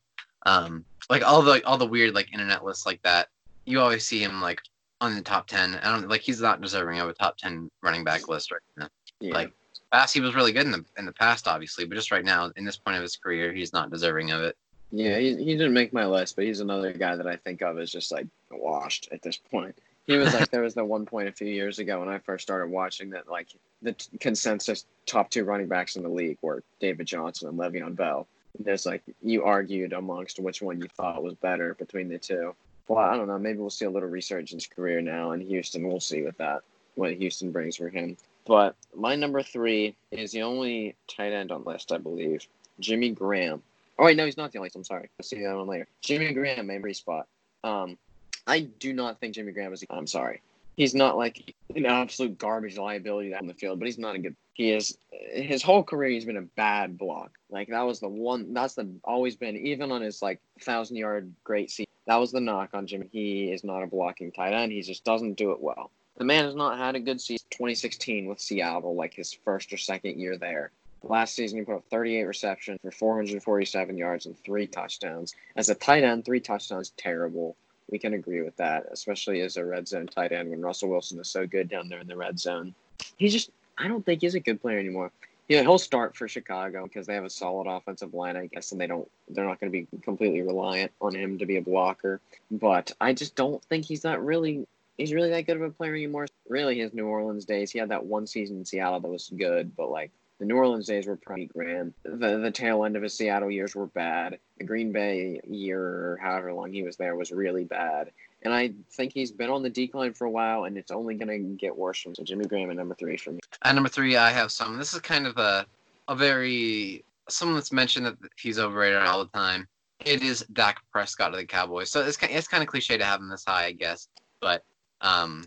um 0.47 0.85
like 1.11 1.23
all 1.23 1.43
the 1.43 1.65
all 1.67 1.79
the 1.79 1.87
weird 1.87 2.15
like 2.15 2.33
internet 2.33 2.65
lists 2.65 2.87
like 2.87 3.03
that, 3.03 3.29
you 3.65 3.81
always 3.81 4.05
see 4.05 4.23
him 4.23 4.41
like 4.41 4.61
on 5.01 5.15
the 5.15 5.23
top 5.23 5.47
ten. 5.47 5.77
I 5.83 5.93
don't 5.93 6.09
like 6.09 6.23
he's 6.23 6.41
not 6.41 6.61
deserving 6.61 6.99
of 7.01 7.09
a 7.09 7.13
top 7.13 7.37
ten 7.37 7.71
running 7.83 8.05
back 8.05 8.29
list 8.29 8.51
right 8.51 8.61
now. 8.77 8.89
Yeah. 9.21 9.35
Like 9.35 9.53
past 9.93 10.15
he 10.15 10.21
was 10.21 10.35
really 10.35 10.53
good 10.53 10.67
in 10.67 10.73
the 10.73 10.85
in 10.97 11.07
the 11.07 11.13
past, 11.13 11.47
obviously, 11.47 11.85
but 11.85 11.95
just 11.95 12.11
right 12.11 12.25
now, 12.25 12.51
in 12.57 12.65
this 12.65 12.77
point 12.77 12.97
of 12.97 13.03
his 13.03 13.17
career, 13.17 13.53
he's 13.53 13.73
not 13.73 13.91
deserving 13.91 14.31
of 14.31 14.43
it. 14.43 14.57
Yeah, 14.91 15.19
he, 15.19 15.37
he 15.37 15.57
didn't 15.57 15.75
make 15.75 15.93
my 15.93 16.07
list, 16.07 16.37
but 16.37 16.45
he's 16.47 16.61
another 16.61 16.93
guy 16.93 17.17
that 17.17 17.27
I 17.27 17.37
think 17.37 17.63
of 17.63 17.79
as 17.79 17.91
just 17.91 18.11
like 18.11 18.27
washed 18.51 19.09
at 19.13 19.23
this 19.23 19.37
point. 19.37 19.77
He 20.07 20.17
was 20.17 20.33
like 20.33 20.51
there 20.51 20.63
was 20.63 20.75
the 20.75 20.85
one 20.85 21.05
point 21.05 21.29
a 21.29 21.33
few 21.33 21.49
years 21.49 21.79
ago 21.79 22.01
when 22.01 22.09
I 22.09 22.19
first 22.19 22.43
started 22.43 22.71
watching 22.71 23.11
that 23.11 23.29
like 23.29 23.49
the 23.83 23.93
t- 23.93 24.17
consensus 24.19 24.87
top 25.05 25.29
two 25.29 25.45
running 25.45 25.69
backs 25.69 25.97
in 25.97 26.03
the 26.03 26.09
league 26.09 26.39
were 26.41 26.63
David 26.81 27.07
Johnson 27.07 27.49
and 27.49 27.59
Le'Veon 27.59 27.95
Bell. 27.95 28.27
there's 28.59 28.87
like 28.87 29.03
you 29.23 29.45
argued 29.45 29.93
amongst 29.93 30.39
which 30.39 30.63
one 30.63 30.81
you 30.81 30.89
thought 30.97 31.23
was 31.23 31.35
better 31.35 31.75
between 31.75 32.09
the 32.09 32.19
two. 32.19 32.55
Well, 32.89 33.05
I 33.05 33.17
don't 33.17 33.29
know. 33.29 33.39
Maybe 33.39 33.59
we'll 33.59 33.69
see 33.69 33.85
a 33.85 33.91
little 33.91 34.09
resurgence 34.09 34.53
in 34.53 34.57
his 34.57 34.67
career 34.67 35.03
now 35.03 35.33
in 35.33 35.43
Houston. 35.43 35.87
We'll 35.87 36.01
see 36.01 36.23
with 36.23 36.39
that 36.39 36.63
what 36.95 37.13
Houston 37.13 37.53
brings 37.53 37.77
for 37.77 37.91
him. 37.91 38.17
But 38.47 38.77
my 38.97 39.15
number 39.15 39.43
three 39.43 39.95
is 40.11 40.33
the 40.33 40.41
only 40.43 40.97
tight 41.07 41.33
end 41.33 41.53
on 41.53 41.65
list, 41.65 41.93
I 41.93 41.99
believe. 41.99 42.47
Jimmy 42.81 43.11
Graham. 43.11 43.63
Oh 43.99 44.05
wait, 44.05 44.17
no, 44.17 44.25
he's 44.25 44.37
not 44.37 44.53
the 44.53 44.59
only. 44.59 44.71
I'm 44.75 44.85
sorry. 44.85 45.11
I'll 45.19 45.25
see 45.25 45.43
that 45.43 45.57
one 45.57 45.67
later. 45.67 45.89
Jimmy 46.03 46.33
Graham, 46.33 46.71
every 46.71 46.95
spot. 46.95 47.27
Um, 47.65 47.99
I 48.47 48.61
do 48.61 48.93
not 48.93 49.19
think 49.19 49.35
Jimmy 49.35 49.53
Graham 49.53 49.73
is. 49.73 49.85
I'm 49.91 50.07
sorry. 50.07 50.41
He's 50.77 50.95
not 50.95 51.17
like 51.17 51.55
an 51.75 51.87
absolute 51.87 52.39
garbage 52.39 52.79
liability 52.79 53.35
on 53.35 53.49
the 53.49 53.55
field, 53.55 53.81
but 53.81 53.87
he's 53.87 53.99
not 53.99 54.15
a 54.15 54.19
good. 54.21 54.37
He 54.55 54.71
is. 54.71 54.97
His 55.11 55.63
whole 55.63 55.83
career, 55.83 56.11
he's 56.11 56.25
been 56.25 56.37
a 56.37 56.43
bad 56.43 56.97
block. 56.97 57.33
Like 57.51 57.69
that 57.69 57.83
was 57.83 57.99
the 57.99 58.09
one. 58.09 58.55
That's 58.55 58.75
the 58.75 58.89
always 59.03 59.35
been. 59.35 59.57
Even 59.57 59.91
on 59.91 60.03
his 60.03 60.23
like 60.23 60.41
thousand 60.61 60.97
yard 60.97 61.33
great 61.43 61.71
season, 61.71 61.91
that 62.07 62.17
was 62.17 62.31
the 62.31 62.41
knock 62.41 62.71
on 62.75 62.87
Jimmy. 62.87 63.09
He 63.11 63.51
is 63.51 63.65
not 63.65 63.83
a 63.83 63.89
blocking 63.89 64.31
tight 64.31 64.53
end. 64.53 64.71
He 64.71 64.83
just 64.83 65.05
doesn't 65.05 65.35
do 65.35 65.51
it 65.51 65.61
well. 65.61 65.91
The 66.19 66.25
man 66.25 66.45
has 66.45 66.55
not 66.55 66.79
had 66.79 66.97
a 66.97 67.01
good 67.01 67.21
season 67.21 67.47
2016 67.51 68.27
with 68.27 68.41
Seattle, 68.41 68.95
like 68.95 69.15
his 69.15 69.33
first 69.33 69.73
or 69.73 69.77
second 69.77 70.21
year 70.21 70.37
there. 70.37 70.71
Last 71.03 71.35
season, 71.35 71.59
he 71.59 71.65
put 71.65 71.77
up 71.77 71.85
38 71.91 72.25
receptions 72.25 72.79
for 72.83 72.91
447 72.91 73.97
yards 73.97 74.27
and 74.27 74.37
three 74.39 74.67
touchdowns. 74.67 75.35
As 75.57 75.69
a 75.69 75.75
tight 75.75 76.05
end, 76.05 76.25
three 76.25 76.41
touchdowns 76.41 76.93
terrible. 76.97 77.57
We 77.91 77.99
can 77.99 78.15
agree 78.15 78.43
with 78.43 78.57
that, 78.57 78.87
especially 78.91 79.41
as 79.41 79.57
a 79.57 79.65
red 79.65 79.89
zone 79.89 80.07
tight 80.07 80.33
end 80.33 80.51
when 80.51 80.61
Russell 80.61 80.91
Wilson 80.91 81.19
is 81.21 81.31
so 81.31 81.47
good 81.47 81.69
down 81.69 81.89
there 81.89 82.01
in 82.01 82.07
the 82.07 82.17
red 82.17 82.39
zone. 82.39 82.75
He 83.17 83.29
just, 83.29 83.51
I 83.79 83.89
don't 83.89 84.05
think 84.05 84.21
he's 84.21 84.35
a 84.35 84.41
good 84.41 84.61
player 84.61 84.79
anymore. 84.79 85.11
Yeah, 85.49 85.63
he'll 85.63 85.79
start 85.79 86.15
for 86.15 86.29
Chicago 86.29 86.83
because 86.83 87.07
they 87.07 87.15
have 87.15 87.25
a 87.25 87.31
solid 87.31 87.67
offensive 87.67 88.13
line, 88.13 88.37
I 88.37 88.47
guess, 88.47 88.73
and 88.73 88.81
they 88.81 88.87
don't, 88.87 89.09
they're 89.31 89.47
not 89.47 89.61
going 89.61 89.73
to 89.73 89.79
be 89.79 89.87
completely 90.03 90.43
reliant 90.43 90.93
on 91.01 91.15
him 91.15 91.39
to 91.39 91.47
be 91.47 91.57
a 91.57 91.63
blocker. 91.63 92.21
But 92.51 92.93
I 93.01 93.15
just 93.15 93.35
don't 93.35 93.65
think 93.65 93.87
he's 93.87 94.05
not 94.05 94.23
really 94.23 94.67
he's 94.99 95.15
really 95.15 95.31
that 95.31 95.47
good 95.47 95.57
of 95.57 95.63
a 95.63 95.71
player 95.71 95.95
anymore. 95.95 96.27
Really, 96.49 96.81
his 96.81 96.93
New 96.93 97.07
Orleans 97.07 97.47
days, 97.47 97.71
he 97.71 97.79
had 97.79 97.89
that 97.89 98.05
one 98.05 98.27
season 98.27 98.59
in 98.59 98.65
Seattle 98.65 99.01
that 99.01 99.09
was 99.09 99.31
good, 99.35 99.75
but 99.75 99.91
like 99.91 100.11
the 100.39 100.45
New 100.45 100.57
Orleans 100.57 100.87
days 100.87 101.07
were 101.07 101.17
pretty 101.17 101.47
grand. 101.47 101.95
The 102.05 102.39
the 102.39 102.51
tail 102.51 102.85
end 102.85 102.97
of 102.97 103.03
his 103.03 103.15
Seattle 103.15 103.51
years 103.51 103.75
were 103.75 103.87
bad. 103.87 104.39
The 104.59 104.65
Green 104.65 104.93
Bay 104.93 105.41
year, 105.47 106.19
however 106.23 106.53
long 106.53 106.73
he 106.73 106.83
was 106.83 106.97
there, 106.97 107.17
was 107.17 107.33
really 107.33 107.65
bad. 107.65 108.11
And 108.43 108.55
I 108.55 108.73
think 108.93 109.13
he's 109.13 109.33
been 109.33 109.51
on 109.51 109.65
the 109.65 109.71
decline 109.71 110.13
for 110.13 110.25
a 110.27 110.31
while, 110.31 110.65
and 110.65 110.79
it's 110.79 110.93
only 110.93 111.15
going 111.17 111.29
to 111.29 111.57
get 111.57 111.77
worse 111.77 112.01
from 112.01 112.15
so 112.15 112.23
Jimmy 112.23 112.45
Graham 112.45 112.71
at 112.71 112.77
number 112.77 112.95
three 112.95 113.17
for 113.17 113.33
me. 113.33 113.41
At 113.63 113.75
number 113.75 113.89
three, 113.89 114.17
I 114.17 114.31
have 114.31 114.53
some. 114.53 114.79
This 114.79 114.95
is 114.95 115.01
kind 115.01 115.27
of 115.27 115.37
a 115.39 115.67
a 116.07 116.15
very 116.15 117.05
someone 117.29 117.57
that's 117.57 117.73
mentioned 117.73 118.07
that 118.07 118.17
he's 118.37 118.59
overrated 118.59 119.03
all 119.03 119.25
the 119.25 119.31
time. 119.39 119.67
It 120.05 120.23
is 120.23 120.47
Dak 120.53 120.81
Prescott 120.93 121.33
of 121.33 121.39
the 121.39 121.47
Cowboys. 121.47 121.91
So 121.91 122.05
it's 122.05 122.19
it's 122.23 122.49
kind 122.49 122.63
of 122.63 122.69
cliche 122.69 122.97
to 122.97 123.05
have 123.05 123.21
him 123.21 123.29
this 123.29 123.45
high, 123.45 123.67
I 123.67 123.73
guess. 123.73 124.09
But 124.41 124.63
um, 125.01 125.47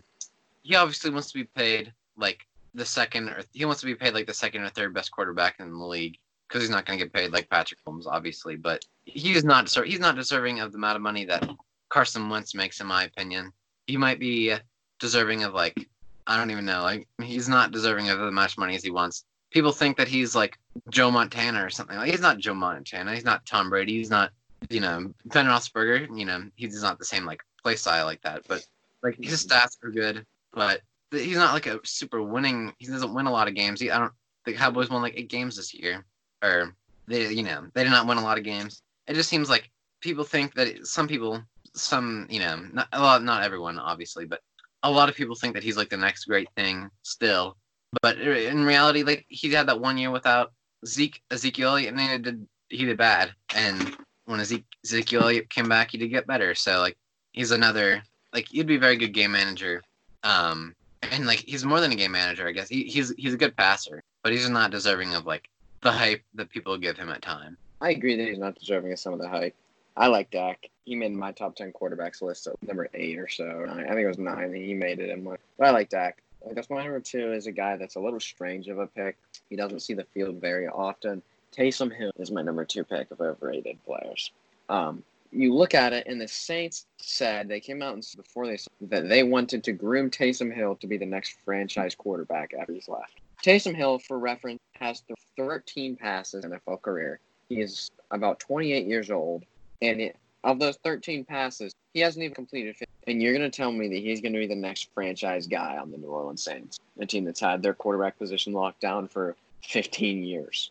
he 0.62 0.76
obviously 0.76 1.10
wants 1.10 1.32
to 1.32 1.38
be 1.38 1.44
paid 1.44 1.92
like 2.16 2.46
the 2.74 2.84
second, 2.84 3.28
or 3.28 3.42
he 3.52 3.64
wants 3.64 3.80
to 3.80 3.86
be 3.86 3.94
paid 3.94 4.14
like 4.14 4.26
the 4.26 4.34
second 4.34 4.62
or 4.62 4.68
third 4.68 4.94
best 4.94 5.10
quarterback 5.10 5.56
in 5.60 5.70
the 5.70 5.84
league 5.84 6.18
because 6.48 6.62
he's 6.62 6.70
not 6.70 6.84
going 6.84 6.98
to 6.98 7.04
get 7.04 7.12
paid 7.12 7.32
like 7.32 7.48
Patrick 7.48 7.80
Mahomes, 7.84 8.06
obviously. 8.06 8.56
But 8.56 8.84
he 9.04 9.32
is 9.32 9.44
not 9.44 9.72
he's 9.84 10.00
not 10.00 10.16
deserving 10.16 10.60
of 10.60 10.72
the 10.72 10.78
amount 10.78 10.96
of 10.96 11.02
money 11.02 11.24
that 11.26 11.48
Carson 11.88 12.28
Wentz 12.28 12.54
makes, 12.54 12.80
in 12.80 12.86
my 12.86 13.04
opinion. 13.04 13.52
He 13.86 13.96
might 13.96 14.20
be 14.20 14.54
deserving 14.98 15.44
of 15.44 15.54
like 15.54 15.88
I 16.26 16.36
don't 16.36 16.50
even 16.50 16.64
know, 16.64 16.82
like 16.82 17.08
he's 17.22 17.48
not 17.48 17.72
deserving 17.72 18.08
of 18.10 18.20
as 18.20 18.32
much 18.32 18.58
money 18.58 18.76
as 18.76 18.84
he 18.84 18.90
wants. 18.90 19.24
People 19.50 19.72
think 19.72 19.96
that 19.96 20.08
he's 20.08 20.34
like 20.34 20.58
Joe 20.90 21.10
Montana 21.10 21.64
or 21.64 21.70
something. 21.70 21.96
Like 21.96 22.10
he's 22.10 22.20
not 22.20 22.38
Joe 22.38 22.54
Montana. 22.54 23.14
He's 23.14 23.24
not 23.24 23.44
Tom 23.44 23.68
Brady. 23.68 23.98
He's 23.98 24.10
not 24.10 24.30
you 24.70 24.80
know 24.80 25.12
Ben 25.26 25.46
Roethlisberger. 25.46 26.18
You 26.18 26.24
know 26.24 26.44
he's 26.56 26.82
not 26.82 26.98
the 26.98 27.04
same 27.04 27.26
like 27.26 27.42
play 27.62 27.76
style 27.76 28.06
like 28.06 28.22
that. 28.22 28.42
But 28.46 28.66
like 29.02 29.16
his 29.20 29.44
stats 29.44 29.76
are 29.82 29.90
good, 29.90 30.24
but 30.52 30.80
he's 31.12 31.36
not 31.36 31.54
like 31.54 31.66
a 31.66 31.80
super 31.84 32.22
winning. 32.22 32.72
He 32.78 32.86
doesn't 32.86 33.14
win 33.14 33.26
a 33.26 33.32
lot 33.32 33.48
of 33.48 33.54
games. 33.54 33.80
He, 33.80 33.90
I 33.90 33.98
don't. 33.98 34.12
The 34.44 34.54
Cowboys 34.54 34.90
won 34.90 35.02
like 35.02 35.14
eight 35.16 35.28
games 35.28 35.56
this 35.56 35.72
year, 35.72 36.04
or 36.42 36.74
they, 37.06 37.32
you 37.32 37.42
know, 37.42 37.66
they 37.74 37.84
did 37.84 37.90
not 37.90 38.06
win 38.06 38.18
a 38.18 38.22
lot 38.22 38.38
of 38.38 38.44
games. 38.44 38.82
It 39.06 39.14
just 39.14 39.28
seems 39.28 39.48
like 39.48 39.70
people 40.00 40.24
think 40.24 40.54
that 40.54 40.66
it, 40.66 40.86
some 40.86 41.06
people, 41.06 41.42
some, 41.74 42.26
you 42.28 42.40
know, 42.40 42.56
not 42.72 42.88
a 42.92 43.00
lot, 43.00 43.22
not 43.22 43.42
everyone, 43.44 43.78
obviously, 43.78 44.24
but 44.24 44.40
a 44.82 44.90
lot 44.90 45.08
of 45.08 45.14
people 45.14 45.34
think 45.34 45.54
that 45.54 45.62
he's 45.62 45.76
like 45.76 45.90
the 45.90 45.96
next 45.96 46.24
great 46.24 46.48
thing 46.56 46.90
still. 47.02 47.56
But 48.00 48.18
in 48.18 48.64
reality, 48.64 49.02
like 49.02 49.26
he 49.28 49.50
had 49.50 49.68
that 49.68 49.80
one 49.80 49.98
year 49.98 50.10
without 50.10 50.52
Zeke, 50.86 51.22
Ezekiel, 51.30 51.76
and 51.76 52.00
he 52.00 52.18
did 52.18 52.46
he 52.68 52.84
did 52.84 52.96
bad. 52.96 53.34
And 53.54 53.96
when 54.24 54.40
Ezek, 54.40 54.64
Ezekiel 54.84 55.30
came 55.50 55.68
back, 55.68 55.90
he 55.90 55.98
did 55.98 56.08
get 56.08 56.26
better. 56.26 56.54
So 56.54 56.80
like 56.80 56.96
he's 57.32 57.50
another 57.50 58.02
like 58.32 58.48
he'd 58.48 58.66
be 58.66 58.76
a 58.76 58.80
very 58.80 58.96
good 58.96 59.12
game 59.12 59.32
manager. 59.32 59.82
Um, 60.24 60.74
and 61.12 61.26
like 61.26 61.44
he's 61.46 61.64
more 61.64 61.80
than 61.80 61.92
a 61.92 61.94
game 61.94 62.12
manager, 62.12 62.48
I 62.48 62.52
guess. 62.52 62.68
He, 62.68 62.84
he's 62.84 63.14
he's 63.16 63.34
a 63.34 63.36
good 63.36 63.56
passer, 63.56 64.02
but 64.22 64.32
he's 64.32 64.48
not 64.48 64.70
deserving 64.70 65.14
of 65.14 65.26
like 65.26 65.48
the 65.82 65.92
hype 65.92 66.22
that 66.34 66.50
people 66.50 66.76
give 66.78 66.96
him 66.96 67.10
at 67.10 67.22
time. 67.22 67.56
I 67.80 67.90
agree 67.90 68.16
that 68.16 68.26
he's 68.26 68.38
not 68.38 68.58
deserving 68.58 68.92
of 68.92 68.98
some 68.98 69.12
of 69.12 69.18
the 69.18 69.28
hype. 69.28 69.54
I 69.96 70.06
like 70.06 70.30
Dak. 70.30 70.70
He 70.86 70.96
made 70.96 71.12
my 71.12 71.32
top 71.32 71.54
ten 71.54 71.72
quarterbacks 71.72 72.22
list 72.22 72.46
at 72.46 72.60
number 72.62 72.88
eight 72.94 73.18
or 73.18 73.28
so. 73.28 73.66
I 73.68 73.74
think 73.74 74.00
it 74.00 74.06
was 74.06 74.18
nine. 74.18 74.54
He 74.54 74.72
made 74.72 75.00
it 75.00 75.10
in 75.10 75.22
one. 75.22 75.36
But 75.58 75.68
I 75.68 75.70
like 75.70 75.90
Dak. 75.90 76.22
I 76.48 76.54
guess 76.54 76.70
my 76.70 76.82
number 76.82 77.00
two 77.00 77.32
is 77.32 77.46
a 77.46 77.52
guy 77.52 77.76
that's 77.76 77.96
a 77.96 78.00
little 78.00 78.18
strange 78.18 78.68
of 78.68 78.78
a 78.78 78.86
pick. 78.86 79.16
He 79.50 79.56
doesn't 79.56 79.80
see 79.80 79.94
the 79.94 80.04
field 80.14 80.36
very 80.36 80.66
often. 80.66 81.22
Taysom 81.54 81.94
Hill 81.94 82.12
is 82.18 82.30
my 82.30 82.42
number 82.42 82.64
two 82.64 82.84
pick 82.84 83.10
of 83.10 83.20
overrated 83.20 83.78
players. 83.84 84.32
Um, 84.68 85.04
you 85.32 85.54
look 85.54 85.74
at 85.74 85.92
it, 85.92 86.06
and 86.06 86.20
the 86.20 86.28
Saints 86.28 86.86
said 86.98 87.48
they 87.48 87.60
came 87.60 87.82
out 87.82 87.94
and 87.94 88.06
before 88.16 88.46
they 88.46 88.58
that 88.82 89.08
they 89.08 89.22
wanted 89.22 89.64
to 89.64 89.72
groom 89.72 90.10
Taysom 90.10 90.54
Hill 90.54 90.76
to 90.76 90.86
be 90.86 90.98
the 90.98 91.06
next 91.06 91.38
franchise 91.44 91.94
quarterback 91.94 92.52
after 92.58 92.72
he's 92.72 92.88
left. 92.88 93.20
Taysom 93.42 93.74
Hill, 93.74 93.98
for 93.98 94.18
reference, 94.18 94.60
has 94.74 95.02
13 95.36 95.96
passes 95.96 96.44
in 96.44 96.50
NFL 96.50 96.82
career. 96.82 97.18
He 97.48 97.60
is 97.60 97.90
about 98.10 98.38
28 98.40 98.86
years 98.86 99.10
old, 99.10 99.44
and 99.80 100.00
it, 100.00 100.16
of 100.44 100.58
those 100.58 100.76
13 100.84 101.24
passes, 101.24 101.74
he 101.94 102.00
hasn't 102.00 102.22
even 102.22 102.34
completed. 102.34 102.76
50. 102.76 102.86
And 103.08 103.20
you're 103.20 103.36
going 103.36 103.50
to 103.50 103.54
tell 103.54 103.72
me 103.72 103.88
that 103.88 103.96
he's 103.96 104.20
going 104.20 104.32
to 104.32 104.38
be 104.38 104.46
the 104.46 104.54
next 104.54 104.90
franchise 104.94 105.46
guy 105.46 105.76
on 105.76 105.90
the 105.90 105.98
New 105.98 106.08
Orleans 106.08 106.44
Saints, 106.44 106.78
a 107.00 107.06
team 107.06 107.24
that's 107.24 107.40
had 107.40 107.62
their 107.62 107.74
quarterback 107.74 108.18
position 108.18 108.52
locked 108.52 108.80
down 108.80 109.08
for 109.08 109.34
15 109.64 110.22
years. 110.22 110.70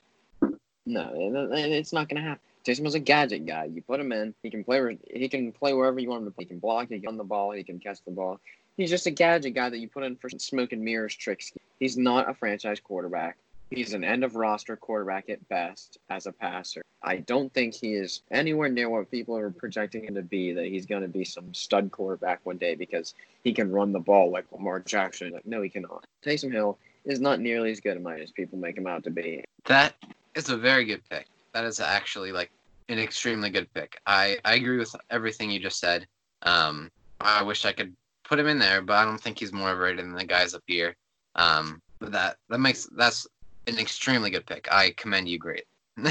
No, 0.86 1.12
it's 1.52 1.94
not 1.94 2.08
going 2.08 2.22
to 2.22 2.28
happen. 2.28 2.42
Taysom's 2.66 2.96
a 2.96 3.00
gadget 3.00 3.46
guy. 3.46 3.66
You 3.66 3.82
put 3.82 4.00
him 4.00 4.12
in, 4.12 4.34
he 4.44 4.50
can 4.50 4.64
play. 4.64 4.98
He 5.12 5.28
can 5.30 5.52
play 5.52 5.74
wherever 5.74 6.00
you 6.00 6.10
want 6.10 6.22
him 6.22 6.28
to 6.28 6.32
play. 6.32 6.46
He 6.46 6.50
can 6.50 6.60
block. 6.60 6.90
He 6.90 7.00
can 7.00 7.06
run 7.06 7.18
the 7.18 7.24
ball. 7.24 7.52
He 7.52 7.64
can 7.64 7.80
catch 7.80 8.04
the 8.06 8.12
ball. 8.12 8.40
He's 8.78 8.90
just 8.90 9.08
a 9.08 9.12
gadget 9.12 9.54
guy 9.54 9.70
that 9.70 9.80
you 9.80 9.88
put 9.88 10.04
in 10.04 10.16
for 10.16 10.30
smoke 10.30 10.72
and 10.72 10.84
mirrors 10.84 11.16
tricks. 11.16 11.52
He's 11.80 11.98
not 11.98 12.30
a 12.30 12.34
franchise 12.34 12.80
quarterback. 12.80 13.38
He's 13.70 13.94
an 13.94 14.04
end 14.04 14.24
of 14.24 14.36
roster 14.36 14.76
quarterback 14.76 15.30
at 15.30 15.48
best 15.48 15.98
as 16.10 16.26
a 16.26 16.32
passer. 16.32 16.82
I 17.02 17.18
don't 17.18 17.52
think 17.54 17.74
he 17.74 17.94
is 17.94 18.22
anywhere 18.30 18.70
near 18.70 18.90
what 18.90 19.10
people 19.10 19.36
are 19.38 19.50
projecting 19.50 20.04
him 20.04 20.16
to 20.16 20.22
be. 20.22 20.52
That 20.52 20.66
he's 20.66 20.86
going 20.86 21.02
to 21.02 21.08
be 21.08 21.24
some 21.24 21.54
stud 21.54 21.90
quarterback 21.92 22.42
one 22.44 22.58
day 22.58 22.76
because 22.76 23.16
he 23.44 23.54
can 23.54 23.72
run 23.72 23.92
the 23.92 24.00
ball 24.00 24.30
like 24.30 24.46
Lamar 24.52 24.82
Jackson. 24.82 25.32
Like, 25.32 25.46
no, 25.46 25.62
he 25.62 25.70
cannot. 25.70 26.06
Taysom 26.24 26.52
Hill 26.52 26.78
is 27.06 27.20
not 27.20 27.40
nearly 27.40 27.72
as 27.72 27.80
good 27.80 27.98
a 27.98 28.00
mind 28.00 28.22
as 28.22 28.32
people 28.32 28.60
make 28.60 28.78
him 28.78 28.88
out 28.88 29.04
to 29.06 29.10
be. 29.10 29.44
That 29.66 29.96
is 30.36 30.50
a 30.50 30.58
very 30.58 30.86
good 30.86 31.02
pick 31.10 31.28
that 31.54 31.66
is 31.66 31.80
actually 31.80 32.32
like 32.32 32.52
an 32.90 33.00
extremely 33.00 33.50
good 33.50 33.72
pick. 33.74 34.00
I 34.06 34.38
I 34.46 34.56
agree 34.56 34.78
with 34.78 34.96
everything 35.10 35.52
you 35.52 35.60
just 35.60 35.80
said. 35.80 36.08
Um, 36.44 36.92
I 37.20 37.44
wish 37.44 37.66
I 37.66 37.74
could 37.74 37.96
put 38.24 38.40
him 38.40 38.48
in 38.48 38.60
there, 38.60 38.82
but 38.82 38.98
I 38.98 39.06
don't 39.06 39.20
think 39.20 39.40
he's 39.40 39.54
more 39.54 39.70
overrated 39.70 40.06
than 40.06 40.16
the 40.16 40.26
guys 40.26 40.54
up 40.54 40.64
here. 40.66 40.96
Um, 41.36 41.82
that 42.02 42.38
that 42.50 42.60
makes 42.60 42.88
that's 42.96 43.28
an 43.68 43.78
extremely 43.78 44.30
good 44.30 44.46
pick. 44.46 44.68
I 44.72 44.92
commend 44.98 45.30
you 45.30 45.38
great. 45.38 45.66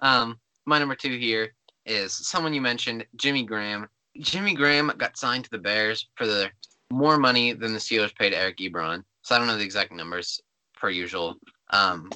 um, 0.00 0.38
my 0.66 0.78
number 0.78 0.94
two 0.94 1.16
here 1.18 1.52
is 1.86 2.12
someone 2.12 2.54
you 2.54 2.60
mentioned, 2.60 3.04
Jimmy 3.16 3.42
Graham. 3.42 3.88
Jimmy 4.18 4.54
Graham 4.54 4.92
got 4.98 5.16
signed 5.16 5.44
to 5.44 5.50
the 5.50 5.58
Bears 5.58 6.08
for 6.14 6.26
the 6.26 6.50
more 6.90 7.18
money 7.18 7.52
than 7.52 7.72
the 7.72 7.78
Steelers 7.78 8.14
paid 8.14 8.34
Eric 8.34 8.58
Ebron. 8.58 9.02
So 9.22 9.34
I 9.34 9.38
don't 9.38 9.46
know 9.46 9.56
the 9.56 9.64
exact 9.64 9.92
numbers 9.92 10.40
per 10.78 10.90
usual. 10.90 11.36
Um, 11.70 12.10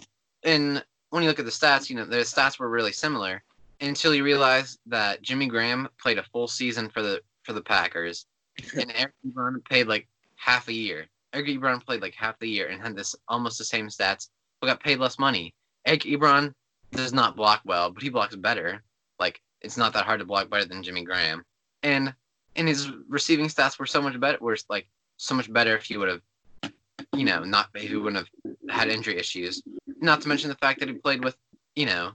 and 0.45 0.85
when 1.11 1.23
you 1.23 1.29
look 1.29 1.39
at 1.39 1.45
the 1.45 1.51
stats, 1.51 1.89
you 1.89 1.97
know, 1.97 2.05
the 2.05 2.17
stats 2.19 2.59
were 2.59 2.69
really 2.69 2.93
similar 2.93 3.43
until 3.81 4.15
you 4.15 4.25
realize 4.25 4.79
that 4.87 5.23
Jimmy 5.23 5.47
Graham 5.47 5.89
played 6.01 6.19
a 6.19 6.23
full 6.25 6.49
season 6.49 6.89
for 6.89 7.03
the 7.03 7.21
for 7.43 7.53
the 7.53 7.63
Packers, 7.63 8.27
and 8.75 8.93
Eric 8.95 9.15
Ebron 9.27 9.65
played 9.65 9.87
like 9.87 10.09
half 10.37 10.69
a 10.69 10.73
year. 10.73 11.07
Eric 11.33 11.49
Ebron 11.49 11.85
played 11.85 12.03
like 12.03 12.15
half 12.15 12.39
the 12.39 12.49
year 12.49 12.69
and 12.69 12.81
had 12.81 12.97
this 12.97 13.15
almost 13.29 13.59
the 13.59 13.65
same 13.65 13.89
stats, 13.89 14.29
but 14.61 14.69
got 14.69 14.83
paid 14.83 14.99
less 14.99 15.19
money. 15.19 15.55
Eric 15.87 16.03
Ebron 16.03 16.53
does 16.93 17.13
not 17.13 17.37
block 17.37 17.61
well, 17.65 17.91
but 17.91 18.03
he 18.03 18.09
blocks 18.09 18.35
better. 18.37 18.83
Like 19.19 19.41
it's 19.61 19.77
not 19.77 19.93
that 19.93 20.05
hard 20.05 20.21
to 20.21 20.27
block 20.27 20.51
better 20.51 20.65
than 20.65 20.83
Jimmy 20.83 21.05
Graham, 21.05 21.45
and 21.83 22.15
and 22.57 22.69
his 22.69 22.91
receiving 23.09 23.47
stats 23.47 23.79
were 23.79 23.87
so 23.87 24.01
much 24.03 24.19
better. 24.19 24.39
Were 24.41 24.57
like 24.69 24.89
so 25.19 25.35
much 25.35 25.53
better 25.53 25.77
if 25.77 25.85
he 25.85 25.97
would 25.97 26.09
have, 26.09 26.73
you 27.15 27.25
know, 27.25 27.45
not 27.45 27.69
if 27.75 27.89
he 27.89 27.97
wouldn't 27.97 28.27
have 28.27 28.57
had 28.69 28.89
injury 28.89 29.19
issues. 29.19 29.63
Not 30.01 30.21
to 30.23 30.29
mention 30.29 30.51
the 30.51 30.57
fact 30.57 30.81
that 30.81 30.89
he 30.89 30.95
played 30.95 31.25
with, 31.25 31.37
you 31.75 31.87
know, 31.87 32.13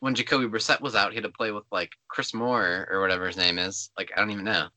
when 0.00 0.14
Jacoby 0.14 0.46
Brissett 0.46 0.80
was 0.80 0.94
out, 0.94 1.10
he 1.10 1.16
had 1.16 1.24
to 1.24 1.30
play 1.30 1.50
with 1.50 1.64
like 1.72 1.90
Chris 2.08 2.34
Moore 2.34 2.86
or 2.90 3.00
whatever 3.00 3.26
his 3.26 3.36
name 3.36 3.58
is. 3.58 3.90
Like 3.96 4.12
I 4.14 4.20
don't 4.20 4.30
even 4.30 4.44
know. 4.44 4.68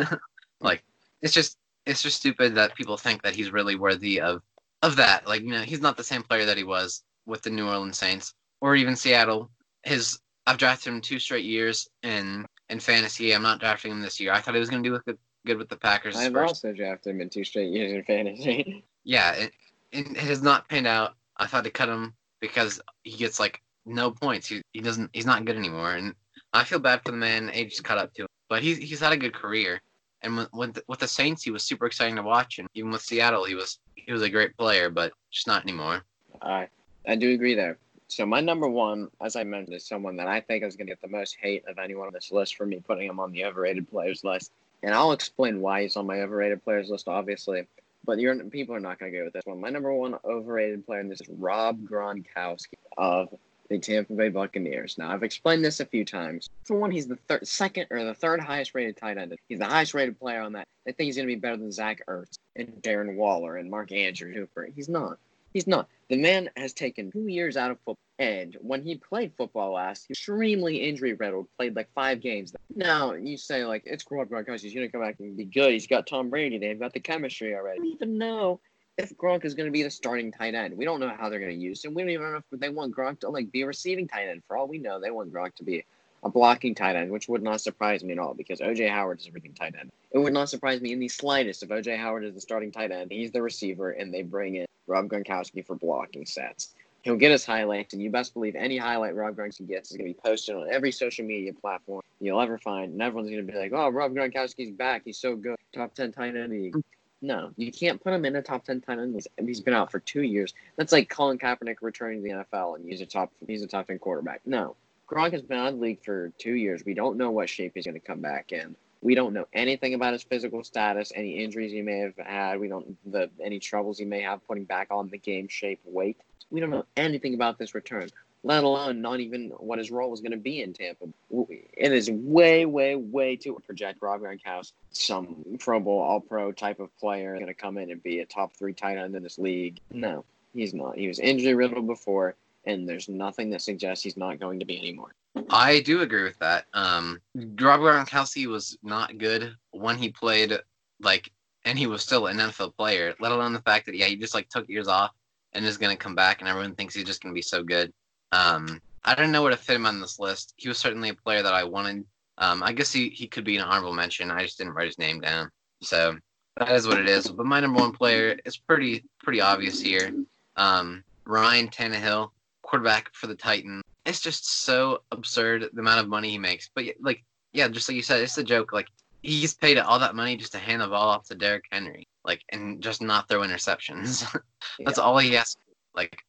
like 0.60 0.82
it's 1.20 1.34
just 1.34 1.58
it's 1.86 2.02
just 2.02 2.16
stupid 2.16 2.54
that 2.54 2.74
people 2.74 2.96
think 2.96 3.22
that 3.22 3.34
he's 3.34 3.52
really 3.52 3.76
worthy 3.76 4.20
of 4.20 4.42
of 4.82 4.96
that. 4.96 5.26
Like, 5.26 5.42
you 5.42 5.50
know, 5.50 5.62
he's 5.62 5.80
not 5.80 5.96
the 5.96 6.04
same 6.04 6.22
player 6.22 6.46
that 6.46 6.56
he 6.56 6.64
was 6.64 7.02
with 7.26 7.42
the 7.42 7.50
New 7.50 7.68
Orleans 7.68 7.98
Saints 7.98 8.34
or 8.60 8.74
even 8.76 8.96
Seattle. 8.96 9.50
His 9.82 10.18
I've 10.46 10.58
drafted 10.58 10.92
him 10.92 11.00
two 11.00 11.18
straight 11.18 11.44
years 11.44 11.88
in 12.02 12.46
in 12.68 12.80
fantasy. 12.80 13.34
I'm 13.34 13.42
not 13.42 13.60
drafting 13.60 13.92
him 13.92 14.00
this 14.00 14.20
year. 14.20 14.32
I 14.32 14.40
thought 14.40 14.54
he 14.54 14.60
was 14.60 14.70
going 14.70 14.82
to 14.82 14.88
do 14.88 14.98
good, 15.04 15.18
good 15.46 15.58
with 15.58 15.68
the 15.68 15.76
Packers. 15.76 16.16
I've 16.16 16.32
first. 16.32 16.48
also 16.48 16.72
drafted 16.72 17.14
him 17.14 17.20
in 17.20 17.28
two 17.28 17.44
straight 17.44 17.70
years 17.70 17.92
in 17.92 18.02
fantasy. 18.04 18.84
Yeah, 19.02 19.32
it, 19.32 19.52
it 19.92 20.16
has 20.18 20.42
not 20.42 20.68
panned 20.68 20.86
out. 20.86 21.14
I 21.40 21.46
thought 21.46 21.64
to 21.64 21.70
cut 21.70 21.88
him 21.88 22.14
because 22.40 22.80
he 23.02 23.16
gets 23.16 23.40
like 23.40 23.60
no 23.86 24.10
points. 24.10 24.46
He, 24.46 24.62
he 24.72 24.80
doesn't. 24.80 25.10
He's 25.12 25.26
not 25.26 25.44
good 25.44 25.56
anymore, 25.56 25.94
and 25.94 26.14
I 26.52 26.64
feel 26.64 26.78
bad 26.78 27.02
for 27.04 27.10
the 27.10 27.16
man. 27.16 27.50
Age 27.52 27.82
caught 27.82 27.98
up 27.98 28.14
to 28.14 28.22
him, 28.22 28.28
but 28.48 28.62
he's 28.62 28.78
he's 28.78 29.00
had 29.00 29.12
a 29.12 29.16
good 29.16 29.34
career. 29.34 29.80
And 30.22 30.36
with 30.36 30.48
with 30.52 30.74
the, 30.74 30.82
with 30.86 30.98
the 30.98 31.08
Saints, 31.08 31.42
he 31.42 31.50
was 31.50 31.64
super 31.64 31.86
exciting 31.86 32.16
to 32.16 32.22
watch, 32.22 32.58
and 32.58 32.68
even 32.74 32.90
with 32.90 33.02
Seattle, 33.02 33.44
he 33.44 33.54
was 33.54 33.78
he 33.94 34.12
was 34.12 34.22
a 34.22 34.30
great 34.30 34.56
player, 34.56 34.90
but 34.90 35.12
just 35.30 35.46
not 35.46 35.62
anymore. 35.62 36.04
I 36.42 36.68
I 37.06 37.16
do 37.16 37.32
agree 37.32 37.54
there. 37.54 37.78
So 38.08 38.26
my 38.26 38.40
number 38.40 38.68
one, 38.68 39.08
as 39.20 39.36
I 39.36 39.44
mentioned, 39.44 39.76
is 39.76 39.86
someone 39.86 40.16
that 40.16 40.26
I 40.26 40.40
think 40.40 40.64
is 40.64 40.74
going 40.74 40.88
to 40.88 40.90
get 40.90 41.00
the 41.00 41.08
most 41.08 41.36
hate 41.40 41.64
of 41.68 41.78
anyone 41.78 42.08
on 42.08 42.12
this 42.12 42.32
list 42.32 42.56
for 42.56 42.66
me 42.66 42.82
putting 42.84 43.08
him 43.08 43.20
on 43.20 43.30
the 43.30 43.44
overrated 43.44 43.88
players 43.88 44.24
list. 44.24 44.52
And 44.82 44.92
I'll 44.92 45.12
explain 45.12 45.60
why 45.60 45.82
he's 45.82 45.96
on 45.96 46.06
my 46.06 46.20
overrated 46.20 46.64
players 46.64 46.90
list, 46.90 47.06
obviously. 47.06 47.66
But 48.04 48.18
people 48.50 48.74
are 48.74 48.80
not 48.80 48.98
going 48.98 49.12
to 49.12 49.18
go 49.18 49.24
with 49.24 49.34
this 49.34 49.44
one. 49.44 49.60
My 49.60 49.70
number 49.70 49.92
one 49.92 50.16
overrated 50.24 50.86
player 50.86 51.00
in 51.00 51.08
this 51.08 51.20
is 51.20 51.28
Rob 51.28 51.80
Gronkowski 51.86 52.78
of 52.96 53.28
the 53.68 53.78
Tampa 53.78 54.14
Bay 54.14 54.28
Buccaneers. 54.28 54.98
Now, 54.98 55.12
I've 55.12 55.22
explained 55.22 55.64
this 55.64 55.78
a 55.80 55.86
few 55.86 56.04
times. 56.04 56.50
For 56.64 56.76
one, 56.76 56.90
he's 56.90 57.06
the 57.06 57.16
third, 57.28 57.46
second 57.46 57.86
or 57.90 58.04
the 58.04 58.14
third 58.14 58.40
highest 58.40 58.74
rated 58.74 58.96
tight 58.96 59.16
end. 59.16 59.36
He's 59.48 59.60
the 59.60 59.66
highest 59.66 59.94
rated 59.94 60.18
player 60.18 60.40
on 60.40 60.54
that. 60.54 60.66
I 60.88 60.92
think 60.92 61.06
he's 61.06 61.16
going 61.16 61.28
to 61.28 61.34
be 61.34 61.40
better 61.40 61.56
than 61.56 61.70
Zach 61.70 62.02
Ertz 62.08 62.36
and 62.56 62.68
Darren 62.82 63.14
Waller 63.14 63.56
and 63.56 63.70
Mark 63.70 63.92
Andrews 63.92 64.34
Hooper. 64.34 64.68
He's 64.74 64.88
not. 64.88 65.18
He's 65.52 65.66
not. 65.66 65.88
The 66.08 66.16
man 66.16 66.50
has 66.56 66.72
taken 66.72 67.10
two 67.10 67.26
years 67.26 67.56
out 67.56 67.70
of 67.70 67.78
football. 67.78 67.96
And 68.18 68.56
when 68.60 68.82
he 68.82 68.96
played 68.96 69.32
football 69.36 69.72
last, 69.72 70.06
he 70.06 70.10
was 70.10 70.18
extremely 70.18 70.76
injury 70.76 71.14
riddled, 71.14 71.46
played 71.56 71.74
like 71.74 71.88
five 71.94 72.20
games. 72.20 72.52
Now, 72.74 73.14
you 73.14 73.36
say, 73.36 73.64
like, 73.64 73.82
it's 73.86 74.04
Rob 74.10 74.28
Gronkowski. 74.28 74.60
He's 74.62 74.74
going 74.74 74.86
to 74.86 74.92
come 74.92 75.00
back 75.00 75.16
and 75.20 75.36
be 75.36 75.46
good. 75.46 75.72
He's 75.72 75.86
got 75.86 76.06
Tom 76.06 76.28
Brady. 76.28 76.58
They've 76.58 76.78
got 76.78 76.92
the 76.92 77.00
chemistry 77.00 77.54
already. 77.54 77.80
We 77.80 77.86
don't 77.86 77.96
even 77.96 78.18
know 78.18 78.60
if 78.98 79.16
Gronk 79.16 79.46
is 79.46 79.54
going 79.54 79.68
to 79.68 79.72
be 79.72 79.82
the 79.82 79.90
starting 79.90 80.30
tight 80.32 80.54
end. 80.54 80.76
We 80.76 80.84
don't 80.84 81.00
know 81.00 81.08
how 81.18 81.30
they're 81.30 81.40
going 81.40 81.58
to 81.58 81.58
use 81.58 81.82
him. 81.82 81.94
We 81.94 82.02
don't 82.02 82.10
even 82.10 82.32
know 82.32 82.42
if 82.52 82.60
they 82.60 82.68
want 82.68 82.94
Gronk 82.94 83.20
to, 83.20 83.30
like, 83.30 83.50
be 83.50 83.62
a 83.62 83.66
receiving 83.66 84.06
tight 84.06 84.28
end. 84.28 84.42
For 84.46 84.58
all 84.58 84.68
we 84.68 84.78
know, 84.78 85.00
they 85.00 85.10
want 85.10 85.32
Gronk 85.32 85.54
to 85.54 85.64
be 85.64 85.84
a 86.22 86.28
blocking 86.28 86.74
tight 86.74 86.96
end, 86.96 87.10
which 87.10 87.28
would 87.28 87.42
not 87.42 87.62
surprise 87.62 88.04
me 88.04 88.12
at 88.12 88.18
all 88.18 88.34
because 88.34 88.60
OJ 88.60 88.90
Howard 88.90 89.20
is 89.20 89.24
a 89.24 89.28
everything 89.28 89.54
tight 89.54 89.74
end. 89.80 89.90
It 90.10 90.18
would 90.18 90.34
not 90.34 90.50
surprise 90.50 90.82
me 90.82 90.92
in 90.92 91.00
the 91.00 91.08
slightest 91.08 91.62
if 91.62 91.70
OJ 91.70 91.96
Howard 91.96 92.24
is 92.24 92.34
the 92.34 92.40
starting 92.40 92.70
tight 92.70 92.90
end, 92.90 93.10
he's 93.10 93.32
the 93.32 93.40
receiver, 93.40 93.92
and 93.92 94.12
they 94.12 94.22
bring 94.22 94.56
in 94.56 94.66
Rob 94.90 95.08
Gronkowski 95.08 95.64
for 95.64 95.74
blocking 95.74 96.26
sets. 96.26 96.74
He'll 97.02 97.16
get 97.16 97.30
his 97.30 97.46
highlights, 97.46 97.94
and 97.94 98.02
you 98.02 98.10
best 98.10 98.34
believe 98.34 98.54
any 98.54 98.76
highlight 98.76 99.14
Rob 99.14 99.36
Gronkowski 99.36 99.66
gets 99.66 99.90
is 99.90 99.96
going 99.96 100.12
to 100.12 100.14
be 100.14 100.20
posted 100.22 100.56
on 100.56 100.68
every 100.70 100.92
social 100.92 101.24
media 101.24 101.54
platform 101.54 102.02
you'll 102.20 102.40
ever 102.40 102.58
find, 102.58 102.92
and 102.92 103.00
everyone's 103.00 103.30
going 103.30 103.46
to 103.46 103.50
be 103.50 103.58
like, 103.58 103.72
"Oh, 103.72 103.88
Rob 103.88 104.12
Gronkowski's 104.12 104.70
back. 104.70 105.02
He's 105.06 105.16
so 105.16 105.36
good. 105.36 105.56
Top 105.72 105.94
ten 105.94 106.12
tight 106.12 106.36
end 106.36 106.52
league." 106.52 106.76
No, 107.22 107.52
you 107.56 107.70
can't 107.70 108.02
put 108.02 108.14
him 108.14 108.24
in 108.24 108.36
a 108.36 108.42
top 108.42 108.64
ten 108.64 108.80
tight 108.80 108.98
end. 108.98 109.26
He's 109.38 109.60
been 109.60 109.74
out 109.74 109.90
for 109.90 110.00
two 110.00 110.22
years. 110.22 110.54
That's 110.76 110.92
like 110.92 111.08
Colin 111.08 111.38
Kaepernick 111.38 111.76
returning 111.82 112.22
to 112.22 112.28
the 112.28 112.34
NFL 112.44 112.76
and 112.76 112.84
he's 112.88 113.00
a 113.00 113.06
top 113.06 113.30
he's 113.46 113.62
a 113.62 113.66
top 113.66 113.86
ten 113.86 113.98
quarterback. 113.98 114.40
No, 114.46 114.74
Gronk 115.10 115.32
has 115.32 115.42
been 115.42 115.58
out 115.58 115.68
of 115.68 115.74
the 115.76 115.82
league 115.82 116.02
for 116.04 116.32
two 116.38 116.54
years. 116.54 116.84
We 116.84 116.94
don't 116.94 117.18
know 117.18 117.30
what 117.30 117.48
shape 117.48 117.72
he's 117.74 117.84
going 117.84 117.94
to 117.94 118.00
come 118.00 118.20
back 118.20 118.52
in. 118.52 118.76
We 119.02 119.14
don't 119.14 119.32
know 119.32 119.46
anything 119.52 119.94
about 119.94 120.12
his 120.12 120.22
physical 120.22 120.62
status, 120.62 121.12
any 121.14 121.42
injuries 121.42 121.72
he 121.72 121.82
may 121.82 121.98
have 121.98 122.16
had. 122.16 122.60
We 122.60 122.68
don't 122.68 122.96
the 123.10 123.30
any 123.42 123.58
troubles 123.58 123.98
he 123.98 124.04
may 124.04 124.20
have 124.20 124.46
putting 124.46 124.64
back 124.64 124.88
on 124.90 125.08
the 125.08 125.18
game 125.18 125.48
shape, 125.48 125.80
weight. 125.84 126.18
We 126.50 126.60
don't 126.60 126.70
know 126.70 126.84
anything 126.96 127.34
about 127.34 127.58
this 127.58 127.74
return, 127.74 128.08
let 128.42 128.64
alone 128.64 129.00
not 129.00 129.20
even 129.20 129.50
what 129.58 129.78
his 129.78 129.90
role 129.90 130.10
was 130.10 130.20
going 130.20 130.32
to 130.32 130.36
be 130.36 130.60
in 130.60 130.72
Tampa. 130.72 131.06
It 131.30 131.92
is 131.92 132.10
way, 132.10 132.66
way, 132.66 132.96
way 132.96 133.36
too 133.36 133.58
project 133.64 134.02
Rob 134.02 134.20
Gronkowski, 134.20 134.72
some 134.90 135.44
Pro 135.58 135.80
Bowl, 135.80 136.00
All 136.00 136.20
Pro 136.20 136.52
type 136.52 136.80
of 136.80 136.94
player, 136.98 137.34
going 137.34 137.46
to 137.46 137.54
come 137.54 137.78
in 137.78 137.90
and 137.90 138.02
be 138.02 138.20
a 138.20 138.26
top 138.26 138.52
three 138.54 138.74
tight 138.74 138.98
end 138.98 139.14
in 139.14 139.22
this 139.22 139.38
league. 139.38 139.80
No, 139.90 140.24
he's 140.52 140.74
not. 140.74 140.96
He 140.96 141.08
was 141.08 141.18
injury 141.18 141.54
riddled 141.54 141.86
before 141.86 142.34
and 142.64 142.88
there's 142.88 143.08
nothing 143.08 143.50
that 143.50 143.62
suggests 143.62 144.04
he's 144.04 144.16
not 144.16 144.38
going 144.38 144.60
to 144.60 144.66
be 144.66 144.78
anymore. 144.78 145.14
I 145.50 145.80
do 145.80 146.02
agree 146.02 146.24
with 146.24 146.38
that. 146.38 146.66
Um, 146.74 147.20
Rob 147.34 147.80
Gronkowski 147.80 148.46
was 148.46 148.76
not 148.82 149.18
good 149.18 149.54
when 149.70 149.96
he 149.96 150.10
played, 150.10 150.58
like, 151.00 151.30
and 151.64 151.78
he 151.78 151.86
was 151.86 152.02
still 152.02 152.26
an 152.26 152.38
NFL 152.38 152.76
player. 152.76 153.14
Let 153.20 153.32
alone 153.32 153.52
the 153.52 153.62
fact 153.62 153.86
that 153.86 153.96
yeah, 153.96 154.06
he 154.06 154.16
just 154.16 154.34
like 154.34 154.48
took 154.48 154.68
years 154.68 154.88
off 154.88 155.12
and 155.52 155.64
is 155.64 155.78
gonna 155.78 155.96
come 155.96 156.14
back, 156.14 156.40
and 156.40 156.48
everyone 156.48 156.74
thinks 156.74 156.94
he's 156.94 157.04
just 157.04 157.22
gonna 157.22 157.34
be 157.34 157.42
so 157.42 157.62
good. 157.62 157.92
Um, 158.32 158.80
I 159.04 159.14
don't 159.14 159.32
know 159.32 159.42
where 159.42 159.50
to 159.50 159.56
fit 159.56 159.76
him 159.76 159.86
on 159.86 160.00
this 160.00 160.18
list. 160.18 160.54
He 160.56 160.68
was 160.68 160.78
certainly 160.78 161.08
a 161.08 161.14
player 161.14 161.42
that 161.42 161.54
I 161.54 161.64
wanted. 161.64 162.04
Um, 162.38 162.62
I 162.62 162.72
guess 162.72 162.92
he, 162.92 163.10
he 163.10 163.26
could 163.26 163.44
be 163.44 163.56
an 163.56 163.62
honorable 163.62 163.92
mention. 163.92 164.30
I 164.30 164.42
just 164.42 164.58
didn't 164.58 164.74
write 164.74 164.86
his 164.86 164.98
name 164.98 165.20
down. 165.20 165.50
So 165.82 166.16
that 166.56 166.70
is 166.72 166.86
what 166.86 166.98
it 166.98 167.08
is. 167.08 167.28
But 167.28 167.46
my 167.46 167.60
number 167.60 167.80
one 167.80 167.92
player 167.92 168.38
is 168.44 168.56
pretty 168.56 169.04
pretty 169.22 169.40
obvious 169.40 169.80
here. 169.80 170.12
Um, 170.56 171.04
Ryan 171.24 171.68
Tannehill 171.68 172.30
quarterback 172.62 173.12
for 173.14 173.26
the 173.26 173.34
Titans. 173.34 173.82
It's 174.06 174.20
just 174.20 174.62
so 174.64 175.02
absurd 175.10 175.68
the 175.72 175.80
amount 175.80 176.00
of 176.00 176.08
money 176.08 176.30
he 176.30 176.38
makes. 176.38 176.70
But 176.74 176.84
like, 177.00 177.24
yeah, 177.52 177.68
just 177.68 177.88
like 177.88 177.96
you 177.96 178.02
said, 178.02 178.22
it's 178.22 178.38
a 178.38 178.44
joke. 178.44 178.72
Like 178.72 178.88
he's 179.22 179.54
paid 179.54 179.78
all 179.78 179.98
that 179.98 180.14
money 180.14 180.36
just 180.36 180.52
to 180.52 180.58
hand 180.58 180.82
the 180.82 180.86
ball 180.86 181.08
off 181.08 181.26
to 181.26 181.34
Derrick 181.34 181.64
Henry, 181.70 182.08
like, 182.24 182.42
and 182.50 182.82
just 182.82 183.02
not 183.02 183.28
throw 183.28 183.40
interceptions. 183.40 184.20
That's 184.84 184.98
yeah. 184.98 185.04
all 185.04 185.18
he 185.18 185.34
has. 185.34 185.56
Like, 185.94 186.22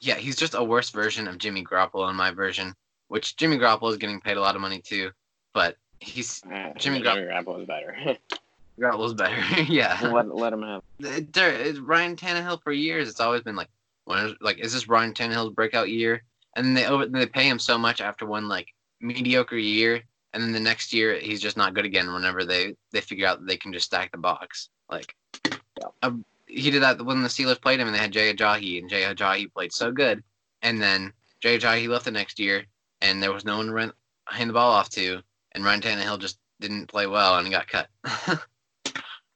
yeah, 0.00 0.16
he's 0.16 0.36
just 0.36 0.54
a 0.54 0.62
worse 0.62 0.90
version 0.90 1.28
of 1.28 1.38
Jimmy 1.38 1.64
Garoppolo 1.64 2.10
in 2.10 2.16
my 2.16 2.30
version, 2.30 2.74
which 3.08 3.36
Jimmy 3.36 3.58
Garoppolo 3.58 3.90
is 3.90 3.98
getting 3.98 4.20
paid 4.20 4.36
a 4.36 4.40
lot 4.40 4.54
of 4.54 4.60
money 4.60 4.80
too, 4.80 5.10
but 5.52 5.76
he's 6.00 6.42
uh, 6.44 6.72
Jimmy, 6.76 7.00
Jimmy 7.00 7.02
Garoppolo 7.02 7.60
is 7.60 7.66
better. 7.66 8.16
Garoppolo's 8.80 9.14
better. 9.14 9.62
yeah. 9.68 9.98
Let, 10.12 10.34
let 10.34 10.52
him 10.52 10.62
have. 10.62 10.82
There, 10.98 11.74
Ryan 11.80 12.16
Tannehill 12.16 12.62
for 12.62 12.72
years. 12.72 13.08
It's 13.08 13.20
always 13.20 13.42
been 13.42 13.56
like 13.56 13.68
when 14.04 14.34
like 14.40 14.58
is 14.58 14.72
this 14.72 14.88
Ryan 14.88 15.12
Tannehill's 15.12 15.54
breakout 15.54 15.88
year? 15.88 16.22
And 16.56 16.76
they 16.76 16.86
over 16.86 17.06
they 17.06 17.26
pay 17.26 17.48
him 17.48 17.58
so 17.58 17.78
much 17.78 18.00
after 18.00 18.26
one 18.26 18.48
like 18.48 18.68
mediocre 19.00 19.56
year, 19.56 20.02
and 20.32 20.42
then 20.42 20.52
the 20.52 20.60
next 20.60 20.92
year 20.92 21.18
he's 21.18 21.40
just 21.40 21.56
not 21.56 21.74
good 21.74 21.84
again. 21.84 22.12
Whenever 22.12 22.44
they 22.44 22.76
they 22.92 23.00
figure 23.00 23.26
out 23.26 23.40
that 23.40 23.46
they 23.46 23.56
can 23.56 23.72
just 23.72 23.86
stack 23.86 24.12
the 24.12 24.18
box, 24.18 24.68
like 24.90 25.14
yeah. 25.48 25.88
uh, 26.02 26.12
he 26.46 26.70
did 26.70 26.82
that 26.82 27.04
when 27.04 27.22
the 27.22 27.28
Steelers 27.28 27.60
played 27.60 27.80
him 27.80 27.86
and 27.86 27.94
they 27.94 28.00
had 28.00 28.12
Jay 28.12 28.32
Ajayi, 28.32 28.78
and 28.78 28.90
Jay 28.90 29.02
Ajayi 29.02 29.52
played 29.52 29.72
so 29.72 29.90
good, 29.90 30.22
and 30.60 30.80
then 30.80 31.12
Jay 31.40 31.58
Ajayi 31.58 31.88
left 31.88 32.04
the 32.04 32.10
next 32.10 32.38
year, 32.38 32.64
and 33.00 33.22
there 33.22 33.32
was 33.32 33.44
no 33.44 33.56
one 33.56 33.66
to 33.66 33.72
run, 33.72 33.92
hand 34.26 34.50
the 34.50 34.54
ball 34.54 34.72
off 34.72 34.90
to, 34.90 35.22
and 35.52 35.64
Ryan 35.64 35.80
Tannehill 35.80 36.20
just 36.20 36.38
didn't 36.60 36.86
play 36.86 37.06
well 37.06 37.36
and 37.36 37.46
he 37.46 37.52
got 37.52 37.68
cut. 37.68 37.88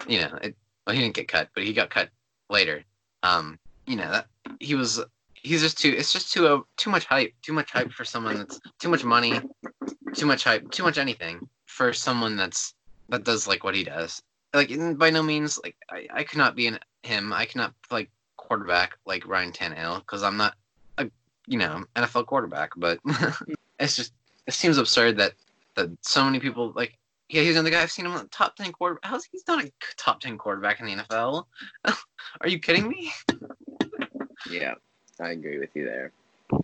you 0.08 0.20
know, 0.20 0.38
it, 0.42 0.56
well 0.86 0.94
he 0.94 1.02
didn't 1.02 1.14
get 1.14 1.28
cut, 1.28 1.48
but 1.54 1.64
he 1.64 1.72
got 1.72 1.90
cut 1.90 2.08
later. 2.48 2.84
Um, 3.22 3.58
you 3.86 3.96
know 3.96 4.10
that 4.10 4.26
he 4.60 4.74
was 4.74 5.00
he's 5.46 5.62
just 5.62 5.78
too 5.78 5.94
it's 5.96 6.12
just 6.12 6.32
too 6.32 6.46
uh, 6.46 6.60
too 6.76 6.90
much 6.90 7.04
hype 7.04 7.32
too 7.42 7.52
much 7.52 7.70
hype 7.70 7.92
for 7.92 8.04
someone 8.04 8.36
that's 8.36 8.60
too 8.80 8.88
much 8.88 9.04
money 9.04 9.40
too 10.14 10.26
much 10.26 10.44
hype 10.44 10.68
too 10.70 10.82
much 10.82 10.98
anything 10.98 11.48
for 11.66 11.92
someone 11.92 12.36
that's 12.36 12.74
that 13.08 13.24
does 13.24 13.46
like 13.46 13.62
what 13.64 13.74
he 13.74 13.84
does. 13.84 14.22
Like 14.54 14.70
by 14.98 15.10
no 15.10 15.22
means 15.22 15.60
like 15.62 15.76
I, 15.90 16.06
I 16.12 16.24
could 16.24 16.38
not 16.38 16.56
be 16.56 16.66
in 16.66 16.78
him. 17.02 17.32
I 17.32 17.44
cannot 17.44 17.74
like 17.90 18.10
quarterback 18.36 18.96
like 19.06 19.26
Ryan 19.26 19.52
Tannehill 19.52 20.00
because 20.00 20.22
I'm 20.22 20.36
not 20.36 20.54
a 20.98 21.10
you 21.46 21.58
know 21.58 21.84
NFL 21.94 22.26
quarterback 22.26 22.72
but 22.76 22.98
it's 23.78 23.96
just 23.96 24.12
it 24.46 24.54
seems 24.54 24.78
absurd 24.78 25.18
that 25.18 25.34
that 25.74 25.90
so 26.00 26.24
many 26.24 26.40
people 26.40 26.72
like 26.74 26.98
yeah 27.28 27.42
he's 27.42 27.56
another 27.56 27.70
guy 27.70 27.82
I've 27.82 27.90
seen 27.90 28.06
him 28.06 28.12
on 28.12 28.22
the 28.22 28.28
top 28.28 28.56
ten 28.56 28.72
quarterback 28.72 29.04
how's 29.04 29.24
he's 29.24 29.44
not 29.46 29.64
a 29.64 29.70
top 29.96 30.20
ten 30.20 30.38
quarterback 30.38 30.80
in 30.80 30.86
the 30.86 30.94
NFL 30.94 31.44
are 32.40 32.48
you 32.48 32.58
kidding 32.58 32.88
me? 32.88 33.12
Yeah, 34.50 34.74
I 35.20 35.30
agree 35.30 35.58
with 35.58 35.70
you 35.74 35.84
there. 35.84 36.12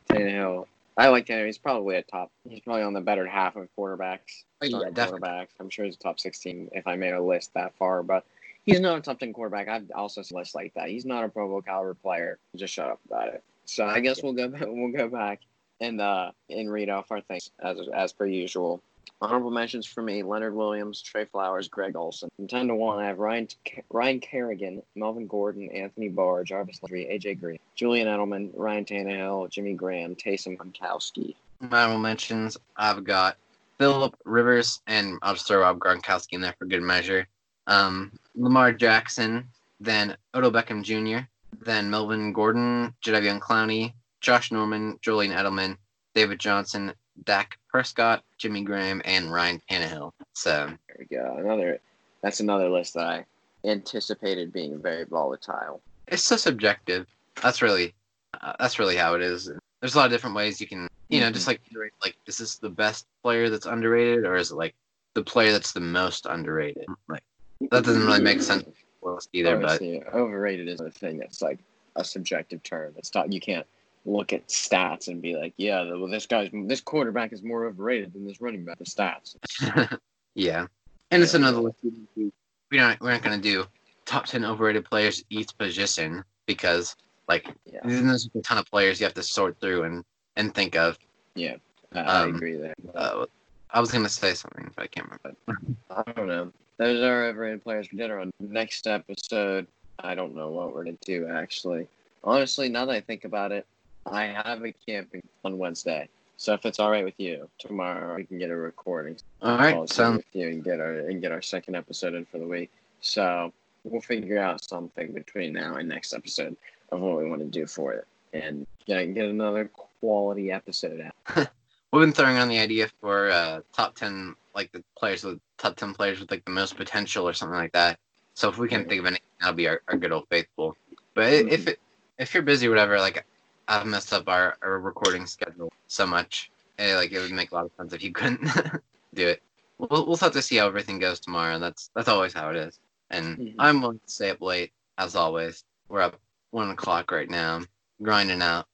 Tannehill, 0.09 0.67
I 0.97 1.09
like 1.09 1.27
Tannehill. 1.27 1.47
He's 1.47 1.59
probably 1.59 1.97
a 1.97 2.03
top. 2.03 2.31
He's 2.49 2.61
probably 2.61 2.83
on 2.83 2.93
the 2.93 3.01
better 3.01 3.27
half 3.27 3.57
of 3.57 3.69
quarterbacks. 3.79 4.45
Oh, 4.61 4.67
yeah, 4.67 4.91
definitely. 4.93 5.29
Quarterbacks. 5.29 5.49
I'm 5.61 5.71
sure 5.71 5.85
he's 5.85 5.97
a 5.97 5.99
top 5.99 6.21
16 6.21 6.71
if 6.73 6.87
I 6.87 6.97
made 6.97 7.15
a 7.15 7.23
list 7.23 7.53
that 7.55 7.75
far, 7.77 8.03
but 8.03 8.25
he's 8.65 8.81
not 8.81 8.99
a 8.99 9.01
top 9.01 9.19
10 9.19 9.33
quarterback. 9.33 9.69
I've 9.69 9.91
also 9.95 10.23
seen 10.23 10.39
lists 10.39 10.55
like 10.55 10.75
that. 10.75 10.89
He's 10.89 11.05
not 11.05 11.25
a 11.25 11.29
Pro 11.29 11.49
Bowl 11.49 11.63
caliber 11.63 11.95
player. 11.95 12.39
Just 12.57 12.75
shut 12.75 12.91
up 12.91 13.01
about 13.07 13.29
it. 13.29 13.43
So 13.65 13.87
I 13.87 14.01
guess 14.01 14.23
we'll 14.23 14.33
go 14.33 14.49
back, 14.49 14.63
we'll 14.67 14.93
go 14.93 15.09
back 15.09 15.41
and 15.81 16.01
uh 16.01 16.31
and 16.49 16.71
read 16.71 16.89
off 16.91 17.11
our 17.11 17.21
things 17.21 17.51
as 17.63 17.79
as 17.95 18.13
per 18.13 18.27
usual. 18.27 18.83
Honorable 19.23 19.53
mentions 19.53 19.87
for 19.87 20.03
me: 20.03 20.25
Leonard 20.25 20.53
Williams, 20.53 21.01
Trey 21.01 21.25
Flowers, 21.27 21.69
Greg 21.69 21.95
Olsen. 21.95 22.29
From 22.35 22.49
ten 22.49 22.67
to 22.67 22.75
one, 22.75 22.99
I 22.99 23.07
have 23.07 23.21
Ryan 23.21 23.47
Ryan 23.89 24.19
Kerrigan, 24.19 24.83
Melvin 24.97 25.29
Gordon, 25.29 25.71
Anthony 25.71 26.09
Barr, 26.09 26.43
Jarvis 26.43 26.83
Landry, 26.83 27.05
AJ 27.05 27.39
Green, 27.39 27.61
Julian 27.77 28.09
Edelman, 28.09 28.51
Ryan 28.53 28.85
Tannehill, 28.85 29.49
Jimmy 29.49 29.75
Graham, 29.75 30.17
Taysom 30.17 30.57
Gronkowski. 30.57 31.37
honorable 31.61 32.01
mentions: 32.01 32.57
I've 32.77 33.05
got 33.05 33.37
Philip 33.79 34.17
Rivers, 34.25 34.81
and 34.89 35.21
I'll 35.23 35.35
just 35.35 35.47
throw 35.47 35.61
Rob 35.61 35.79
Gronkowski 35.79 36.33
in 36.33 36.41
there 36.41 36.57
for 36.59 36.65
good 36.65 36.83
measure. 36.83 37.29
Um, 37.69 38.19
Lamar 38.35 38.73
Jackson, 38.73 39.47
then 39.79 40.17
Odell 40.35 40.51
Beckham 40.51 40.83
Jr., 40.83 41.29
then 41.65 41.89
Melvin 41.89 42.33
Gordon, 42.33 42.93
Jadeveon 43.05 43.39
Clowney, 43.39 43.93
Josh 44.21 44.51
Norman, 44.51 44.99
Julian 45.01 45.31
Edelman, 45.31 45.77
David 46.13 46.41
Johnson, 46.41 46.93
Dak 47.25 47.59
Prescott, 47.69 48.23
Jimmy 48.39 48.63
Graham, 48.63 49.03
and 49.05 49.33
Ryan 49.33 49.61
Tannehill. 49.71 50.13
So 50.33 50.67
There 50.89 50.97
we 50.99 51.05
go. 51.07 51.37
Another. 51.39 51.79
That's 52.23 52.41
another 52.41 52.69
list 52.69 52.95
that 52.95 53.07
I 53.07 53.25
anticipated 53.65 54.53
being 54.53 54.81
very 54.81 55.05
volatile. 55.05 55.81
it's 56.09 56.23
so 56.23 56.37
subjective. 56.37 57.07
That's 57.43 57.63
really, 57.63 57.95
uh, 58.41 58.53
that's 58.59 58.79
really 58.79 58.97
how 58.97 59.15
it 59.15 59.23
is. 59.23 59.51
There's 59.81 59.95
a 59.95 59.99
lot 59.99 60.07
of 60.07 60.13
different 60.13 60.37
ways 60.37 60.61
you 60.61 60.67
can, 60.67 60.89
you 61.09 61.21
know, 61.21 61.31
just 61.31 61.47
like 61.47 61.61
like 62.03 62.17
is 62.27 62.39
this 62.39 62.57
the 62.57 62.69
best 62.71 63.07
player 63.23 63.51
that's 63.51 63.67
underrated, 63.67 64.25
or 64.25 64.37
is 64.37 64.51
it 64.51 64.57
like 64.57 64.75
the 65.15 65.23
player 65.23 65.53
that's 65.53 65.73
the 65.73 65.81
most 65.81 66.27
underrated? 66.27 66.87
Like 67.09 67.23
that 67.71 67.85
doesn't 67.85 68.07
really 68.07 68.21
make 68.21 68.41
sense 68.41 68.65
for 69.01 69.17
us 69.17 69.29
either. 69.33 69.57
But 69.57 69.73
Obviously, 69.73 70.05
overrated 70.13 70.69
is 70.69 70.81
a 70.81 70.91
thing 70.91 71.19
that's 71.19 71.43
like 71.43 71.59
a 71.97 72.05
subjective 72.05 72.63
term. 72.63 72.95
It's 72.97 73.15
not 73.15 73.33
you 73.33 73.41
can't 73.41 73.67
look 74.05 74.33
at 74.33 74.47
stats 74.49 75.09
and 75.09 75.23
be 75.23 75.37
like, 75.37 75.55
yeah, 75.57 75.83
well, 75.85 76.09
this 76.09 76.27
guy's 76.27 76.51
this 76.53 76.81
quarterback 76.81 77.33
is 77.33 77.43
more 77.43 77.67
overrated 77.67 78.13
than 78.13 78.27
this 78.27 78.41
running 78.41 78.65
back. 78.65 78.79
The 78.79 78.85
stats. 78.85 79.37
yeah, 80.35 80.67
and 81.11 81.23
it's 81.23 81.35
another 81.35 81.61
list. 81.61 81.77
We 81.85 82.33
don't. 82.79 83.01
We're 83.01 83.13
not 83.13 83.23
gonna 83.23 83.39
do 83.39 83.65
top 84.05 84.27
ten 84.27 84.45
overrated 84.45 84.85
players 84.85 85.25
each 85.31 85.57
position 85.59 86.25
because 86.47 86.97
like 87.29 87.49
Yeah, 87.71 87.81
there's 87.85 88.29
a 88.35 88.41
ton 88.41 88.59
of 88.59 88.67
players 88.67 89.01
you 89.01 89.05
have 89.05 89.15
to 89.15 89.23
sort 89.23 89.59
through 89.61 89.85
and 89.85 90.05
and 90.37 90.55
think 90.55 90.77
of. 90.77 90.99
Yeah, 91.35 91.57
I 91.95 92.23
Um, 92.23 92.35
agree 92.35 92.57
there. 92.57 92.75
Uh, 92.95 93.27
I 93.71 93.81
was 93.81 93.91
gonna 93.91 94.09
say 94.09 94.35
something, 94.35 94.71
but 94.75 94.83
I 94.83 94.87
can't 94.87 95.07
remember. 95.07 95.79
I 95.91 96.13
don't 96.13 96.29
know. 96.29 96.53
Those 96.79 97.03
are 97.03 97.27
overrated 97.27 97.63
players 97.63 97.87
for 97.87 97.97
dinner. 97.97 98.19
On 98.19 98.31
next 98.41 98.87
episode, 98.87 99.67
I 100.01 100.15
don't 100.15 100.35
know 100.35 100.51
what 100.51 100.75
we're 100.75 100.85
gonna 100.85 100.97
do 101.05 101.29
actually. 101.29 101.87
Honestly, 102.25 102.69
now 102.69 102.85
that 102.87 102.93
I 102.93 103.01
think 103.01 103.25
about 103.25 103.53
it, 103.53 103.67
I 104.07 104.25
have 104.25 104.65
a 104.65 104.73
camping 104.73 105.23
on 105.45 105.59
Wednesday. 105.59 106.09
So 106.37 106.55
if 106.55 106.67
it's 106.67 106.81
all 106.81 106.91
right 106.91 107.05
with 107.05 107.19
you, 107.19 107.49
tomorrow 107.59 108.17
we 108.17 108.25
can 108.25 108.39
get 108.39 108.51
a 108.51 108.57
recording. 108.57 109.17
All 109.43 109.57
right, 109.57 109.75
policy 109.75 109.95
so 109.95 110.13
with 110.17 110.27
you 110.33 110.49
and 110.49 110.65
get 110.65 110.81
our 110.81 110.93
and 110.93 111.21
get 111.21 111.31
our 111.31 111.43
second 111.43 111.77
episode 111.77 112.15
in 112.15 112.25
for 112.25 112.39
the 112.39 112.47
week. 112.47 112.71
So 113.01 113.53
we'll 113.85 114.01
figure 114.01 114.39
out 114.39 114.65
something 114.65 115.13
between 115.13 115.53
now 115.53 115.77
and 115.77 115.89
next 115.89 116.13
episode 116.13 116.57
of 116.91 117.01
what 117.01 117.19
we 117.19 117.29
want 117.29 117.43
to 117.43 117.47
do 117.47 117.67
for 117.67 117.93
it, 117.93 118.07
and 118.33 118.67
get 118.87 119.15
get 119.15 119.29
another 119.29 119.71
quality 120.01 120.51
episode 120.51 121.01
out. 121.01 121.49
we've 121.93 122.03
been 122.03 122.13
throwing 122.13 122.39
on 122.39 122.49
the 122.49 122.59
idea 122.59 122.89
for 123.01 123.31
uh, 123.31 123.61
top 123.73 123.95
ten, 123.95 124.35
like 124.55 124.73
the 124.73 124.83
players 124.97 125.23
with 125.23 125.39
top 125.59 125.77
ten 125.77 125.95
players 125.95 126.19
with 126.19 126.31
like 126.31 126.45
the 126.45 126.51
most 126.51 126.77
potential 126.77 127.29
or 127.29 127.35
something 127.35 127.57
like 127.57 127.73
that. 127.73 128.01
So 128.35 128.49
if 128.49 128.59
we 128.59 128.69
can 128.69 128.89
think 128.89 128.99
of 128.99 129.07
anything, 129.07 129.23
that'll 129.39 129.55
be 129.55 129.69
our, 129.69 129.81
our 129.87 129.97
good 129.97 130.11
old 130.11 130.27
faithful. 130.29 130.77
But 131.15 131.25
i 131.25 131.29
if 131.29 131.69
it, 131.69 131.79
if 132.19 132.35
you're 132.35 132.43
busy 132.43 132.67
or 132.67 132.71
whatever, 132.71 132.99
like 132.99 133.25
I've 133.69 133.87
messed 133.87 134.13
up 134.13 134.29
our, 134.29 134.57
our 134.63 134.79
recording 134.79 135.27
schedule 135.27 135.71
so 135.87 136.07
much, 136.07 136.51
eh, 136.79 136.97
like 136.97 137.13
it 137.13 137.21
would 137.21 137.33
make 137.33 137.53
a 137.53 137.55
lot 137.55 137.65
of 137.67 137.71
sense 137.77 137.93
if 137.93 138.03
you 138.03 138.13
couldn't 138.13 138.43
do 139.15 139.29
it. 139.29 139.43
We'll 139.79 140.07
we'll 140.07 140.17
have 140.17 140.33
to 140.33 140.43
see 140.43 140.57
how 140.57 140.67
everything 140.67 140.99
goes 140.99 141.21
tomorrow. 141.21 141.59
That's 141.59 141.91
that's 141.95 142.09
always 142.09 142.33
how 142.33 142.51
it 142.51 142.57
is. 142.57 142.79
And 143.11 143.37
Mhm. 143.39 143.55
I'm 143.59 143.81
willing 143.81 143.99
to 143.99 144.13
stay 144.13 144.31
up 144.31 144.41
late 144.41 144.73
as 144.99 145.17
always. 145.17 145.65
We're 145.89 146.03
up 146.03 146.21
one 146.51 146.71
o'clock 146.71 147.11
right 147.11 147.29
now, 147.29 147.63
grinding 148.03 148.43
out. 148.43 148.67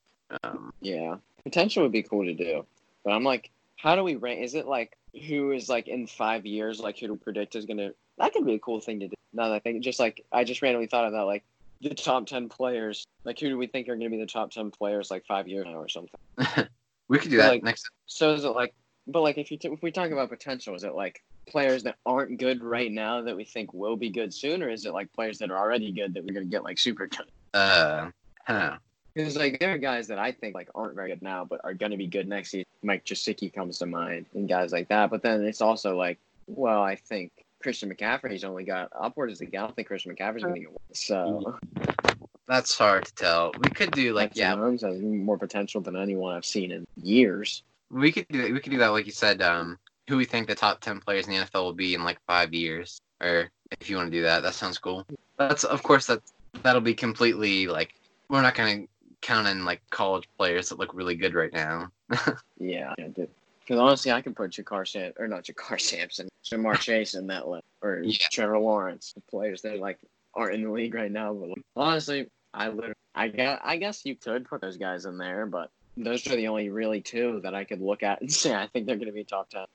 Um, 0.43 0.71
Yeah, 0.81 1.15
potential 1.43 1.83
would 1.83 1.91
be 1.91 2.03
cool 2.03 2.25
to 2.25 2.33
do, 2.33 2.65
but 3.03 3.11
I'm 3.11 3.23
like, 3.23 3.49
how 3.77 3.95
do 3.95 4.03
we 4.03 4.15
rank? 4.15 4.41
Is 4.41 4.53
it 4.55 4.67
like 4.67 4.97
who 5.27 5.51
is 5.51 5.69
like 5.69 5.87
in 5.87 6.05
five 6.07 6.45
years, 6.45 6.79
like 6.79 6.99
who 6.99 7.07
to 7.07 7.15
predict 7.15 7.55
is 7.55 7.65
gonna? 7.65 7.91
That 8.17 8.33
could 8.33 8.45
be 8.45 8.55
a 8.55 8.59
cool 8.59 8.79
thing 8.79 8.99
to 8.99 9.07
do. 9.07 9.15
Now 9.33 9.47
that 9.49 9.55
I 9.55 9.59
think, 9.59 9.83
just 9.83 9.99
like 9.99 10.25
I 10.31 10.43
just 10.43 10.61
randomly 10.61 10.87
thought 10.87 11.05
of 11.05 11.13
that, 11.13 11.23
like 11.23 11.43
the 11.81 11.93
top 11.93 12.25
ten 12.27 12.49
players, 12.49 13.05
like 13.23 13.39
who 13.39 13.49
do 13.49 13.57
we 13.57 13.67
think 13.67 13.87
are 13.89 13.95
gonna 13.95 14.09
be 14.09 14.17
the 14.19 14.25
top 14.25 14.51
ten 14.51 14.71
players 14.71 15.09
like 15.11 15.25
five 15.25 15.47
years 15.47 15.65
now 15.65 15.75
or 15.77 15.87
something? 15.89 16.19
we 17.07 17.19
could 17.19 17.31
do 17.31 17.37
that 17.37 17.49
Like- 17.49 17.63
next. 17.63 17.89
So 18.05 18.33
is 18.33 18.43
it 18.43 18.49
like, 18.49 18.73
but 19.07 19.21
like 19.21 19.37
if 19.37 19.51
you 19.51 19.57
t- 19.57 19.69
if 19.69 19.81
we 19.81 19.91
talk 19.91 20.11
about 20.11 20.29
potential, 20.29 20.75
is 20.75 20.83
it 20.83 20.93
like 20.95 21.21
players 21.47 21.83
that 21.83 21.95
aren't 22.05 22.37
good 22.39 22.63
right 22.63 22.91
now 22.91 23.21
that 23.21 23.35
we 23.35 23.43
think 23.43 23.73
will 23.73 23.95
be 23.95 24.09
good 24.09 24.33
soon, 24.33 24.61
or 24.61 24.69
is 24.69 24.85
it 24.85 24.93
like 24.93 25.11
players 25.13 25.37
that 25.39 25.51
are 25.51 25.57
already 25.57 25.91
good 25.91 26.13
that 26.13 26.23
we're 26.25 26.33
gonna 26.33 26.45
get 26.45 26.63
like 26.63 26.77
super 26.77 27.07
good? 27.07 27.25
Uh, 27.53 28.09
huh. 28.45 28.77
Because 29.15 29.35
like 29.35 29.59
there 29.59 29.73
are 29.73 29.77
guys 29.77 30.07
that 30.07 30.19
I 30.19 30.31
think 30.31 30.53
like 30.55 30.69
aren't 30.75 30.95
very 30.95 31.09
good 31.09 31.21
now, 31.21 31.43
but 31.43 31.61
are 31.63 31.73
going 31.73 31.91
to 31.91 31.97
be 31.97 32.05
good 32.07 32.27
next 32.27 32.51
season. 32.51 32.65
Mike 32.83 33.03
Gesicki 33.05 33.51
comes 33.51 33.79
to 33.79 33.85
mind, 33.87 34.27
and 34.35 34.47
guys 34.47 34.71
like 34.71 34.87
that. 34.89 35.09
But 35.09 35.23
then 35.23 35.43
it's 35.43 35.61
also 35.61 35.97
like, 35.97 36.19
well, 36.47 36.81
I 36.83 36.95
think 36.95 37.31
Christian 37.61 37.93
McCaffrey's 37.93 38.43
only 38.43 38.63
got 38.63 38.89
upwards. 38.97 39.33
of 39.33 39.39
the 39.39 39.45
Like, 39.45 39.55
I 39.55 39.65
don't 39.65 39.75
think 39.75 39.87
Christian 39.87 40.15
McCaffrey's 40.15 40.43
going 40.43 40.55
to 40.55 40.61
get 40.61 40.71
one. 40.71 40.79
So 40.93 41.57
That's 42.47 42.77
hard 42.77 43.05
to 43.05 43.13
tell. 43.13 43.51
We 43.59 43.69
could 43.69 43.91
do 43.91 44.13
like 44.13 44.31
yeah, 44.35 44.55
Mahomes 44.55 44.81
has 44.81 44.99
more 45.01 45.37
potential 45.37 45.81
than 45.81 45.95
anyone 45.95 46.35
I've 46.35 46.45
seen 46.45 46.71
in 46.71 46.87
years. 47.01 47.63
we 47.91 48.11
could 48.11 48.27
do 48.29 48.53
we 48.53 48.59
could 48.59 48.71
do 48.71 48.79
that 48.79 48.89
like 48.89 49.05
you 49.05 49.11
said. 49.11 49.41
Um, 49.41 49.77
who 50.07 50.17
we 50.17 50.25
think 50.25 50.47
the 50.47 50.55
top 50.55 50.81
ten 50.81 50.99
players 50.99 51.27
in 51.27 51.33
the 51.33 51.45
NFL 51.45 51.63
will 51.63 51.73
be 51.73 51.93
in 51.93 52.03
like 52.03 52.19
five 52.25 52.53
years, 52.53 52.99
or 53.21 53.51
if 53.79 53.89
you 53.89 53.97
want 53.97 54.11
to 54.11 54.17
do 54.17 54.23
that, 54.23 54.41
that 54.41 54.55
sounds 54.55 54.79
cool. 54.79 55.05
That's 55.37 55.63
of 55.63 55.83
course 55.83 56.07
that 56.07 56.21
that'll 56.63 56.81
be 56.81 56.95
completely 56.95 57.67
like 57.67 57.93
we're 58.29 58.41
not 58.41 58.55
gonna 58.55 58.85
count 59.21 59.47
in 59.47 59.65
like 59.65 59.81
college 59.91 60.27
players 60.37 60.69
that 60.69 60.79
look 60.79 60.93
really 60.93 61.15
good 61.15 61.35
right 61.35 61.53
now. 61.53 61.91
Yeah, 62.59 62.93
because 63.69 63.79
honestly, 63.79 64.11
I 64.11 64.21
could 64.23 64.35
put 64.35 64.49
Jakar 64.49 64.87
Sam 64.87 65.13
or 65.19 65.27
not 65.27 65.43
Jakar 65.43 65.79
Sampson, 65.89 66.27
Ja'Marr 66.43 66.79
Chase 66.79 67.13
in 67.13 67.27
that 67.27 67.47
list, 67.47 67.65
or 67.83 68.01
Yeah. 68.03 68.25
Trevor 68.31 68.57
Lawrence, 68.57 69.13
the 69.13 69.21
players 69.21 69.61
that 69.61 69.79
like 69.79 69.99
aren't 70.33 70.55
in 70.55 70.63
the 70.63 70.71
league 70.71 70.95
right 70.95 71.11
now. 71.11 71.33
But 71.33 71.49
like, 71.49 71.61
honestly, 71.75 72.27
I 72.51 72.69
literally, 72.69 72.95
I 73.13 73.27
guess, 73.27 73.59
I 73.63 73.77
guess 73.77 74.03
you 74.05 74.15
could 74.15 74.49
put 74.49 74.61
those 74.61 74.77
guys 74.77 75.05
in 75.05 75.19
there, 75.19 75.45
but 75.45 75.69
those 75.95 76.25
are 76.25 76.35
the 76.35 76.47
only 76.47 76.69
really 76.69 77.01
two 77.01 77.41
that 77.43 77.53
I 77.53 77.63
could 77.63 77.79
look 77.79 78.01
at 78.01 78.21
and 78.21 78.31
say 78.31 78.55
I 78.55 78.65
think 78.65 78.87
they're 78.87 78.95
going 78.95 79.07
to 79.07 79.13
be 79.13 79.23
top 79.23 79.51
ten. 79.51 79.65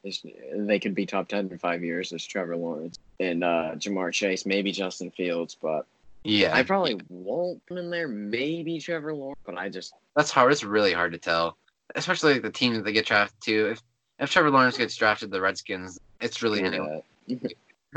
They 0.66 0.80
could 0.80 0.96
be 0.96 1.06
top 1.06 1.28
ten 1.28 1.48
in 1.48 1.58
five 1.58 1.84
years. 1.84 2.12
Is 2.12 2.26
Trevor 2.26 2.56
Lawrence 2.56 2.98
and 3.20 3.44
uh, 3.44 3.72
Ja'Marr 3.76 4.12
Chase, 4.12 4.44
maybe 4.44 4.72
Justin 4.72 5.12
Fields, 5.12 5.56
but 5.60 5.86
yeah, 6.24 6.56
I 6.56 6.64
probably 6.64 6.98
won't 7.10 7.64
put 7.66 7.78
in 7.78 7.90
there. 7.90 8.08
Maybe 8.08 8.80
Trevor 8.80 9.14
Lawrence, 9.14 9.38
but 9.46 9.56
I 9.56 9.68
just 9.68 9.92
that's 10.16 10.32
hard. 10.32 10.50
It's 10.50 10.64
really 10.64 10.92
hard 10.94 11.12
to 11.12 11.18
tell, 11.18 11.58
especially 11.94 12.34
like, 12.34 12.42
the 12.42 12.50
teams 12.50 12.76
that 12.76 12.84
they 12.84 12.92
get 12.92 13.06
drafted 13.06 13.40
to. 13.42 13.70
If 13.70 13.82
if 14.18 14.30
Trevor 14.30 14.50
Lawrence 14.50 14.76
gets 14.76 14.96
drafted 14.96 15.30
the 15.30 15.40
Redskins, 15.40 15.98
it's 16.20 16.42
really 16.42 16.62
anyone 16.62 17.02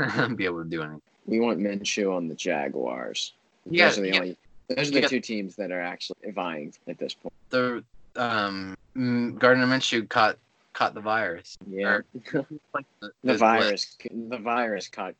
uh, 0.00 0.28
be 0.34 0.44
able 0.44 0.62
to 0.62 0.68
do 0.68 0.82
anything. 0.82 1.02
we 1.26 1.40
want 1.40 1.58
Minshew 1.60 2.14
on 2.14 2.28
the 2.28 2.34
Jaguars. 2.34 3.32
Yeah, 3.68 3.88
those 3.88 3.98
are 3.98 4.00
the 4.02 4.08
yeah. 4.08 4.16
only. 4.16 4.36
Those 4.68 4.88
are 4.88 4.92
the 4.92 5.00
got- 5.02 5.10
two 5.10 5.20
teams 5.20 5.56
that 5.56 5.70
are 5.70 5.80
actually 5.80 6.30
vying 6.32 6.74
at 6.86 6.98
this 6.98 7.14
point. 7.14 7.32
the 7.50 7.84
um 8.16 8.76
mm, 8.96 9.38
Gardner 9.38 9.66
Minshew 9.66 10.08
caught 10.08 10.38
caught 10.72 10.94
the 10.94 11.00
virus. 11.00 11.56
Yeah, 11.66 12.00
Like 12.74 12.86
the, 13.00 13.12
the 13.24 13.36
virus. 13.36 13.96
The 14.10 14.38
virus 14.38 14.88
caught. 14.88 15.14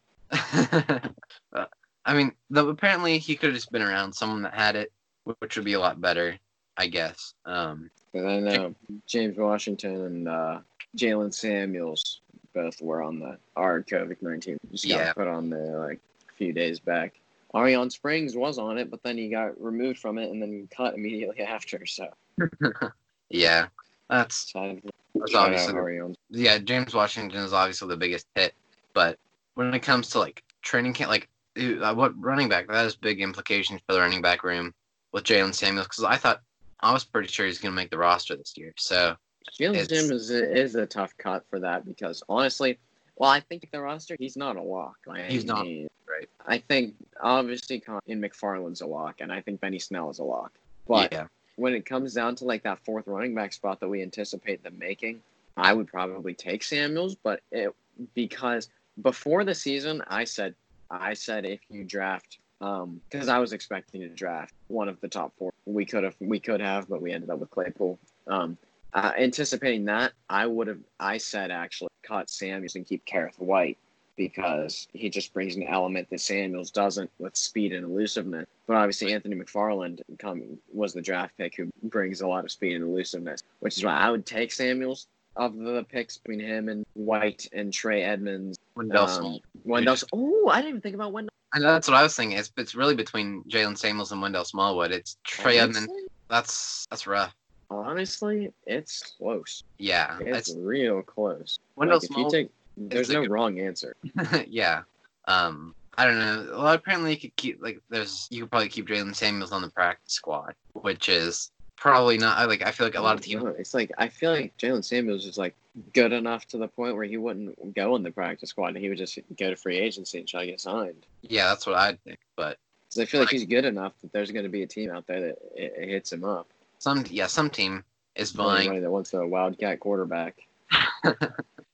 Uh, 1.53 1.65
I 2.05 2.15
mean, 2.15 2.33
though 2.51 2.69
apparently 2.69 3.19
he 3.19 3.35
could 3.37 3.51
have 3.51 3.55
just 3.55 3.73
been 3.73 3.83
around 3.83 4.13
someone 4.13 4.43
that 4.43 4.55
had 4.55 4.77
it, 4.77 4.93
which 5.25 5.57
would 5.57 5.65
be 5.65 5.73
a 5.73 5.81
lot 5.81 6.01
better, 6.01 6.39
I 6.77 6.87
guess. 6.87 7.35
Um, 7.45 7.91
Because 8.13 8.27
I 8.27 8.41
know 8.41 8.75
James 9.07 9.37
Washington 9.37 10.05
and 10.05 10.29
uh, 10.29 10.61
Jaylen 10.97 11.33
Samuels 11.33 12.21
both 12.55 12.81
were 12.81 13.03
on 13.03 13.19
the 13.21 13.39
our 13.57 13.83
COVID 13.83 14.17
nineteen. 14.23 14.57
Just 14.71 14.89
got 14.89 14.99
Yeah. 14.99 15.13
put 15.13 15.29
on 15.29 15.51
there 15.51 15.79
like 15.79 16.01
a 16.31 16.33
few 16.35 16.53
days 16.53 16.81
back. 16.81 17.15
Arrion 17.55 17.91
Springs 17.91 18.37
was 18.37 18.59
on 18.59 18.79
it, 18.79 18.91
but 18.91 19.03
then 19.03 19.17
he 19.17 19.29
got 19.29 19.61
removed 19.61 19.99
from 19.99 20.19
it 20.19 20.31
and 20.31 20.41
then 20.43 20.69
cut 20.75 20.95
immediately 20.95 21.41
after. 21.45 21.85
So, 21.87 22.09
yeah, 23.31 23.67
that's 24.09 24.53
that's 24.53 25.35
obviously 25.35 25.75
the- 25.75 26.15
yeah. 26.31 26.59
James 26.59 26.95
Washington 26.95 27.41
is 27.41 27.53
obviously 27.53 27.89
the 27.89 27.97
biggest 27.97 28.27
hit, 28.35 28.55
but 28.95 29.19
when 29.55 29.75
it 29.75 29.81
comes 29.81 30.09
to 30.11 30.19
like 30.19 30.43
training 30.63 30.93
camp, 30.95 31.11
like 31.11 31.29
uh, 31.59 31.95
what 31.95 32.13
running 32.21 32.49
back 32.49 32.69
that 32.69 32.75
has 32.75 32.97
big 32.97 33.21
implications 33.21 33.81
for 33.87 33.95
the 33.95 34.01
running 34.01 34.23
back 34.23 34.45
room 34.45 34.73
with 35.13 35.25
Jaylen 35.25 35.55
Samuels 35.55 35.87
because 35.87 36.05
I 36.05 36.17
thought 36.17 36.41
I 36.81 36.93
was 36.93 37.05
pretty 37.05 37.29
sure 37.29 37.47
he's 37.47 37.59
gonna 37.59 37.75
make 37.75 37.91
the 37.91 37.99
roster 37.99 38.37
this 38.37 38.57
year. 38.57 38.73
So 38.77 39.17
Jalen 39.59 39.77
It's- 39.77 39.89
Sims 39.89 40.11
is, 40.11 40.31
is 40.31 40.75
a 40.75 40.87
tough 40.87 41.17
cut 41.19 41.45
for 41.49 41.59
that 41.61 41.85
because 41.87 42.23
honestly, 42.29 42.79
well, 43.17 43.31
I 43.31 43.41
think 43.41 43.69
the 43.73 43.81
roster 43.81 44.17
he's 44.19 44.37
not 44.37 44.57
a 44.57 44.63
lock. 44.63 44.97
any 45.09 45.33
He's 45.33 45.45
not, 45.45 45.65
means. 45.65 45.91
right. 46.09 46.29
I 46.47 46.59
think 46.59 46.95
obviously 47.21 47.83
in 48.07 48.21
McFarland's 48.21 48.81
a 48.81 48.87
lock, 48.87 49.21
and 49.21 49.33
I 49.33 49.41
think 49.41 49.61
Benny 49.61 49.79
Snell 49.81 50.11
is 50.11 50.19
a 50.21 50.25
lock. 50.25 50.53
But 50.87 51.13
yeah, 51.13 51.27
when 51.57 51.75
it 51.75 51.85
comes 51.85 52.15
down 52.15 52.37
to 52.37 52.45
like 52.45 52.63
that 52.63 52.79
fourth 52.85 53.07
running 53.09 53.35
back 53.35 53.53
spot 53.53 53.81
that 53.81 53.89
we 53.89 54.03
anticipate 54.03 54.63
them 54.63 54.79
making, 54.79 55.21
I 55.57 55.73
would 55.73 55.89
probably 55.89 56.35
take 56.35 56.63
Samuels. 56.63 57.17
But 57.17 57.41
it 57.51 57.75
because 58.15 58.69
before 59.03 59.43
the 59.45 59.55
season, 59.55 60.03
I 60.07 60.23
said 60.25 60.55
I 60.91 61.15
said 61.15 61.45
if 61.45 61.61
you 61.71 61.83
draft. 61.85 62.39
Um, 62.61 63.01
because 63.11 63.29
I 63.29 63.39
was 63.39 63.53
expecting 63.53 64.01
to 64.01 64.09
draft 64.09 64.53
one 64.67 64.89
of 64.89 65.01
the 65.01 65.09
top 65.09 65.33
four. 65.39 65.53
We 65.65 65.85
could 65.85 66.05
have, 66.05 66.17
we 66.19 66.41
could 66.41 66.61
have, 66.61 66.89
but 66.89 67.01
we 67.01 67.13
ended 67.13 67.31
up 67.31 67.39
with 67.39 67.51
Claypool. 67.51 67.99
Um, 68.27 68.59
uh, 68.95 69.13
anticipating 69.19 69.85
that, 69.85 70.13
I 70.29 70.47
would 70.47 70.67
have, 70.67 70.81
I 70.99 71.19
said 71.19 71.51
actually 71.51 71.91
cut 72.03 72.29
Samuels 72.29 72.75
and 72.75 72.87
keep 72.87 73.05
Kerrith 73.07 73.39
Whyte 73.39 73.79
because 74.17 74.89
he 74.93 75.09
just 75.09 75.33
brings 75.33 75.55
an 75.55 75.63
element 75.63 76.11
that 76.11 76.21
Samuels 76.21 76.73
doesn't 76.73 77.11
with 77.21 77.37
speed 77.37 77.73
and 77.73 77.85
elusiveness. 77.85 78.47
But 78.67 78.77
obviously, 78.77 79.13
Anthony 79.13 79.37
McFarland 79.37 80.01
come, 80.19 80.59
was 80.73 80.93
the 80.93 81.01
draft 81.01 81.37
pick 81.39 81.57
who 81.57 81.71
brings 81.85 82.21
a 82.21 82.27
lot 82.27 82.45
of 82.45 82.51
speed 82.51 82.75
and 82.75 82.85
elusiveness, 82.85 83.43
which 83.61 83.79
is 83.79 83.85
why 83.85 83.93
I 83.93 84.11
would 84.11 84.27
take 84.27 84.51
Samuels 84.51 85.07
of 85.37 85.57
the 85.57 85.87
picks 85.89 86.17
between 86.17 86.41
him 86.41 86.69
and 86.69 86.85
White 86.95 87.49
and 87.53 87.73
Trey 87.73 88.03
Edmunds. 88.03 88.59
Wendell 88.75 89.07
Um. 89.07 89.39
Wendell. 89.65 89.97
Oh, 90.13 90.49
I 90.49 90.57
didn't 90.57 90.71
even 90.71 90.81
think 90.81 90.97
about 90.97 91.13
Wendell. 91.13 91.33
And 91.55 91.65
that's 91.65 91.89
what 91.89 91.97
I 91.97 92.03
was 92.03 92.15
thinking. 92.15 92.39
It's 92.39 92.53
it's 92.57 92.75
really 92.75 92.95
between 92.95 93.43
Jaylen 93.45 93.77
Samuels 93.77 94.13
and 94.13 94.21
Wendell 94.21 94.45
Smallwood. 94.45 94.91
It's 94.93 95.17
Trey. 95.25 95.59
Honestly- 95.59 96.07
That's 96.29 96.87
that's 96.91 97.07
rough. 97.07 97.35
Honestly, 97.71 98.53
it's 98.67 99.15
close. 99.19 99.63
Yeah, 99.79 100.19
It's 100.21 100.49
it's 100.51 100.59
real 100.59 101.03
close. 101.03 101.59
Wendell 101.77 101.99
Like, 101.99 102.07
Smallwood. 102.09 102.33
take, 102.33 102.51
there's 102.77 103.11
no 103.11 103.27
wrong 103.27 103.61
answer. 103.61 103.95
yeah. 104.49 104.83
Um, 105.27 105.75
I 105.99 106.05
don't 106.05 106.19
know. 106.19 106.49
Well, 106.53 106.73
apparently 106.73 107.13
you 107.13 107.19
could 107.21 107.37
keep 107.37 107.63
like 107.63 107.81
there's 107.91 108.27
you 108.31 108.43
could 108.43 108.51
probably 108.51 108.69
keep 108.69 108.87
Jaylen 108.87 109.15
Samuels 109.15 109.53
on 109.53 109.63
the 109.63 109.71
practice 109.71 110.15
squad, 110.15 110.55
which 110.75 111.09
is 111.09 111.51
probably 111.81 112.19
not. 112.19 112.39
I 112.39 112.45
Like 112.45 112.63
I 112.63 112.71
feel 112.71 112.87
like 112.87 112.95
a 112.97 113.01
lot 113.01 113.17
of 113.17 113.23
teams. 113.25 113.43
No, 113.43 113.51
it's 113.51 113.75
like 113.75 113.93
I 113.99 114.09
feel 114.09 114.31
like 114.33 114.57
Jaylen 114.59 114.85
Samuels 114.85 115.27
is 115.27 115.39
like 115.39 115.55
good 115.93 116.13
enough 116.13 116.47
to 116.49 116.59
the 116.59 116.69
point 116.69 116.95
where 116.97 117.05
he 117.05 117.17
wouldn't 117.17 117.75
go 117.75 117.97
in 117.97 118.03
the 118.03 118.11
practice 118.11 118.51
squad. 118.51 118.69
and 118.69 118.79
He 118.79 118.89
would 118.89 118.99
just 118.99 119.19
go 119.39 119.51
to 119.51 119.57
free 119.57 119.79
agency 119.79 120.19
and 120.19 120.27
try 120.29 120.41
to 120.45 120.51
get 120.53 120.61
signed. 120.61 121.07
Yeah, 121.23 121.49
that's 121.49 121.67
what 121.67 121.77
I'd 121.77 122.03
think. 122.05 122.19
But 122.37 122.59
'Cause 122.91 122.99
I 123.01 123.05
feel 123.05 123.21
like 123.21 123.27
Right. 123.33 123.41
he's 123.41 123.49
good 123.49 123.65
enough 123.67 123.93
that 124.01 124.13
there's 124.13 124.31
going 124.31 124.45
to 124.45 124.49
be 124.51 124.63
a 124.63 124.67
team 124.67 124.91
out 124.91 125.07
there 125.07 125.21
that 125.21 125.39
it, 125.55 125.75
it 125.77 125.89
hits 125.89 126.13
him 126.13 126.25
up. 126.25 126.49
some 126.79 127.05
yeah 127.11 127.27
some 127.27 127.51
team 127.51 127.85
is 128.15 128.33
buying. 128.33 128.61
Anybody 128.61 128.81
that 128.81 128.91
wants 128.91 129.13
a 129.15 129.27
wildcat 129.27 129.81
quarterback. 129.81 130.37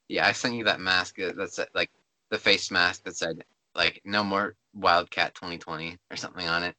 Yeah, 0.09 0.27
I 0.29 0.33
sent 0.33 0.55
you 0.55 0.65
that 0.65 0.81
mask 0.81 1.17
that 1.17 1.37
that 1.37 1.69
like 1.75 1.91
the 2.31 2.39
face 2.39 2.71
mask 2.71 3.05
that 3.05 3.17
said 3.17 3.43
like 3.75 4.03
no 4.05 4.23
more 4.23 4.55
Wildcat 4.75 5.35
2020 5.35 5.97
or 6.11 6.17
something 6.17 6.47
on 6.47 6.63
it. 6.63 6.75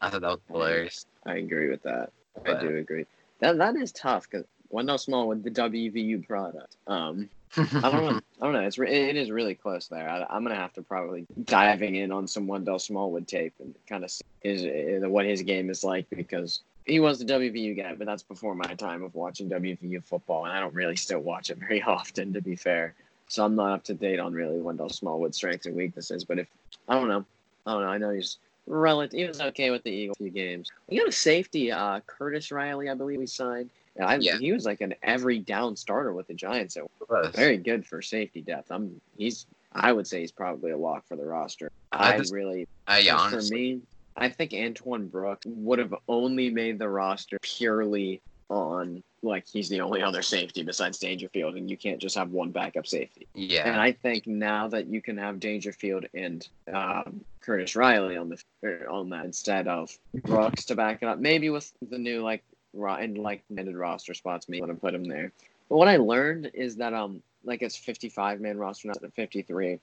I 0.00 0.10
thought 0.10 0.20
that 0.20 0.28
was 0.30 0.40
hilarious. 0.48 1.06
I 1.24 1.36
agree 1.36 1.70
with 1.70 1.82
that. 1.84 2.12
I 2.44 2.60
do 2.60 2.76
agree. 2.76 3.06
That 3.40 3.58
that 3.58 3.76
is 3.76 3.92
tough 3.92 4.28
because 4.30 4.46
Wendell 4.70 4.98
Smallwood 4.98 5.42
the 5.42 5.50
WVU 5.50 6.26
product. 6.26 6.76
Um, 6.86 7.28
I 7.56 7.62
don't 7.90 8.04
know. 8.04 8.20
I 8.40 8.44
don't 8.44 8.52
know. 8.52 8.60
It's 8.60 8.78
re- 8.78 8.92
it 8.92 9.16
is 9.16 9.30
really 9.30 9.54
close 9.54 9.88
there. 9.88 10.08
I, 10.08 10.26
I'm 10.28 10.42
gonna 10.42 10.56
have 10.56 10.72
to 10.74 10.82
probably 10.82 11.26
diving 11.44 11.96
in 11.96 12.12
on 12.12 12.26
some 12.26 12.46
Wendell 12.46 12.78
Smallwood 12.78 13.26
tape 13.26 13.54
and 13.60 13.74
kind 13.88 14.04
of 14.04 14.10
see 14.10 14.24
his, 14.42 14.64
uh, 14.64 15.08
what 15.08 15.24
his 15.24 15.42
game 15.42 15.70
is 15.70 15.82
like 15.82 16.06
because 16.10 16.60
he 16.84 17.00
was 17.00 17.18
the 17.18 17.24
WVU 17.24 17.76
guy, 17.76 17.94
but 17.94 18.06
that's 18.06 18.22
before 18.22 18.54
my 18.54 18.74
time 18.74 19.02
of 19.02 19.14
watching 19.14 19.50
WVU 19.50 20.04
football, 20.04 20.44
and 20.44 20.52
I 20.52 20.60
don't 20.60 20.74
really 20.74 20.96
still 20.96 21.20
watch 21.20 21.50
it 21.50 21.58
very 21.58 21.82
often, 21.86 22.32
to 22.32 22.40
be 22.40 22.56
fair. 22.56 22.94
So 23.28 23.44
I'm 23.44 23.56
not 23.56 23.72
up 23.72 23.84
to 23.84 23.94
date 23.94 24.20
on 24.20 24.32
really 24.32 24.60
Wendell 24.60 24.88
Smallwood's 24.88 25.36
strengths 25.36 25.66
and 25.66 25.74
weaknesses. 25.74 26.24
But 26.24 26.38
if 26.38 26.46
I 26.88 26.94
don't 26.94 27.08
know, 27.08 27.24
I 27.66 27.72
don't 27.72 27.82
know. 27.82 27.88
I 27.88 27.98
know 27.98 28.10
he's 28.10 28.38
relative. 28.66 29.18
He 29.18 29.24
was 29.26 29.40
okay 29.40 29.70
with 29.70 29.82
the 29.84 29.90
Eagles 29.90 30.18
few 30.18 30.30
games. 30.30 30.70
We 30.88 30.98
got 30.98 31.08
a 31.08 31.12
safety, 31.12 31.70
uh, 31.72 32.00
Curtis 32.06 32.50
Riley, 32.52 32.88
I 32.88 32.94
believe 32.94 33.18
we 33.18 33.26
signed. 33.26 33.70
Yeah, 33.96 34.06
I, 34.06 34.16
Yeah. 34.16 34.38
he 34.38 34.52
was 34.52 34.64
like 34.66 34.80
an 34.80 34.94
every 35.02 35.38
down 35.38 35.76
starter 35.76 36.12
with 36.12 36.26
the 36.26 36.34
Giants. 36.34 36.74
So 36.74 36.90
very 37.34 37.56
good 37.56 37.86
for 37.86 38.02
safety 38.02 38.42
depth. 38.42 38.70
I'm 38.70 39.00
he's 39.16 39.46
I 39.72 39.92
would 39.92 40.06
say 40.06 40.20
he's 40.20 40.32
probably 40.32 40.70
a 40.70 40.76
lock 40.78 41.06
for 41.06 41.16
the 41.16 41.24
roster. 41.24 41.70
I 41.92 42.14
I 42.14 42.18
just- 42.18 42.32
really 42.32 42.66
Uh, 42.88 42.98
yeah, 43.02 43.28
for 43.30 43.42
me, 43.42 43.80
I 44.16 44.28
think 44.28 44.52
Antoine 44.54 45.06
Brooks 45.08 45.46
would 45.46 45.78
have 45.78 45.94
only 46.08 46.50
made 46.50 46.78
the 46.78 46.88
roster 46.88 47.38
purely 47.42 48.20
on 48.48 49.02
like 49.26 49.46
he's 49.46 49.68
the 49.68 49.80
only 49.80 50.02
other 50.02 50.22
safety 50.22 50.62
besides 50.62 50.98
Dangerfield, 50.98 51.56
and 51.56 51.70
you 51.70 51.76
can't 51.76 52.00
just 52.00 52.16
have 52.16 52.30
one 52.30 52.50
backup 52.50 52.86
safety. 52.86 53.26
Yeah. 53.34 53.70
And 53.70 53.80
I 53.80 53.92
think 53.92 54.26
now 54.26 54.68
that 54.68 54.86
you 54.86 55.02
can 55.02 55.18
have 55.18 55.40
Dangerfield 55.40 56.06
and 56.14 56.46
um, 56.72 57.24
Curtis 57.40 57.76
Riley 57.76 58.16
on 58.16 58.28
the 58.28 58.42
er, 58.64 58.86
on 58.90 59.10
that 59.10 59.24
instead 59.24 59.68
of 59.68 59.96
Brooks 60.14 60.64
to 60.66 60.74
back 60.74 61.02
it 61.02 61.06
up, 61.06 61.18
maybe 61.18 61.50
with 61.50 61.72
the 61.88 61.98
new 61.98 62.22
like 62.22 62.44
and 62.74 63.18
like 63.18 63.42
ended 63.56 63.76
roster 63.76 64.14
spots, 64.14 64.48
maybe 64.48 64.60
want 64.60 64.72
to 64.72 64.80
put 64.80 64.94
him 64.94 65.04
there. 65.04 65.32
But 65.68 65.76
what 65.76 65.88
I 65.88 65.96
learned 65.96 66.50
is 66.54 66.76
that 66.76 66.94
um 66.94 67.22
like 67.44 67.62
it's 67.62 67.76
55 67.76 68.40
man 68.40 68.58
roster, 68.58 68.88
not 68.88 68.98
53. 69.14 69.78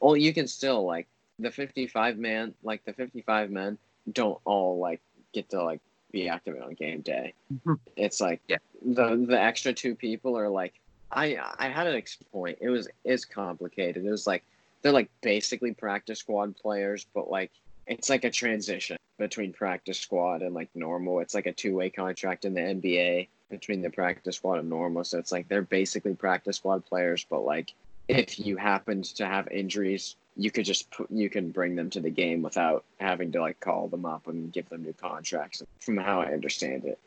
Well, 0.00 0.16
you 0.16 0.34
can 0.34 0.46
still 0.46 0.84
like 0.84 1.06
the 1.38 1.50
55 1.50 2.18
man, 2.18 2.54
like 2.62 2.84
the 2.84 2.92
55 2.92 3.50
men 3.50 3.78
don't 4.12 4.38
all 4.44 4.78
like 4.78 5.00
get 5.32 5.48
to 5.50 5.62
like 5.62 5.80
be 6.14 6.28
active 6.28 6.56
on 6.62 6.72
game 6.74 7.00
day. 7.00 7.34
Mhm. 7.52 7.78
It's 7.96 8.20
like 8.20 8.40
Yeah. 8.48 8.58
the 8.82 9.16
the 9.16 9.38
extra 9.40 9.72
two 9.72 9.94
people 9.94 10.38
are 10.38 10.48
like 10.48 10.72
I 11.10 11.36
I 11.58 11.68
had 11.68 11.86
an 11.86 11.96
ex 11.96 12.16
point. 12.32 12.58
It 12.60 12.70
was 12.70 12.88
it's 13.04 13.24
complicated. 13.24 14.04
It 14.06 14.10
was 14.10 14.26
like 14.26 14.44
they're 14.80 14.92
like 14.92 15.10
basically 15.22 15.72
practice 15.74 16.20
squad 16.20 16.56
players, 16.56 17.06
but 17.14 17.30
like 17.30 17.50
it's 17.86 18.08
like 18.08 18.24
a 18.24 18.30
transition 18.30 18.96
between 19.18 19.52
practice 19.52 19.98
squad 19.98 20.42
and 20.42 20.54
like 20.54 20.68
normal. 20.74 21.20
It's 21.20 21.34
like 21.34 21.46
a 21.46 21.52
two 21.52 21.74
way 21.74 21.90
contract 21.90 22.44
in 22.44 22.54
the 22.54 22.60
NBA 22.60 23.28
between 23.50 23.82
the 23.82 23.90
practice 23.90 24.36
squad 24.36 24.58
and 24.60 24.70
normal. 24.70 25.04
So 25.04 25.18
it's 25.18 25.32
like 25.32 25.48
they're 25.48 25.62
basically 25.62 26.14
practice 26.14 26.56
squad 26.56 26.84
players, 26.86 27.26
but 27.28 27.40
like 27.44 27.72
if 28.08 28.38
you 28.38 28.56
happened 28.56 29.04
to 29.16 29.26
have 29.26 29.48
injuries, 29.48 30.16
you 30.36 30.50
could 30.50 30.64
just 30.64 30.90
put, 30.90 31.10
you 31.10 31.30
can 31.30 31.50
bring 31.50 31.76
them 31.76 31.90
to 31.90 32.00
the 32.00 32.10
game 32.10 32.42
without 32.42 32.84
having 32.98 33.30
to 33.32 33.40
like 33.40 33.60
call 33.60 33.88
them 33.88 34.04
up 34.04 34.26
and 34.26 34.52
give 34.52 34.68
them 34.68 34.82
new 34.82 34.92
contracts. 34.92 35.62
From 35.80 35.96
how 35.96 36.20
I 36.20 36.32
understand 36.32 36.84
it. 36.84 36.98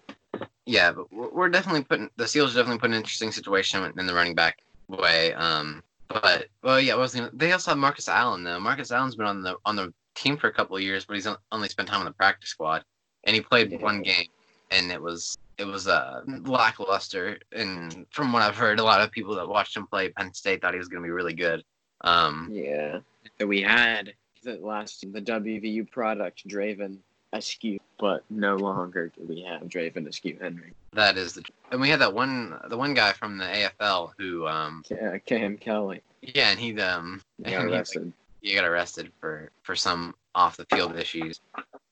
Yeah, 0.65 0.91
but 0.91 1.11
we're 1.11 1.49
definitely 1.49 1.83
putting 1.83 2.09
the 2.17 2.27
Seals 2.27 2.55
are 2.55 2.59
definitely 2.59 2.79
putting 2.79 2.95
an 2.95 3.01
interesting 3.01 3.31
situation 3.31 3.83
in 3.97 4.05
the 4.05 4.13
running 4.13 4.35
back 4.35 4.59
way. 4.87 5.33
Um, 5.33 5.81
but 6.09 6.47
well, 6.61 6.79
yeah, 6.79 6.95
was 6.95 7.15
gonna, 7.15 7.31
they 7.33 7.51
also 7.51 7.71
have 7.71 7.77
Marcus 7.77 8.07
Allen 8.09 8.43
though. 8.43 8.59
Marcus 8.59 8.91
Allen's 8.91 9.15
been 9.15 9.25
on 9.25 9.41
the 9.43 9.55
on 9.65 9.75
the 9.75 9.93
team 10.15 10.37
for 10.37 10.47
a 10.47 10.53
couple 10.53 10.75
of 10.75 10.81
years, 10.83 11.05
but 11.05 11.15
he's 11.15 11.27
only 11.51 11.69
spent 11.69 11.87
time 11.87 11.99
on 11.99 12.05
the 12.05 12.11
practice 12.11 12.49
squad, 12.49 12.83
and 13.23 13.35
he 13.35 13.41
played 13.41 13.71
Yeah. 13.71 13.79
one 13.79 14.01
game, 14.01 14.27
and 14.71 14.91
it 14.91 15.01
was 15.01 15.37
it 15.57 15.65
was 15.65 15.87
uh, 15.87 16.21
lackluster. 16.27 17.39
And 17.51 18.05
from 18.11 18.31
what 18.31 18.41
I've 18.41 18.55
heard, 18.57 18.79
a 18.79 18.83
lot 18.83 19.01
of 19.01 19.11
people 19.11 19.35
that 19.35 19.47
watched 19.47 19.75
him 19.75 19.87
play 19.87 20.09
Penn 20.09 20.33
State 20.33 20.61
thought 20.61 20.73
he 20.73 20.79
was 20.79 20.87
gonna 20.87 21.03
be 21.03 21.09
really 21.11 21.33
good. 21.33 21.63
Um, 22.01 22.49
Yeah. 22.51 22.99
That 23.39 23.47
we 23.47 23.61
had 23.61 24.13
the 24.43 24.57
last 24.57 25.01
the 25.13 25.21
WVU 25.21 25.89
product 25.91 26.47
Draven 26.47 26.97
Askew, 27.33 27.79
but 27.99 28.23
no 28.29 28.55
longer 28.55 29.11
do 29.15 29.23
we 29.27 29.41
have 29.43 29.63
Draven 29.63 30.07
Askew 30.07 30.37
Henry. 30.39 30.73
that 30.93 31.17
is 31.17 31.33
the 31.33 31.43
and 31.71 31.81
we 31.81 31.89
had 31.89 31.99
that 31.99 32.13
one 32.13 32.57
the 32.69 32.77
one 32.77 32.93
guy 32.93 33.13
from 33.13 33.37
the 33.37 33.45
AFL 33.45 34.11
who 34.17 34.47
um 34.47 34.83
Ca- 34.87 35.19
Cam 35.25 35.57
Kelly 35.57 36.01
yeah, 36.21 36.49
and 36.49 36.59
he 36.59 36.79
um 36.79 37.21
got 37.43 37.49
he, 37.49 37.57
like, 37.57 37.65
arrested. 37.67 38.13
you 38.41 38.55
got 38.55 38.65
arrested 38.65 39.11
for 39.19 39.51
for 39.63 39.75
some 39.75 40.15
off 40.35 40.57
the 40.57 40.65
field 40.65 40.95
issues. 40.95 41.41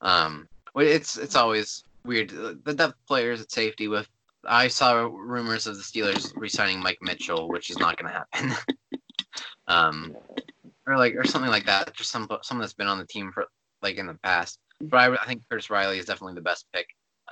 Um, 0.00 0.48
it's 0.76 1.16
it's 1.16 1.36
always 1.36 1.84
weird. 2.04 2.30
The 2.64 2.74
depth 2.74 2.96
players 3.06 3.40
at 3.40 3.50
safety 3.50 3.88
with. 3.88 4.08
I 4.48 4.68
saw 4.68 5.08
rumors 5.12 5.66
of 5.66 5.76
the 5.76 5.82
Steelers 5.82 6.32
re-signing 6.36 6.80
Mike 6.80 7.02
Mitchell, 7.02 7.48
which 7.48 7.68
is 7.68 7.78
not 7.80 7.96
going 7.98 8.12
to 8.12 8.18
happen. 8.18 8.76
um, 9.66 10.16
or 10.86 10.96
like 10.96 11.14
or 11.14 11.24
something 11.24 11.50
like 11.50 11.66
that. 11.66 11.94
Just 11.94 12.10
some 12.10 12.28
someone 12.42 12.62
that's 12.62 12.74
been 12.74 12.86
on 12.86 12.98
the 12.98 13.06
team 13.06 13.32
for 13.32 13.46
like 13.82 13.96
in 13.96 14.06
the 14.06 14.18
past. 14.22 14.58
But 14.80 14.96
I, 14.98 15.14
I 15.14 15.26
think 15.26 15.42
Curtis 15.48 15.70
Riley 15.70 15.98
is 15.98 16.06
definitely 16.06 16.34
the 16.34 16.42
best 16.42 16.66
pick. 16.72 16.86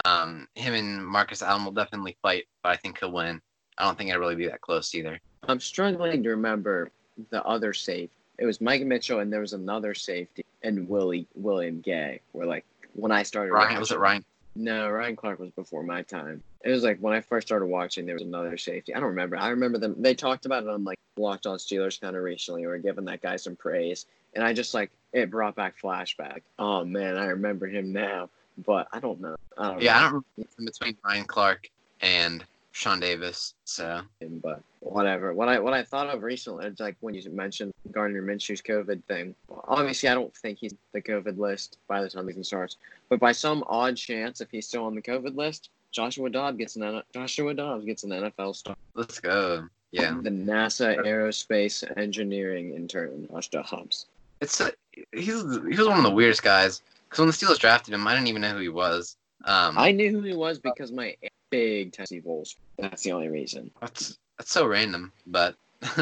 Um, 0.05 0.49
him 0.55 0.75
and 0.75 1.07
Marcus 1.07 1.43
Allen 1.43 1.65
will 1.65 1.73
definitely 1.73 2.17
fight, 2.23 2.45
but 2.63 2.71
I 2.71 2.77
think 2.77 2.99
he'll 2.99 3.13
win. 3.13 3.41
I 3.79 3.85
don't 3.85 3.97
think 3.97 4.11
it'll 4.11 4.21
really 4.21 4.35
be 4.35 4.47
that 4.47 4.61
close 4.61 4.95
either. 4.95 5.21
I'm 5.47 5.61
struggling 5.61 6.23
to 6.23 6.31
remember 6.31 6.91
the 7.31 7.45
other 7.45 7.73
safe. 7.73 8.11
It 8.39 8.47
was 8.47 8.61
Mike 8.61 8.83
Mitchell 8.83 9.21
and 9.21 9.33
there 9.33 9.41
was 9.41 9.53
another 9.53 9.95
safety 9.95 10.45
and 10.63 10.89
Willie 10.89 11.27
William 11.35 11.81
Gay. 11.81 12.21
Were 12.33 12.47
like 12.47 12.65
when 12.95 13.13
I 13.13 13.23
started. 13.23 13.53
Ryan 13.53 13.79
was 13.79 13.93
it 13.93 13.99
Ryan? 13.99 14.25
No, 14.57 14.89
Ryan 14.89 15.17
Clark 15.17 15.41
was 15.41 15.51
before 15.51 15.83
my 15.83 16.03
time. 16.03 16.43
It 16.63 16.71
was 16.71 16.85
like 16.85 16.99
when 16.99 17.13
I 17.13 17.21
first 17.21 17.49
started 17.49 17.67
watching, 17.67 18.07
there 18.07 18.15
was 18.15 18.23
another 18.23 18.57
safety. 18.57 18.95
I 18.95 19.01
don't 19.01 19.09
remember. 19.09 19.37
I 19.37 19.49
remember 19.49 19.79
them. 19.79 19.97
They 19.99 20.15
talked 20.15 20.47
about 20.47 20.63
it 20.63 20.69
on 20.69 20.85
like 20.85 20.99
Locked 21.17 21.47
On 21.47 21.59
Steelers 21.59 22.01
kind 22.01 22.17
of 22.17 22.23
recently, 22.23 22.65
or 22.65 22.79
giving 22.79 23.05
that 23.07 23.23
guy 23.23 23.37
some 23.37 23.57
praise, 23.57 24.07
and 24.35 24.45
I 24.45 24.53
just 24.53 24.73
like 24.75 24.91
it 25.13 25.31
brought 25.31 25.57
back 25.57 25.75
flashback. 25.81 26.43
Oh 26.59 26.85
man, 26.85 27.17
I 27.17 27.27
remember 27.27 27.67
him 27.67 27.93
now, 27.93 28.31
but 28.65 28.89
I 28.93 29.01
don't 29.01 29.21
know. 29.21 29.37
I 29.59 29.73
don't 29.73 29.81
Yeah, 29.81 29.97
I 29.97 30.01
know 30.03 30.11
don't 30.11 30.27
remember 30.37 30.73
between 30.73 30.97
Ryan 31.05 31.25
Clark 31.25 31.71
and 32.01 32.45
Sean 32.75 32.99
Davis. 32.99 33.55
So 33.65 34.03
but 34.43 34.61
whatever. 34.81 35.33
What 35.33 35.49
I 35.49 35.61
what 35.61 35.73
I 35.73 35.85
thought 35.85 36.09
of 36.09 36.25
recently, 36.25 36.67
it's 36.67 36.81
like 36.81 36.97
when 37.01 37.15
you 37.15 37.23
mentioned 37.31 37.73
Gardner 37.93 38.21
Minshew's 38.21 38.61
COVID 38.61 39.05
thing. 39.05 39.35
Obviously, 39.69 40.09
I 40.09 40.15
don't 40.15 40.35
think 40.37 40.59
he's 40.59 40.75
the 40.93 41.01
COVID 41.01 41.39
list 41.39 41.79
by 41.87 42.03
the 42.03 42.11
time 42.11 42.27
the 42.27 42.33
season 42.33 42.43
starts, 42.43 42.77
but 43.09 43.21
by 43.21 43.31
some 43.31 43.63
odd 43.69 43.97
chance, 43.97 44.41
if 44.41 44.51
he's 44.51 44.67
still 44.67 44.85
on 44.85 44.97
the 44.97 45.01
COVID 45.01 45.37
list, 45.37 45.71
Joshua 45.93 46.29
Dobbs 46.29 46.59
gets 46.59 46.75
an 46.75 47.01
Joshua 47.15 47.55
Dobbs 47.55 47.85
gets 47.85 48.03
an 48.03 48.11
NFL 48.11 48.57
start. 48.57 48.77
let's 48.95 49.21
go. 49.21 49.69
Yeah, 49.93 50.19
The 50.21 50.31
NASA 50.31 50.99
Aerospace 51.07 51.85
Engineering 51.97 52.75
intern, 52.75 53.29
Josh 53.31 53.51
Dobbs. 53.51 54.07
it's 54.41 54.61
uh, 54.61 54.71
he's 55.13 55.45
he 55.45 55.79
was 55.79 55.87
one 55.87 55.99
of 55.99 56.03
the 56.05 56.11
weirdest 56.11 56.43
guys. 56.43 56.83
Because 57.09 57.21
when 57.21 57.29
the 57.29 57.33
Steelers 57.35 57.61
drafted 57.61 57.95
him, 57.95 58.05
I 58.09 58.15
didn't 58.15 58.27
even 58.27 58.43
know 58.43 58.51
who 58.51 58.59
he 58.59 58.69
was. 58.69 59.17
Um, 59.45 59.79
I 59.79 59.93
knew 59.93 60.11
who 60.11 60.23
he 60.23 60.35
was 60.35 60.59
because 60.59 60.91
my 60.91 61.15
big 61.51 61.93
Tennessee 61.93 62.19
Vols. 62.19 62.57
That's 62.79 63.03
the 63.03 63.13
only 63.13 63.29
reason. 63.29 63.71
that's 63.81 64.19
that's 64.39 64.51
so 64.51 64.67
random, 64.67 65.13
but 65.27 65.57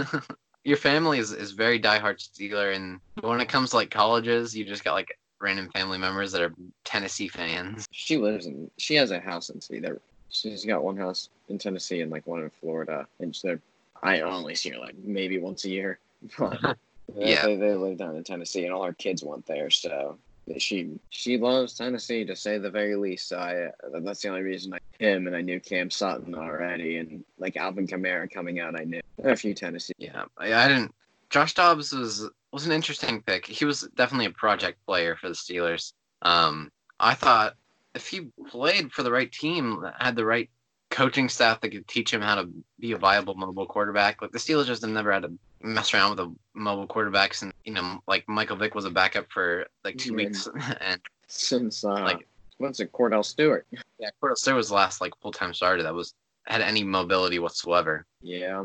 your 0.64 0.76
family 0.76 1.18
is, 1.18 1.32
is 1.32 1.52
very 1.52 1.78
diehard 1.78 2.18
Steeler, 2.18 2.74
and 2.74 2.98
when 3.20 3.40
it 3.40 3.48
comes 3.48 3.70
to 3.70 3.76
like 3.76 3.90
colleges, 3.90 4.56
you 4.56 4.64
just 4.64 4.84
got 4.84 4.94
like 4.94 5.16
random 5.40 5.68
family 5.70 5.98
members 5.98 6.32
that 6.32 6.42
are 6.42 6.54
Tennessee 6.84 7.28
fans. 7.28 7.86
She 7.90 8.16
lives 8.16 8.46
in. 8.46 8.70
She 8.78 8.94
has 8.94 9.10
a 9.10 9.20
house 9.20 9.50
in 9.50 9.60
Tennessee. 9.60 9.98
She's 10.30 10.64
got 10.64 10.82
one 10.82 10.96
house 10.96 11.28
in 11.48 11.58
Tennessee 11.58 12.00
and 12.00 12.10
like 12.10 12.26
one 12.26 12.42
in 12.42 12.50
Florida, 12.50 13.06
and 13.20 13.36
they're. 13.42 13.60
I 14.02 14.20
only 14.20 14.54
see 14.56 14.70
her 14.70 14.78
like 14.78 14.96
maybe 14.96 15.38
once 15.38 15.64
a 15.64 15.70
year. 15.70 15.98
But 16.38 16.60
Yeah. 17.16 17.44
they, 17.44 17.56
they 17.56 17.74
live 17.74 17.98
down 17.98 18.16
in 18.16 18.24
Tennessee, 18.24 18.64
and 18.64 18.72
all 18.72 18.82
our 18.82 18.92
kids 18.94 19.22
went 19.22 19.44
there. 19.46 19.70
So 19.70 20.16
she 20.58 20.98
she 21.10 21.38
loves 21.38 21.74
Tennessee 21.74 22.24
to 22.24 22.36
say 22.36 22.58
the 22.58 22.70
very 22.70 22.96
least. 22.96 23.28
So 23.28 23.38
I 23.38 23.70
that's 24.00 24.22
the 24.22 24.28
only 24.28 24.42
reason 24.42 24.74
I 24.74 24.78
him 24.98 25.26
and 25.26 25.34
I 25.34 25.40
knew 25.40 25.60
Cam 25.60 25.90
Sutton 25.90 26.34
already, 26.34 26.98
and 26.98 27.24
like 27.38 27.56
Alvin 27.56 27.86
Kamara 27.86 28.30
coming 28.30 28.60
out, 28.60 28.78
I 28.78 28.84
knew 28.84 29.00
a 29.24 29.36
few 29.36 29.54
Tennessee. 29.54 29.94
Yeah, 29.98 30.24
I, 30.38 30.54
I 30.54 30.68
didn't. 30.68 30.94
Josh 31.30 31.54
Dobbs 31.54 31.92
was 31.92 32.28
was 32.52 32.66
an 32.66 32.72
interesting 32.72 33.22
pick. 33.22 33.46
He 33.46 33.64
was 33.64 33.88
definitely 33.96 34.26
a 34.26 34.30
project 34.30 34.84
player 34.86 35.16
for 35.16 35.28
the 35.28 35.34
Steelers. 35.34 35.92
Um, 36.22 36.70
I 37.00 37.14
thought 37.14 37.54
if 37.94 38.06
he 38.06 38.28
played 38.48 38.92
for 38.92 39.02
the 39.02 39.12
right 39.12 39.30
team, 39.30 39.84
had 39.98 40.16
the 40.16 40.24
right 40.24 40.48
coaching 40.92 41.28
staff 41.28 41.60
that 41.60 41.70
could 41.70 41.88
teach 41.88 42.12
him 42.12 42.20
how 42.20 42.36
to 42.36 42.48
be 42.78 42.92
a 42.92 42.98
viable 42.98 43.34
mobile 43.34 43.66
quarterback. 43.66 44.20
Like 44.22 44.30
the 44.30 44.38
Steelers 44.38 44.66
just 44.66 44.82
have 44.82 44.90
never 44.90 45.10
had 45.10 45.22
to 45.22 45.32
mess 45.62 45.92
around 45.94 46.10
with 46.10 46.18
the 46.18 46.34
mobile 46.54 46.86
quarterbacks, 46.86 47.42
and 47.42 47.52
you 47.64 47.72
know, 47.72 48.00
like 48.06 48.28
Michael 48.28 48.56
Vick 48.56 48.74
was 48.74 48.84
a 48.84 48.90
backup 48.90 49.26
for 49.32 49.66
like 49.84 49.96
two 49.96 50.10
Yeah. 50.10 50.16
weeks, 50.16 50.48
and 50.80 51.00
Since 51.26 51.82
uh, 51.84 51.94
Like- 51.94 52.28
what's 52.58 52.78
it, 52.78 52.92
Kordell 52.92 53.24
Stewart? 53.24 53.66
yeah, 53.98 54.10
Kordell 54.22 54.36
Stewart 54.36 54.58
was 54.58 54.68
the 54.68 54.74
last 54.74 55.00
like 55.00 55.12
full 55.20 55.32
time 55.32 55.54
starter 55.54 55.82
that 55.82 55.94
was 55.94 56.14
had 56.46 56.60
any 56.60 56.84
mobility 56.84 57.38
whatsoever. 57.38 58.04
Yeah, 58.20 58.64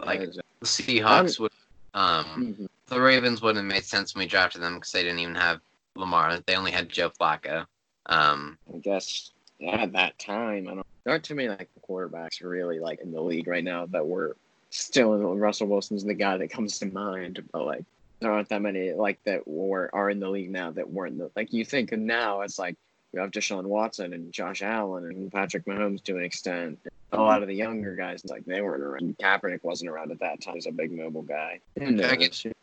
Like 0.00 0.20
that 0.20 0.28
is- 0.28 0.36
the 0.60 0.66
Seahawks 0.66 1.40
would. 1.40 1.50
Um, 1.94 2.24
Mhm. 2.58 2.68
the 2.86 3.00
Ravens 3.00 3.42
wouldn't 3.42 3.64
have 3.64 3.72
made 3.74 3.84
sense 3.84 4.14
when 4.14 4.24
we 4.24 4.28
drafted 4.28 4.62
them 4.62 4.74
because 4.76 4.92
they 4.92 5.02
didn't 5.02 5.18
even 5.20 5.34
have 5.34 5.60
Lamar. 5.94 6.38
They 6.46 6.54
only 6.56 6.70
had 6.72 6.88
Joe 6.88 7.10
Flacco. 7.10 7.66
Um, 8.06 8.58
I 8.74 8.78
guess 8.78 9.30
at 9.64 9.92
that 9.92 10.18
time, 10.18 10.68
I 10.68 10.74
don't. 10.74 10.86
There 11.04 11.12
aren't 11.12 11.24
too 11.24 11.34
many 11.34 11.48
like 11.48 11.68
quarterbacks 11.88 12.42
really 12.42 12.78
like 12.78 13.00
in 13.00 13.10
the 13.12 13.20
league 13.20 13.48
right 13.48 13.64
now 13.64 13.86
that 13.86 14.06
were 14.06 14.36
still 14.70 15.14
in. 15.14 15.38
Russell 15.38 15.66
Wilson's 15.66 16.04
the 16.04 16.14
guy 16.14 16.36
that 16.36 16.50
comes 16.50 16.78
to 16.78 16.86
mind, 16.86 17.42
but 17.52 17.64
like 17.66 17.84
there 18.20 18.30
aren't 18.32 18.48
that 18.50 18.62
many 18.62 18.92
like 18.92 19.18
that 19.24 19.46
were 19.46 19.90
are 19.92 20.10
in 20.10 20.20
the 20.20 20.28
league 20.30 20.50
now 20.50 20.70
that 20.70 20.88
weren't 20.88 21.18
the, 21.18 21.30
like 21.34 21.52
you 21.52 21.64
think 21.64 21.92
of 21.92 21.98
now. 21.98 22.42
It's 22.42 22.58
like 22.58 22.76
you 23.12 23.20
have 23.20 23.30
Deshaun 23.30 23.64
Watson 23.64 24.12
and 24.12 24.32
Josh 24.32 24.62
Allen 24.62 25.04
and 25.06 25.32
Patrick 25.32 25.64
Mahomes 25.66 26.02
to 26.04 26.16
an 26.16 26.24
extent. 26.24 26.78
A 27.14 27.20
lot 27.20 27.42
of 27.42 27.48
the 27.48 27.54
younger 27.54 27.94
guys, 27.94 28.24
like 28.24 28.44
they 28.46 28.62
weren't 28.62 28.82
around. 28.82 29.16
Kaepernick 29.18 29.62
wasn't 29.62 29.90
around 29.90 30.12
at 30.12 30.20
that 30.20 30.40
time. 30.40 30.54
He's 30.54 30.66
a 30.66 30.72
big 30.72 30.92
mobile 30.92 31.20
guy. 31.22 31.60
Who 31.78 31.86
I 31.86 31.90
knows? 31.90 32.16
get 32.16 32.54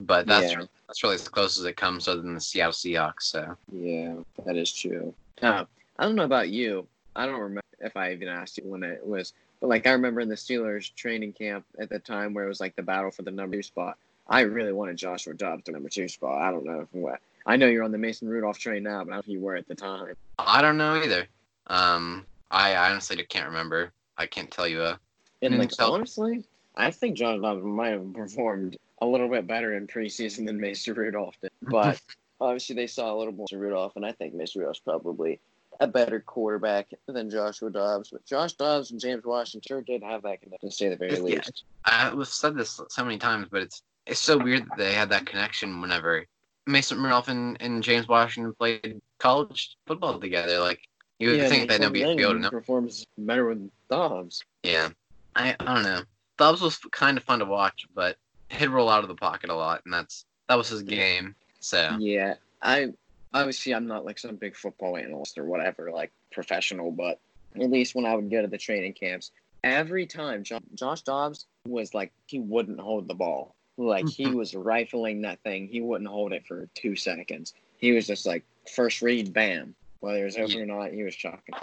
but 0.00 0.26
that's 0.26 0.52
Yeah. 0.52 0.62
that's 0.86 1.02
really 1.02 1.14
as 1.14 1.28
close 1.28 1.58
as 1.58 1.64
it 1.64 1.76
comes, 1.76 2.08
other 2.08 2.20
than 2.20 2.34
the 2.34 2.40
Seattle 2.40 2.72
Seahawks. 2.72 3.22
So 3.22 3.56
Yeah, 3.72 4.16
that 4.44 4.56
is 4.56 4.72
true. 4.72 5.14
Uh, 5.40 5.64
I 6.00 6.04
don't 6.04 6.16
know 6.16 6.24
about 6.24 6.48
you. 6.48 6.86
I 7.14 7.26
don't 7.26 7.38
remember 7.38 7.60
if 7.80 7.94
I 7.94 8.12
even 8.12 8.26
asked 8.28 8.56
you 8.56 8.64
when 8.64 8.82
it 8.82 9.06
was, 9.06 9.34
but 9.60 9.68
like 9.68 9.86
I 9.86 9.90
remember 9.92 10.22
in 10.22 10.30
the 10.30 10.34
Steelers 10.34 10.94
training 10.94 11.34
camp 11.34 11.66
at 11.78 11.90
the 11.90 11.98
time 11.98 12.32
where 12.32 12.46
it 12.46 12.48
was 12.48 12.58
like 12.58 12.74
the 12.74 12.82
battle 12.82 13.10
for 13.10 13.20
the 13.20 13.30
number 13.30 13.56
two 13.56 13.62
spot. 13.62 13.98
I 14.26 14.40
really 14.40 14.72
wanted 14.72 14.96
Joshua 14.96 15.34
Dobbs 15.34 15.64
to 15.64 15.72
number 15.72 15.90
two 15.90 16.08
spot. 16.08 16.40
I 16.40 16.50
don't 16.50 16.64
know 16.64 16.80
if 16.80 16.88
what. 16.92 17.20
I 17.44 17.56
know 17.56 17.66
you're 17.66 17.84
on 17.84 17.92
the 17.92 17.98
Mason 17.98 18.28
Rudolph 18.28 18.58
train 18.58 18.82
now, 18.82 19.04
but 19.04 19.10
I 19.12 19.16
don't 19.16 19.16
know 19.16 19.18
if 19.18 19.28
you 19.28 19.40
were 19.40 19.56
at 19.56 19.68
the 19.68 19.74
time. 19.74 20.14
I 20.38 20.62
don't 20.62 20.78
know 20.78 20.94
either. 21.02 21.26
Um, 21.66 22.24
I 22.50 22.74
honestly 22.76 23.22
can't 23.24 23.46
remember. 23.46 23.92
I 24.16 24.24
can't 24.26 24.50
tell 24.50 24.66
you. 24.66 24.80
Uh, 24.80 24.96
And 25.42 25.58
like 25.58 25.70
so- 25.72 25.92
honestly, 25.92 26.44
I 26.76 26.90
think 26.92 27.18
Josh 27.18 27.40
Dobbs 27.42 27.62
might 27.62 27.90
have 27.90 28.10
performed 28.14 28.78
a 29.02 29.06
little 29.06 29.28
bit 29.28 29.46
better 29.46 29.76
in 29.76 29.86
preseason 29.86 30.46
than 30.46 30.58
Mason 30.58 30.94
Rudolph 30.94 31.36
did. 31.42 31.50
But 31.60 32.00
obviously, 32.40 32.74
they 32.76 32.86
saw 32.86 33.14
a 33.14 33.16
little 33.16 33.34
more 33.34 33.46
Rudolph, 33.52 33.96
and 33.96 34.06
I 34.06 34.12
think 34.12 34.32
Mason 34.32 34.60
Rudolph's 34.60 34.80
probably 34.80 35.38
a 35.80 35.86
better 35.86 36.20
quarterback 36.20 36.88
than 37.08 37.30
Joshua 37.30 37.70
Dobbs. 37.70 38.10
But 38.10 38.24
Josh 38.26 38.52
Dobbs 38.52 38.90
and 38.90 39.00
James 39.00 39.24
Washington 39.24 39.66
sure 39.66 39.82
did 39.82 40.02
have 40.02 40.22
that 40.22 40.42
connection, 40.42 40.68
to 40.68 40.74
say 40.74 40.88
the 40.88 40.96
very 40.96 41.14
Yeah. 41.14 41.20
least. 41.20 41.64
I, 41.84 42.14
we've 42.14 42.26
said 42.28 42.54
this 42.56 42.80
so 42.88 43.04
many 43.04 43.18
times, 43.18 43.48
but 43.50 43.62
it's 43.62 43.82
it's 44.06 44.20
so 44.20 44.36
weird 44.38 44.66
that 44.66 44.78
they 44.78 44.92
had 44.92 45.08
that 45.10 45.26
connection 45.26 45.80
whenever 45.80 46.26
Mason 46.66 47.02
Rudolph 47.02 47.28
and, 47.28 47.56
and 47.60 47.82
James 47.82 48.08
Washington 48.08 48.54
played 48.54 49.00
college 49.18 49.76
football 49.86 50.18
together. 50.20 50.58
Like 50.58 50.80
you 51.18 51.30
would 51.30 51.48
think 51.48 51.68
they'd 51.68 51.92
be 51.92 52.02
able 52.02 52.34
to 52.34 52.38
know. 52.38 52.50
performs 52.50 53.06
better 53.18 53.46
with 53.46 53.70
Dobbs. 53.88 54.42
Yeah, 54.62 54.90
I 55.34 55.56
I 55.58 55.74
don't 55.74 55.82
know. 55.82 56.02
Dobbs 56.38 56.60
was 56.60 56.78
kind 56.90 57.16
of 57.16 57.24
fun 57.24 57.38
to 57.40 57.44
watch, 57.44 57.86
but 57.94 58.16
he'd 58.50 58.68
roll 58.68 58.88
out 58.88 59.02
of 59.02 59.08
the 59.08 59.14
pocket 59.14 59.50
a 59.50 59.54
lot, 59.54 59.82
and 59.84 59.92
that's 59.94 60.24
that 60.48 60.56
was 60.58 60.68
his 60.68 60.82
game. 60.82 61.34
So 61.60 61.96
Yeah, 61.98 62.34
I 62.62 62.92
obviously 63.32 63.74
I'm 63.74 63.86
not 63.86 64.04
like 64.04 64.18
some 64.18 64.36
big 64.36 64.56
football 64.56 64.96
analyst 64.96 65.38
or 65.38 65.44
whatever, 65.44 65.90
like 65.92 66.12
professional, 66.32 66.90
but 66.90 67.18
at 67.56 67.70
least 67.70 67.94
when 67.94 68.06
I 68.06 68.14
would 68.14 68.30
go 68.30 68.42
to 68.42 68.48
the 68.48 68.58
training 68.58 68.92
camps, 68.94 69.30
every 69.64 70.06
time 70.06 70.42
jo- 70.44 70.58
Josh 70.74 71.02
Dobbs 71.02 71.46
was 71.66 71.94
like 71.94 72.12
he 72.26 72.38
wouldn't 72.40 72.80
hold 72.80 73.08
the 73.08 73.14
ball, 73.14 73.54
like 73.76 74.08
he 74.08 74.26
was 74.26 74.54
rifling 74.54 75.22
that 75.22 75.42
thing, 75.42 75.68
he 75.68 75.80
wouldn't 75.80 76.10
hold 76.10 76.32
it 76.32 76.46
for 76.46 76.68
two 76.74 76.96
seconds. 76.96 77.54
He 77.78 77.92
was 77.92 78.06
just 78.06 78.26
like 78.26 78.44
first 78.74 79.02
read, 79.02 79.32
bam. 79.32 79.74
Whether 80.00 80.22
it 80.22 80.24
was 80.24 80.36
over 80.36 80.62
or 80.62 80.66
not, 80.66 80.92
he 80.92 81.02
was 81.02 81.14
chalking. 81.14 81.54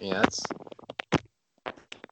yeah, 0.00 0.20
that's. 0.20 0.42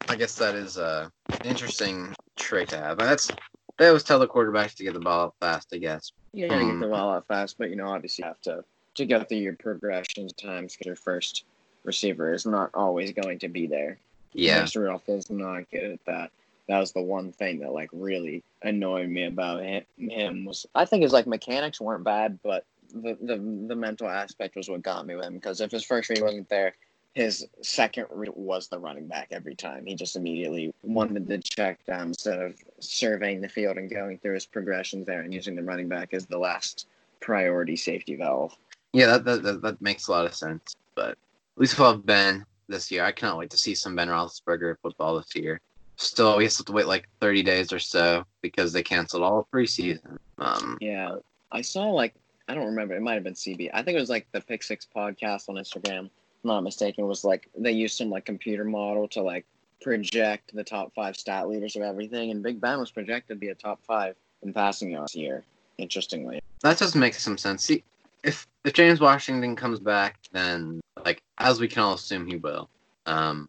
I 0.09 0.17
guess 0.17 0.35
that 0.37 0.55
is 0.55 0.77
uh, 0.79 1.09
an 1.31 1.47
interesting 1.47 2.15
trait 2.37 2.69
to 2.71 2.77
have. 2.79 2.99
That's 2.99 3.31
they 3.79 3.87
always 3.87 4.03
tell 4.03 4.19
the 4.19 4.29
quarterbacks 4.29 4.75
to 4.75 4.85
get 4.85 4.95
the 4.95 5.01
ball 5.01 5.27
out 5.27 5.35
fast. 5.41 5.69
I 5.73 5.79
guess. 5.79 6.13
You 6.35 6.49
gotta 6.49 6.65
get 6.65 6.75
Hmm. 6.75 6.81
the 6.81 6.89
ball 6.89 7.13
out 7.15 7.27
fast, 7.27 7.57
but 7.59 7.71
you 7.71 7.77
know, 7.77 7.89
obviously 7.89 8.23
you 8.25 8.29
have 8.29 8.41
to 8.43 8.65
to 8.95 9.07
go 9.07 9.23
through 9.25 9.39
your 9.39 9.55
progressions 9.55 10.33
times 10.33 10.73
because 10.73 10.87
your 10.87 10.97
first 10.97 11.45
receiver 11.85 12.33
is 12.33 12.47
not 12.47 12.71
always 12.75 13.13
going 13.13 13.39
to 13.41 13.49
be 13.49 13.67
there. 13.67 13.99
Yeah. 14.33 14.61
Mason 14.61 14.83
Rudolph 14.83 15.09
is 15.09 15.31
not 15.31 15.71
good 15.71 15.93
at 15.93 16.05
that. 16.07 16.31
That 16.69 16.79
was 16.79 16.93
the 16.93 17.03
one 17.03 17.33
thing 17.33 17.61
that 17.61 17.73
like 17.73 17.91
really 17.93 18.43
annoyed 18.63 19.09
me 19.09 19.25
about 19.25 19.63
him. 19.63 19.85
him 19.99 20.45
was 20.45 20.67
I 20.75 20.85
think 20.85 21.03
his 21.03 21.13
like 21.13 21.27
mechanics 21.27 21.81
weren't 21.81 22.05
bad, 22.05 22.39
but 22.43 22.65
the 22.95 23.17
the, 23.21 23.37
the 23.37 23.77
mental 23.77 24.09
aspect 24.09 24.57
was 24.57 24.69
what 24.69 24.83
got 24.83 25.07
me 25.07 25.17
with 25.17 25.25
him. 25.25 25.35
Because 25.35 25.61
if 25.61 25.71
his 25.71 25.85
first 25.85 26.09
read 26.09 26.23
wasn't 26.23 26.49
there, 26.49 26.75
his 27.15 27.47
second 27.61 28.07
read 28.11 28.31
was 28.35 28.69
the 28.69 28.79
running 28.79 29.07
back 29.07 29.29
every 29.33 29.55
time. 29.55 29.85
He 29.85 29.95
just 29.95 30.17
immediately 30.17 30.73
wanted 30.83 31.27
to 31.29 31.39
check 31.39 31.85
down 31.85 32.09
instead 32.09 32.41
of 32.41 32.55
surveying 32.81 33.41
the 33.41 33.49
field 33.49 33.77
and 33.77 33.91
going 33.91 34.19
through 34.19 34.35
his 34.35 34.47
progressions 34.47 35.07
there 35.07 35.21
and 35.21 35.35
using 35.35 35.57
the 35.57 35.63
running 35.63 35.89
back 35.89 36.15
as 36.15 36.27
the 36.27 36.39
last 36.39 36.87
priority 37.21 37.77
safety 37.77 38.17
valve. 38.17 38.57
Yeah, 38.93 39.07
that, 39.07 39.25
that 39.25 39.43
that 39.43 39.63
that 39.63 39.83
makes 39.83 40.09
a 40.09 40.11
lot 40.11 40.27
of 40.27 40.35
sense. 40.35 40.75
But 40.95 41.11
at 41.11 41.17
least 41.57 41.79
we'll 41.79 41.93
have 41.93 42.07
Ben 42.07 42.45
this 42.69 42.91
year. 42.91 43.05
I 43.05 43.13
cannot 43.13 43.39
wait 43.39 43.51
to 43.51 43.57
see 43.57 43.75
some 43.75 43.97
Ben 43.97 44.09
Roethlisberger 44.09 44.77
football 44.83 45.17
this 45.17 45.35
year. 45.35 45.61
Still, 45.97 46.37
we 46.37 46.45
have 46.45 46.53
to 46.53 46.73
wait 46.73 46.87
like 46.87 47.09
30 47.21 47.43
days 47.43 47.73
or 47.73 47.79
so 47.79 48.25
because 48.41 48.73
they 48.73 48.83
canceled 48.83 49.23
all 49.23 49.47
preseason. 49.53 50.19
Um, 50.39 50.79
Yeah, 50.81 51.17
I 51.53 51.61
saw 51.61 51.91
like 51.91 52.15
I 52.49 52.55
don't 52.55 52.67
remember. 52.67 52.95
It 52.95 53.03
might 53.03 53.15
have 53.15 53.25
been 53.25 53.35
CB. 53.35 53.71
I 53.73 53.83
think 53.83 53.97
it 53.97 54.01
was 54.01 54.11
like 54.11 54.27
the 54.33 54.41
Pick 54.41 54.63
Six 54.63 54.87
podcast 54.95 55.49
on 55.49 55.55
Instagram. 55.57 56.07
If 56.07 56.45
I'm 56.45 56.49
not 56.49 56.61
mistaken. 56.63 57.07
Was 57.07 57.25
like 57.25 57.49
they 57.57 57.73
used 57.73 57.97
some 57.97 58.11
like 58.11 58.25
computer 58.25 58.65
model 58.65 59.09
to 59.09 59.23
like 59.23 59.47
project 59.81 60.55
the 60.55 60.65
top 60.65 60.93
five 60.95 61.17
stat 61.17 61.49
leaders 61.49 61.77
of 61.77 61.83
everything, 61.83 62.31
and 62.31 62.43
Big 62.43 62.61
Ben 62.61 62.79
was 62.79 62.91
projected 62.91 63.37
to 63.37 63.41
be 63.41 63.49
a 63.49 63.55
top 63.55 63.81
five 63.87 64.17
in 64.43 64.53
passing 64.53 64.91
yards 64.91 65.13
here. 65.13 65.45
Interestingly, 65.79 66.41
that 66.63 66.79
does 66.79 66.95
make 66.95 67.15
some 67.15 67.39
sense. 67.39 67.65
See, 67.65 67.85
if 68.23 68.47
if 68.65 68.73
James 68.73 69.01
Washington 69.01 69.57
comes 69.57 69.81
back, 69.81 70.19
then 70.33 70.81
like 71.05 71.23
as 71.39 71.61
we 71.61 71.69
can 71.69 71.83
all 71.83 71.95
assume 71.95 72.27
he 72.27 72.37
will, 72.37 72.69
um, 73.07 73.49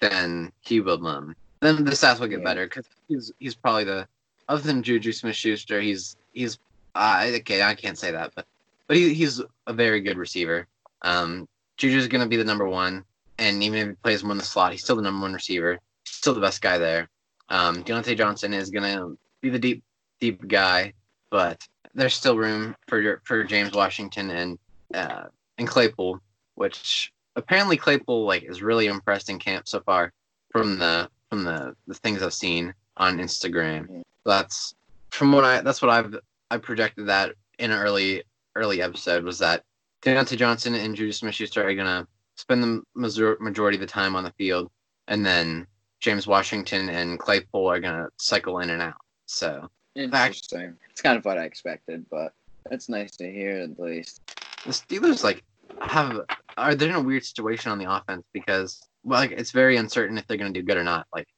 then 0.00 0.52
he 0.60 0.80
will 0.80 1.04
um, 1.06 1.34
then 1.60 1.84
the 1.84 1.90
stats 1.92 2.20
will 2.20 2.28
get 2.28 2.40
Yeah. 2.40 2.44
better 2.44 2.66
because 2.66 2.86
he's 3.08 3.32
he's 3.38 3.54
probably 3.54 3.84
the 3.84 4.06
other 4.48 4.62
than 4.62 4.82
Juju 4.82 5.12
Smith-Schuster, 5.12 5.80
he's 5.80 6.16
he's 6.32 6.58
uh, 6.94 7.30
okay. 7.36 7.62
I 7.62 7.74
can't 7.74 7.98
say 7.98 8.10
that, 8.10 8.32
but 8.34 8.46
but 8.88 8.96
he, 8.96 9.14
he's 9.14 9.40
a 9.66 9.72
very 9.72 10.00
good 10.00 10.16
receiver. 10.18 10.66
Um, 11.02 11.48
Juju's 11.76 12.08
gonna 12.08 12.26
be 12.26 12.36
the 12.36 12.44
number 12.44 12.68
one, 12.68 13.04
and 13.38 13.62
even 13.62 13.78
if 13.78 13.88
he 13.88 13.94
plays 14.02 14.24
more 14.24 14.32
in 14.32 14.38
the 14.38 14.44
slot, 14.44 14.72
he's 14.72 14.82
still 14.82 14.96
the 14.96 15.02
number 15.02 15.22
one 15.22 15.32
receiver. 15.32 15.78
Still 16.04 16.34
the 16.34 16.40
best 16.40 16.60
guy 16.60 16.78
there. 16.78 17.08
Um, 17.48 17.84
Diontae 17.84 18.16
Johnson 18.16 18.52
is 18.52 18.70
gonna 18.70 19.14
be 19.40 19.50
the 19.50 19.58
deep 19.58 19.82
deep 20.20 20.46
guy, 20.48 20.92
but 21.30 21.66
there's 21.94 22.14
still 22.14 22.36
room 22.36 22.74
for 22.88 23.20
for 23.24 23.44
James 23.44 23.72
Washington 23.72 24.30
and 24.30 24.58
uh, 24.94 25.24
and 25.58 25.68
Claypool, 25.68 26.20
which 26.54 27.12
apparently 27.36 27.76
Claypool 27.76 28.24
like 28.24 28.42
is 28.44 28.62
really 28.62 28.86
impressed 28.86 29.28
in 29.28 29.38
camp 29.38 29.68
so 29.68 29.80
far 29.80 30.12
from 30.50 30.78
the 30.78 31.08
from 31.30 31.44
the, 31.44 31.74
the 31.86 31.94
things 31.94 32.22
I've 32.22 32.34
seen 32.34 32.74
on 32.96 33.18
Instagram. 33.18 34.02
That's 34.24 34.74
from 35.10 35.32
what 35.32 35.44
I 35.44 35.60
that's 35.60 35.82
what 35.82 35.90
I've 35.90 36.14
I 36.50 36.58
projected 36.58 37.08
that 37.08 37.34
in 37.58 37.70
an 37.70 37.78
early 37.78 38.22
early 38.54 38.82
episode 38.82 39.24
was 39.24 39.38
that 39.38 39.64
Diontae 40.02 40.36
Johnson 40.36 40.74
and 40.74 40.94
Juju 40.94 41.12
Smith-Schuster 41.12 41.66
are 41.66 41.74
gonna 41.74 42.06
spend 42.36 42.62
the 42.62 42.82
major- 42.94 43.38
majority 43.40 43.76
of 43.76 43.80
the 43.80 43.86
time 43.86 44.16
on 44.16 44.24
the 44.24 44.32
field, 44.32 44.70
and 45.08 45.24
then 45.24 45.66
James 46.00 46.26
Washington 46.26 46.88
and 46.88 47.18
Claypool 47.18 47.66
are 47.66 47.80
gonna 47.80 48.08
cycle 48.18 48.58
in 48.58 48.70
and 48.70 48.82
out. 48.82 48.96
So 49.26 49.70
Interesting. 49.94 50.74
It's 50.90 51.02
kind 51.02 51.18
of 51.18 51.24
what 51.24 51.38
I 51.38 51.44
expected, 51.44 52.06
but 52.10 52.32
it's 52.70 52.88
nice 52.88 53.16
to 53.16 53.30
hear 53.30 53.58
at 53.58 53.78
least. 53.78 54.20
the 54.64 54.70
Steelers 54.70 55.22
like 55.22 55.42
have 55.80 56.20
are 56.56 56.74
they're 56.74 56.88
in 56.88 56.94
a 56.94 57.00
weird 57.00 57.24
situation 57.24 57.72
on 57.72 57.78
the 57.78 57.92
offense 57.92 58.24
because 58.32 58.80
well, 59.04 59.20
like 59.20 59.32
it's 59.32 59.50
very 59.50 59.76
uncertain 59.76 60.18
if 60.18 60.26
they're 60.26 60.36
gonna 60.36 60.52
do 60.52 60.62
good 60.62 60.76
or 60.76 60.84
not. 60.84 61.06
Like 61.14 61.28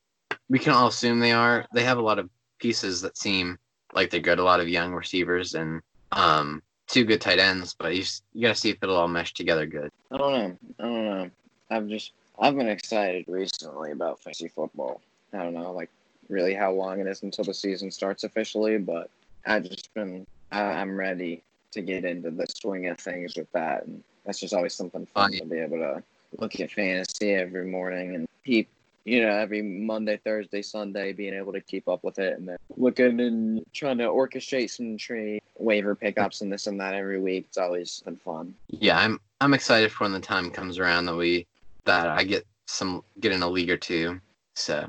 we 0.48 0.59
can 0.59 0.72
all 0.72 0.88
assume 0.88 1.20
they 1.20 1.32
are. 1.32 1.66
They 1.72 1.84
have 1.84 1.98
a 1.98 2.02
lot 2.02 2.18
of 2.18 2.28
pieces 2.59 3.00
that 3.02 3.16
seem 3.16 3.59
like 3.92 4.11
they're 4.11 4.20
good. 4.20 4.38
A 4.38 4.44
lot 4.44 4.61
of 4.61 4.68
young 4.68 4.92
receivers 4.92 5.55
and 5.55 5.80
um 6.12 6.62
two 6.86 7.05
good 7.05 7.20
tight 7.20 7.38
ends, 7.38 7.74
but 7.78 7.96
you 7.96 8.05
you 8.34 8.42
gotta 8.42 8.55
see 8.55 8.70
if 8.70 8.78
it'll 8.82 8.96
all 8.96 9.09
mesh 9.09 9.34
together 9.34 9.66
good. 9.66 9.90
I 10.12 10.18
don't 10.18 10.32
know. 10.32 10.59
I 10.78 10.82
don't 10.82 11.05
know. 11.05 11.30
I've 11.70 11.88
just 11.88 12.12
I've 12.38 12.57
been 12.57 12.68
excited 12.68 13.24
recently 13.28 13.92
about 13.92 14.20
fantasy 14.20 14.48
football. 14.48 15.00
I 15.32 15.38
don't 15.38 15.55
know, 15.55 15.72
like 15.72 15.90
really 16.29 16.55
how 16.55 16.72
long 16.72 17.01
it 17.01 17.07
is 17.07 17.22
until 17.22 17.45
the 17.45 17.55
season 17.55 17.91
starts 17.91 18.25
officially, 18.25 18.79
but 18.79 19.11
I 19.47 19.61
just 19.61 19.93
been 19.95 20.27
I, 20.51 20.62
I'm 20.62 20.97
ready 20.97 21.43
to 21.72 21.83
get 21.83 22.05
into 22.05 22.31
the 22.31 22.47
swing 22.47 22.89
of 22.89 22.99
things 22.99 23.37
with 23.37 23.51
that, 23.53 23.85
and 23.85 24.03
that's 24.25 24.41
just 24.41 24.55
always 24.55 24.75
something 24.75 25.07
fun 25.07 25.33
to 25.33 25.45
be 25.45 25.59
able 25.59 25.79
to 25.79 26.03
look 26.39 26.59
at 26.61 26.70
fantasy 26.70 27.35
every 27.35 27.66
morning 27.66 28.14
and 28.14 28.29
keep. 28.45 28.68
You 29.07 29.20
know, 29.20 29.33
every 29.37 29.61
Monday, 29.61 30.16
Thursday, 30.16 30.62
Sunday, 30.62 31.12
being 31.12 31.35
able 31.35 31.53
to 31.53 31.61
keep 31.61 31.89
up 31.89 32.03
with 32.05 32.18
it, 32.18 32.39
and 32.39 32.49
then 32.49 32.57
looking 32.79 33.20
and 33.20 33.62
trying 33.75 33.99
to 33.99 34.05
orchestrate 34.05 34.70
some 34.70 34.97
trade 34.97 35.43
waiver 35.59 35.95
pickups 35.95 36.41
and 36.41 36.51
this 36.51 36.66
and 36.66 36.81
that 36.81 36.95
every 36.95 37.20
week. 37.20 37.45
It's 37.49 37.59
always 37.59 38.01
been 38.01 38.16
fun. 38.16 38.55
Yeah, 38.68 38.99
I'm 38.99 39.20
I'm 39.43 39.53
excited 39.53 39.93
for 39.93 40.05
when 40.05 40.12
the 40.12 40.20
time 40.20 40.51
comes 40.51 40.79
around 40.79 41.05
that 41.05 41.16
we 41.16 41.47
that 41.85 42.09
I 42.09 42.25
get 42.25 42.47
some 42.64 43.05
get 43.20 43.33
in 43.33 43.43
a 43.43 43.49
league 43.49 43.68
or 43.68 43.77
two. 43.77 44.20
So 44.55 44.89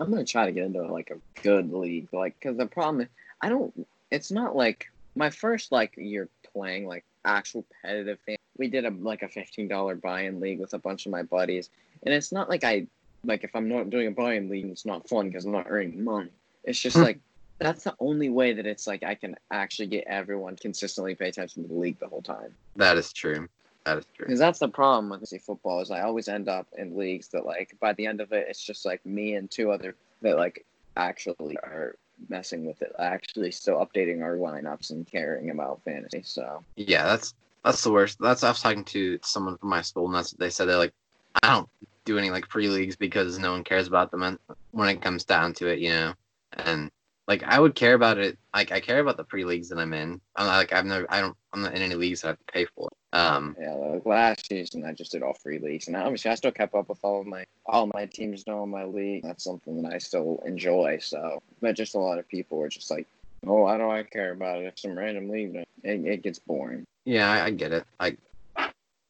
I'm 0.00 0.10
gonna 0.10 0.24
try 0.24 0.46
to 0.46 0.52
get 0.52 0.64
into 0.64 0.82
like 0.82 1.10
a 1.10 1.42
good 1.42 1.72
league, 1.72 2.08
like 2.12 2.34
because 2.40 2.56
the 2.56 2.66
problem 2.66 3.02
is 3.02 3.08
I 3.40 3.48
don't. 3.48 3.86
It's 4.10 4.30
not 4.30 4.56
like 4.56 4.90
my 5.14 5.30
first 5.30 5.70
like 5.72 5.94
year 5.96 6.28
playing 6.52 6.86
like 6.86 7.04
actual 7.24 7.64
competitive. 7.64 8.18
Fan, 8.26 8.36
we 8.56 8.68
did 8.68 8.84
a 8.86 8.90
like 8.90 9.22
a 9.22 9.28
fifteen 9.28 9.68
dollar 9.68 9.94
buy-in 9.94 10.40
league 10.40 10.58
with 10.60 10.72
a 10.74 10.78
bunch 10.78 11.06
of 11.06 11.12
my 11.12 11.22
buddies, 11.22 11.68
and 12.04 12.14
it's 12.14 12.32
not 12.32 12.48
like 12.48 12.64
I 12.64 12.86
like 13.24 13.44
if 13.44 13.54
I'm 13.54 13.68
not 13.68 13.90
doing 13.90 14.06
a 14.06 14.10
buy-in 14.10 14.48
league, 14.48 14.66
it's 14.66 14.86
not 14.86 15.06
fun 15.08 15.28
because 15.28 15.44
I'm 15.44 15.52
not 15.52 15.66
earning 15.68 16.02
money. 16.02 16.30
It's 16.64 16.80
just 16.80 16.96
Hmm. 16.96 17.02
like 17.02 17.20
that's 17.58 17.84
the 17.84 17.94
only 18.00 18.30
way 18.30 18.54
that 18.54 18.66
it's 18.66 18.86
like 18.86 19.02
I 19.02 19.14
can 19.14 19.36
actually 19.50 19.88
get 19.88 20.04
everyone 20.06 20.56
consistently 20.56 21.14
pay 21.14 21.28
attention 21.28 21.62
to 21.62 21.68
the 21.68 21.74
league 21.74 21.98
the 21.98 22.08
whole 22.08 22.22
time. 22.22 22.54
that 22.76 22.96
is 22.96 23.12
true. 23.12 23.48
That 23.84 23.98
is 23.98 24.04
true. 24.14 24.26
Because 24.26 24.38
that's 24.38 24.58
the 24.58 24.68
problem 24.68 25.10
with 25.10 25.20
fantasy 25.20 25.38
football 25.38 25.80
is 25.80 25.90
I 25.90 26.02
always 26.02 26.28
end 26.28 26.48
up 26.48 26.66
in 26.76 26.96
leagues 26.96 27.28
that 27.28 27.46
like 27.46 27.76
by 27.80 27.92
the 27.94 28.06
end 28.06 28.20
of 28.20 28.32
it 28.32 28.46
it's 28.48 28.62
just 28.64 28.84
like 28.84 29.04
me 29.06 29.34
and 29.34 29.50
two 29.50 29.70
other 29.70 29.96
that 30.22 30.36
like 30.36 30.66
actually 30.96 31.56
are 31.58 31.96
messing 32.28 32.66
with 32.66 32.82
it, 32.82 32.92
actually 32.98 33.50
still 33.50 33.76
updating 33.76 34.22
our 34.22 34.36
lineups 34.36 34.90
and 34.90 35.06
caring 35.06 35.50
about 35.50 35.80
fantasy. 35.84 36.22
So 36.22 36.62
Yeah, 36.76 37.04
that's 37.04 37.34
that's 37.64 37.82
the 37.82 37.92
worst. 37.92 38.18
That's 38.20 38.44
I 38.44 38.50
was 38.50 38.60
talking 38.60 38.84
to 38.84 39.18
someone 39.22 39.56
from 39.58 39.68
my 39.68 39.82
school, 39.82 40.06
and 40.06 40.14
that's 40.14 40.32
what 40.32 40.40
they 40.40 40.50
said. 40.50 40.66
They're 40.66 40.76
like, 40.76 40.94
I 41.42 41.48
don't 41.54 41.68
do 42.04 42.18
any 42.18 42.30
like 42.30 42.48
pre 42.48 42.68
leagues 42.68 42.96
because 42.96 43.38
no 43.38 43.52
one 43.52 43.64
cares 43.64 43.86
about 43.86 44.10
them, 44.10 44.38
when 44.72 44.88
it 44.88 45.02
comes 45.02 45.24
down 45.24 45.52
to 45.54 45.68
it, 45.68 45.78
you 45.78 45.90
know. 45.90 46.14
And 46.52 46.90
like 47.28 47.42
I 47.42 47.60
would 47.60 47.74
care 47.74 47.94
about 47.94 48.18
it. 48.18 48.38
Like 48.54 48.72
I 48.72 48.80
care 48.80 49.00
about 49.00 49.16
the 49.16 49.24
pre 49.24 49.44
leagues 49.44 49.68
that 49.68 49.78
I'm 49.78 49.92
in. 49.92 50.20
I'm 50.36 50.46
not, 50.46 50.56
like 50.56 50.72
I've 50.72 50.86
never, 50.86 51.06
I 51.10 51.20
don't, 51.20 51.36
I'm 51.52 51.62
not 51.62 51.74
in 51.74 51.82
any 51.82 51.94
leagues 51.94 52.22
that 52.22 52.28
I 52.28 52.30
have 52.30 52.38
to 52.38 52.52
pay 52.52 52.66
for. 52.74 52.88
Um, 53.12 53.56
yeah, 53.60 53.72
like 53.74 54.06
last 54.06 54.46
season 54.46 54.84
I 54.84 54.92
just 54.92 55.10
did 55.12 55.22
all 55.22 55.34
free 55.34 55.58
leagues, 55.58 55.88
and 55.88 55.96
obviously 55.96 56.30
I 56.30 56.36
still 56.36 56.52
kept 56.52 56.74
up 56.74 56.88
with 56.88 57.00
all 57.02 57.20
of 57.20 57.26
my 57.26 57.44
all 57.66 57.90
my 57.92 58.06
teams 58.06 58.46
know 58.46 58.64
my 58.66 58.84
league. 58.84 59.24
That's 59.24 59.42
something 59.44 59.82
that 59.82 59.92
I 59.92 59.98
still 59.98 60.40
enjoy. 60.46 60.98
So, 61.00 61.42
but 61.60 61.74
just 61.76 61.94
a 61.94 61.98
lot 61.98 62.18
of 62.18 62.28
people 62.28 62.58
were 62.58 62.68
just 62.68 62.90
like, 62.90 63.06
oh, 63.46 63.62
why 63.62 63.78
do 63.78 63.90
I 63.90 64.04
care 64.04 64.32
about 64.32 64.62
it 64.62 64.66
if 64.66 64.78
some 64.78 64.96
random 64.96 65.28
league? 65.28 65.56
It, 65.56 65.66
it 65.82 66.22
gets 66.22 66.38
boring. 66.38 66.84
yeah, 67.04 67.30
I, 67.30 67.44
I 67.46 67.50
get 67.50 67.72
it. 67.72 67.84
I, 67.98 68.16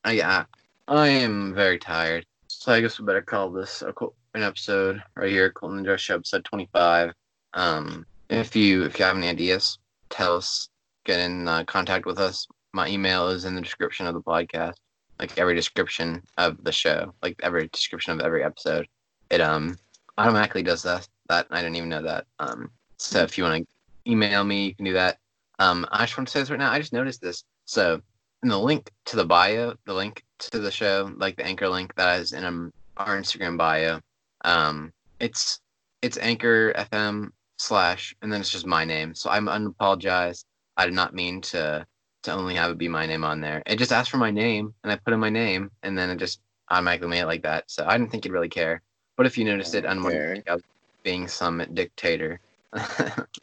I, 0.04 0.12
yeah, 0.12 0.44
I 0.88 1.08
am 1.08 1.54
very 1.54 1.78
tired. 1.78 2.24
So 2.48 2.72
I 2.72 2.80
guess 2.80 2.98
we 2.98 3.04
better 3.04 3.22
call 3.22 3.50
this 3.50 3.82
a, 3.82 3.92
co- 3.92 4.14
an 4.34 4.42
episode 4.42 5.02
right 5.14 5.30
here, 5.30 5.50
Coltin 5.50 5.84
Joe 5.84 5.96
Show, 5.96 6.16
episode 6.16 6.44
25. 6.44 7.12
Um, 7.54 8.06
if 8.30 8.54
you 8.56 8.84
if 8.84 8.98
you 8.98 9.04
have 9.04 9.16
any 9.16 9.28
ideas, 9.28 9.78
tell 10.08 10.36
us. 10.36 10.68
Get 11.04 11.18
in 11.20 11.48
uh, 11.48 11.64
contact 11.64 12.06
with 12.06 12.18
us. 12.18 12.46
My 12.72 12.88
email 12.88 13.28
is 13.28 13.44
in 13.44 13.54
the 13.54 13.60
description 13.60 14.06
of 14.06 14.14
the 14.14 14.22
podcast. 14.22 14.74
Like 15.18 15.36
every 15.36 15.54
description 15.54 16.22
of 16.38 16.62
the 16.64 16.72
show, 16.72 17.12
like 17.22 17.38
every 17.42 17.68
description 17.68 18.12
of 18.12 18.24
every 18.24 18.42
episode, 18.42 18.86
it 19.30 19.40
um 19.40 19.76
automatically 20.16 20.62
does 20.62 20.82
that. 20.82 21.06
That 21.28 21.46
I 21.50 21.60
didn't 21.60 21.76
even 21.76 21.88
know 21.88 22.02
that. 22.02 22.26
Um, 22.38 22.70
so 22.96 23.22
if 23.22 23.36
you 23.36 23.44
want 23.44 23.66
to 23.66 24.10
email 24.10 24.44
me, 24.44 24.66
you 24.66 24.74
can 24.74 24.84
do 24.84 24.94
that. 24.94 25.18
Um, 25.58 25.86
I 25.92 26.04
just 26.04 26.16
want 26.16 26.28
to 26.28 26.32
say 26.32 26.40
this 26.40 26.50
right 26.50 26.58
now. 26.58 26.72
I 26.72 26.78
just 26.78 26.92
noticed 26.92 27.20
this. 27.20 27.44
So 27.66 28.00
in 28.42 28.48
the 28.48 28.58
link 28.58 28.90
to 29.06 29.16
the 29.16 29.24
bio, 29.24 29.74
the 29.84 29.92
link 29.92 30.24
to 30.38 30.58
the 30.58 30.70
show, 30.70 31.12
like 31.16 31.36
the 31.36 31.46
anchor 31.46 31.68
link 31.68 31.94
that 31.96 32.20
is 32.20 32.32
in 32.32 32.44
um, 32.44 32.72
our 32.96 33.18
Instagram 33.18 33.58
bio, 33.58 34.00
um, 34.44 34.92
it's 35.20 35.60
it's 36.02 36.16
Anchor 36.18 36.72
FM 36.72 37.28
slash, 37.58 38.14
and 38.22 38.32
then 38.32 38.40
it's 38.40 38.50
just 38.50 38.66
my 38.66 38.84
name. 38.84 39.14
So 39.14 39.28
I'm 39.30 39.46
unapologized. 39.46 40.44
I 40.76 40.86
did 40.86 40.94
not 40.94 41.14
mean 41.14 41.42
to 41.42 41.86
to 42.22 42.32
only 42.32 42.54
have 42.54 42.70
it 42.70 42.78
be 42.78 42.88
my 42.88 43.06
name 43.06 43.24
on 43.24 43.40
there. 43.40 43.62
It 43.66 43.76
just 43.76 43.92
asked 43.92 44.10
for 44.10 44.18
my 44.18 44.30
name, 44.30 44.74
and 44.82 44.92
I 44.92 44.96
put 44.96 45.14
in 45.14 45.20
my 45.20 45.30
name, 45.30 45.70
and 45.82 45.96
then 45.96 46.10
it 46.10 46.16
just 46.18 46.40
automatically 46.70 47.08
made 47.08 47.20
it 47.20 47.26
like 47.26 47.42
that. 47.42 47.64
So 47.70 47.84
I 47.86 47.96
didn't 47.96 48.10
think 48.10 48.24
you'd 48.24 48.32
really 48.32 48.48
care. 48.48 48.82
But 49.16 49.26
if 49.26 49.36
you 49.38 49.44
noticed 49.44 49.74
it, 49.74 49.84
I 49.86 49.94
don't 49.94 50.02
wouldn't 50.04 50.20
care. 50.22 50.34
think 50.34 50.48
I 50.50 50.54
was 50.54 50.62
being 51.02 51.28
some 51.28 51.64
dictator. 51.74 52.40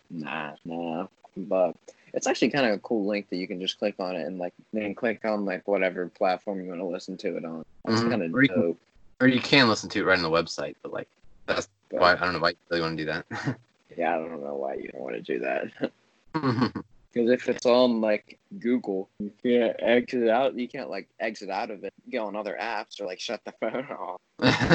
Nah, 0.09 0.53
nah. 0.63 1.07
But 1.35 1.75
it's 2.13 2.27
actually 2.27 2.49
kind 2.49 2.65
of 2.65 2.73
a 2.75 2.79
cool 2.79 3.05
link 3.05 3.29
that 3.29 3.35
you 3.35 3.45
can 3.47 3.59
just 3.59 3.77
click 3.77 3.95
on 3.99 4.15
it 4.15 4.25
and 4.25 4.39
like 4.39 4.53
then 4.71 4.95
click 4.95 5.25
on 5.25 5.43
like 5.45 5.67
whatever 5.67 6.07
platform 6.07 6.61
you 6.63 6.69
want 6.69 6.79
to 6.79 6.85
listen 6.85 7.17
to 7.17 7.35
it 7.35 7.43
on. 7.45 7.65
It's 7.87 8.01
Mhm. 8.01 8.09
kind 8.09 8.23
of 8.23 8.31
you 8.31 8.47
can- 8.47 8.61
dope. 8.61 8.79
or 9.19 9.27
you 9.27 9.41
can 9.41 9.67
listen 9.67 9.89
to 9.89 9.99
it 9.99 10.05
right 10.05 10.17
on 10.17 10.23
the 10.23 10.29
website, 10.29 10.75
but 10.81 10.93
like 10.93 11.09
that's 11.45 11.67
but- 11.89 11.99
why 11.99 12.13
I 12.13 12.15
don't 12.15 12.33
know 12.33 12.39
why 12.39 12.49
you 12.51 12.55
really 12.69 12.81
want 12.81 12.97
to 12.97 13.03
do 13.05 13.11
that. 13.11 13.57
Yeah, 13.97 14.15
I 14.15 14.17
don't 14.19 14.43
know 14.43 14.53
why 14.55 14.75
you 14.75 14.89
don't 14.89 15.01
want 15.01 15.15
to 15.15 15.21
do 15.21 15.39
that. 15.39 15.91
Because 17.17 17.31
if 17.31 17.49
it's 17.49 17.65
on 17.65 17.99
like 18.01 18.37
Google, 18.59 19.09
you 19.19 19.31
can't 19.43 19.75
exit 19.79 20.29
out. 20.29 20.57
You 20.57 20.67
can't 20.67 20.89
like 20.89 21.07
exit 21.19 21.49
out 21.49 21.71
of 21.71 21.83
it. 21.83 21.93
Go 22.11 22.25
on 22.27 22.35
other 22.35 22.57
apps 22.61 22.99
or 23.01 23.05
like 23.05 23.19
shut 23.19 23.41
the 23.45 23.51
phone 23.59 23.85
off. 23.87 24.21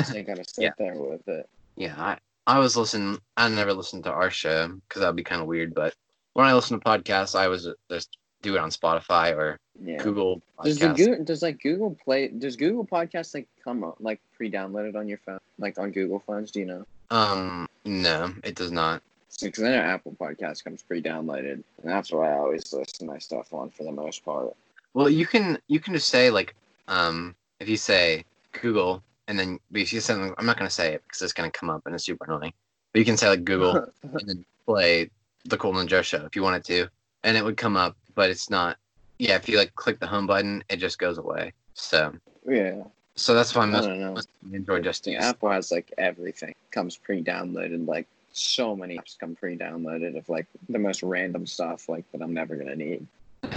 So 0.07 0.17
you 0.17 0.23
gotta 0.25 0.45
sit 0.45 0.65
Yeah. 0.65 0.71
there 0.79 0.95
with 0.97 1.27
it. 1.29 1.49
yeah, 1.77 1.95
I, 1.97 2.19
I 2.47 2.59
was 2.59 2.77
listening. 2.77 3.19
I 3.37 3.49
never 3.49 3.73
listened 3.73 4.05
to 4.05 4.11
our 4.13 4.31
show 4.31 4.69
because 4.89 5.01
that'd 5.01 5.15
be 5.17 5.23
kind 5.23 5.41
of 5.41 5.47
weird. 5.47 5.75
But 5.75 5.95
when 6.35 6.47
I 6.47 6.55
listen 6.55 6.79
to 6.81 6.85
podcasts, 6.85 7.39
I 7.39 7.47
was 7.49 7.69
just 7.91 8.17
do 8.43 8.57
it 8.57 8.59
on 8.59 8.71
Spotify 8.71 9.37
or 9.37 9.57
Yeah. 9.81 10.03
Google 10.03 10.43
Does. 10.65 10.79
Google, 10.79 11.23
does 11.25 11.43
like 11.43 11.63
Google 11.63 11.97
Play 12.05 12.27
does 12.29 12.57
Google 12.57 12.85
Podcasts 12.85 13.35
like 13.35 13.47
come 13.63 13.85
up 13.85 13.97
like 14.01 14.21
pre-downloaded 14.37 14.97
on 14.97 15.07
your 15.07 15.19
phone 15.19 15.39
like 15.59 15.79
on 15.79 15.93
Google 15.93 16.19
phones? 16.27 16.51
Do 16.51 16.59
you 16.61 16.67
know? 16.67 16.85
um, 17.11 17.69
no, 17.85 18.33
it 18.43 18.57
does 18.57 18.73
not. 18.73 19.03
Because 19.49 19.65
I 19.65 19.71
know 19.71 19.77
Apple 19.77 20.17
Podcast 20.19 20.65
comes 20.65 20.83
pre-downloaded, 20.83 21.53
and 21.53 21.65
that's 21.85 22.13
why 22.13 22.31
I 22.31 22.39
always 22.39 22.73
listen 22.73 23.07
to 23.07 23.13
my 23.13 23.19
stuff 23.19 23.53
on 23.53 23.71
for 23.71 23.85
the 23.85 23.93
most 23.93 24.25
part. 24.25 24.55
Well, 24.95 25.09
you 25.09 25.27
can 25.27 25.59
you 25.69 25.81
can 25.81 25.95
just 25.95 26.09
say 26.09 26.31
like 26.31 26.55
um 26.89 27.35
if 27.61 27.69
you 27.69 27.77
say 27.77 28.25
Google 28.61 29.03
and 29.29 29.39
then 29.39 29.59
if 29.73 29.93
you 29.93 30.01
say 30.01 30.13
something, 30.13 30.35
I'm 30.37 30.47
not 30.47 30.57
gonna 30.59 30.71
say 30.71 30.95
it 30.95 31.03
because 31.07 31.23
it's 31.23 31.33
gonna 31.33 31.51
come 31.51 31.71
up 31.71 31.83
and 31.87 31.95
it's 31.95 32.05
super 32.05 32.25
annoying. 32.25 32.53
But 32.93 32.99
you 32.99 33.05
can 33.05 33.17
say 33.17 33.29
like 33.29 33.45
Google 33.45 33.77
and 34.03 34.29
then 34.29 34.45
play 34.67 35.11
the 35.45 35.57
Coltin 35.57 35.81
and 35.81 35.89
Joe 35.89 36.03
show 36.03 36.25
if 36.25 36.37
you 36.37 36.43
wanted 36.43 36.65
to, 36.65 36.89
and 37.25 37.37
it 37.37 37.45
would 37.45 37.57
come 37.57 37.77
up, 37.77 37.97
but 38.15 38.31
it's 38.31 38.51
not. 38.51 38.77
Yeah, 39.19 39.37
if 39.37 39.49
you 39.49 39.57
like 39.57 39.75
click 39.75 40.01
the 40.01 40.07
home 40.07 40.27
button, 40.27 40.65
it 40.69 40.77
just 40.77 40.99
goes 40.99 41.19
away. 41.19 41.53
So 41.75 42.13
yeah, 42.47 42.83
so 43.15 43.35
that's 43.35 43.55
why 43.55 43.63
I 43.63 43.67
most 43.67 43.89
most 43.89 44.29
Android 44.53 44.85
just. 44.85 45.07
Apple 45.09 45.51
has 45.51 45.71
like 45.71 45.93
everything 45.99 46.55
comes 46.71 46.97
pre-downloaded. 46.97 47.87
Like 47.87 48.07
so 48.33 48.75
many 48.77 48.97
apps 48.99 49.19
come 49.19 49.35
pre-downloaded 49.35 50.17
of 50.17 50.29
like 50.29 50.47
the 50.69 50.79
most 50.79 51.03
random 51.03 51.47
stuff 51.47 51.89
like 51.89 52.05
that 52.13 52.23
I'm 52.23 52.35
never 52.35 52.57
gonna 52.57 52.77
need. 52.77 53.07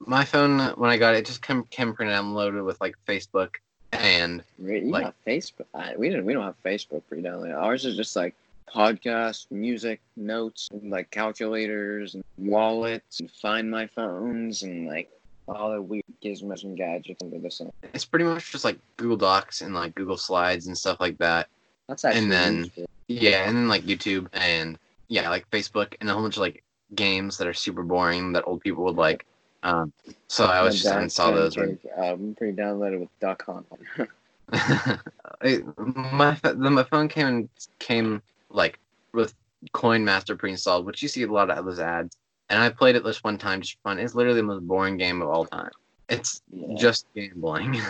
My 0.00 0.24
phone 0.24 0.58
when 0.76 0.90
I 0.90 0.96
got 0.96 1.14
it, 1.14 1.26
just 1.26 1.42
came 1.42 1.64
came 1.64 1.92
pre-downloaded 1.94 2.64
with 2.64 2.80
like 2.80 2.96
Facebook 3.06 3.56
and 3.92 4.42
You 4.62 4.80
Like- 4.82 5.14
Facebook? 5.26 5.66
I, 5.74 5.94
we 5.96 6.08
didn't. 6.08 6.24
We 6.24 6.32
don't 6.32 6.44
have 6.44 6.62
Facebook 6.64 7.02
pre-downloaded. 7.08 7.56
Ours 7.56 7.84
is 7.84 7.96
just 7.96 8.16
like 8.16 8.34
podcasts, 8.72 9.50
music, 9.50 10.00
notes, 10.16 10.68
and, 10.72 10.90
like 10.90 11.10
calculators 11.10 12.14
and 12.14 12.24
wallets 12.38 13.20
and 13.20 13.30
find 13.30 13.70
my 13.70 13.86
phones 13.88 14.62
and 14.62 14.86
like 14.86 15.10
all 15.48 15.72
the 15.72 15.82
weird 15.82 16.04
gizmos 16.22 16.62
and 16.62 16.76
gadgets 16.76 17.20
under 17.22 17.38
the 17.40 17.50
sun. 17.50 17.72
it's 17.92 18.04
pretty 18.04 18.24
much 18.24 18.52
just 18.52 18.64
like 18.64 18.78
Google 18.96 19.16
Docs 19.16 19.62
and 19.62 19.74
like 19.74 19.94
Google 19.96 20.16
Slides 20.16 20.68
and 20.68 20.78
stuff 20.78 21.00
like 21.00 21.18
that. 21.18 21.48
That's 21.90 22.04
actually 22.04 22.22
And 22.22 22.32
then-. 22.32 22.70
Yeah, 23.08 23.48
and 23.48 23.56
then 23.56 23.66
like 23.66 23.82
YouTube 23.82 24.28
and 24.32 24.78
yeah, 25.08 25.28
like 25.28 25.50
Facebook 25.50 25.94
and 26.00 26.08
a 26.08 26.12
whole 26.12 26.22
bunch 26.22 26.36
of 26.36 26.42
like 26.42 26.62
games 26.94 27.36
that 27.38 27.48
are 27.48 27.52
super 27.52 27.82
boring 27.82 28.32
that 28.34 28.44
old 28.46 28.60
people 28.60 28.84
would 28.84 28.94
like. 28.94 29.26
Um, 29.64 29.92
so 30.28 30.44
I 30.44 30.62
was 30.62 30.80
just 30.80 30.94
uninstall 30.94 31.34
those. 31.34 31.56
Can 31.56 31.76
take, 31.76 31.90
um, 31.98 32.36
pre-downloaded 32.38 33.00
with 33.00 33.08
Duck 33.18 33.44
Hunt. 33.44 33.66
I, 35.42 35.58
my 35.76 36.38
my 36.54 36.84
phone 36.84 37.08
came 37.08 37.26
and 37.26 37.48
came 37.80 38.22
like 38.48 38.78
with 39.12 39.34
Coin 39.72 40.04
Master 40.04 40.36
pre-installed, 40.36 40.86
which 40.86 41.02
you 41.02 41.08
see 41.08 41.24
a 41.24 41.32
lot 41.32 41.50
of 41.50 41.64
those 41.64 41.80
ads. 41.80 42.16
And 42.48 42.62
I 42.62 42.68
played 42.68 42.94
it 42.94 43.02
this 43.02 43.24
one 43.24 43.38
time 43.38 43.60
just 43.60 43.74
for 43.74 43.90
fun. 43.90 43.98
It's 43.98 44.14
literally 44.14 44.38
the 44.38 44.46
most 44.46 44.66
boring 44.68 44.96
game 44.96 45.20
of 45.20 45.28
all 45.28 45.46
time. 45.46 45.72
It's 46.08 46.42
Yeah. 46.52 46.76
just 46.76 47.06
gambling. 47.16 47.80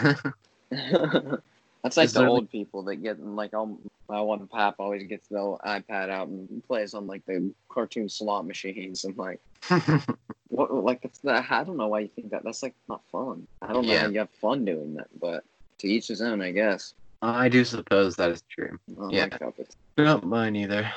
That's 1.82 1.96
like 1.96 2.10
the 2.10 2.26
old 2.26 2.50
people 2.50 2.82
that 2.84 2.96
get 2.96 3.24
like 3.24 3.54
um, 3.54 3.78
my 4.08 4.20
one 4.20 4.46
pap 4.46 4.74
always 4.78 5.06
gets 5.06 5.28
the 5.28 5.56
iPad 5.64 6.10
out 6.10 6.28
and 6.28 6.62
plays 6.66 6.92
on 6.94 7.06
like 7.06 7.24
the 7.26 7.50
cartoon 7.70 8.08
slot 8.08 8.46
machines 8.46 9.04
and 9.04 9.16
like 9.16 9.40
what 10.48 10.72
like 10.74 11.00
it's 11.04 11.20
that 11.20 11.46
I 11.50 11.64
don't 11.64 11.76
know 11.76 11.88
why 11.88 12.00
you 12.00 12.08
think 12.08 12.30
that 12.30 12.44
that's 12.44 12.62
like 12.62 12.74
not 12.88 13.00
fun. 13.10 13.46
I 13.62 13.72
don't 13.72 13.86
know 13.86 13.92
Yeah. 13.92 14.00
how 14.02 14.08
you 14.08 14.18
have 14.18 14.30
fun 14.30 14.64
doing 14.64 14.94
that, 14.94 15.08
but 15.20 15.44
to 15.78 15.88
each 15.88 16.08
his 16.08 16.20
own, 16.20 16.42
I 16.42 16.50
guess. 16.50 16.94
I 17.22 17.48
do 17.48 17.64
suppose 17.64 18.16
that 18.16 18.30
is 18.30 18.42
true. 18.50 18.78
I 18.90 19.00
don't 19.00 19.10
Yeah. 19.10 19.22
like 19.22 19.38
that, 19.38 19.56
but- 19.56 20.04
Not 20.04 20.24
mine 20.24 20.56
either. 20.56 20.90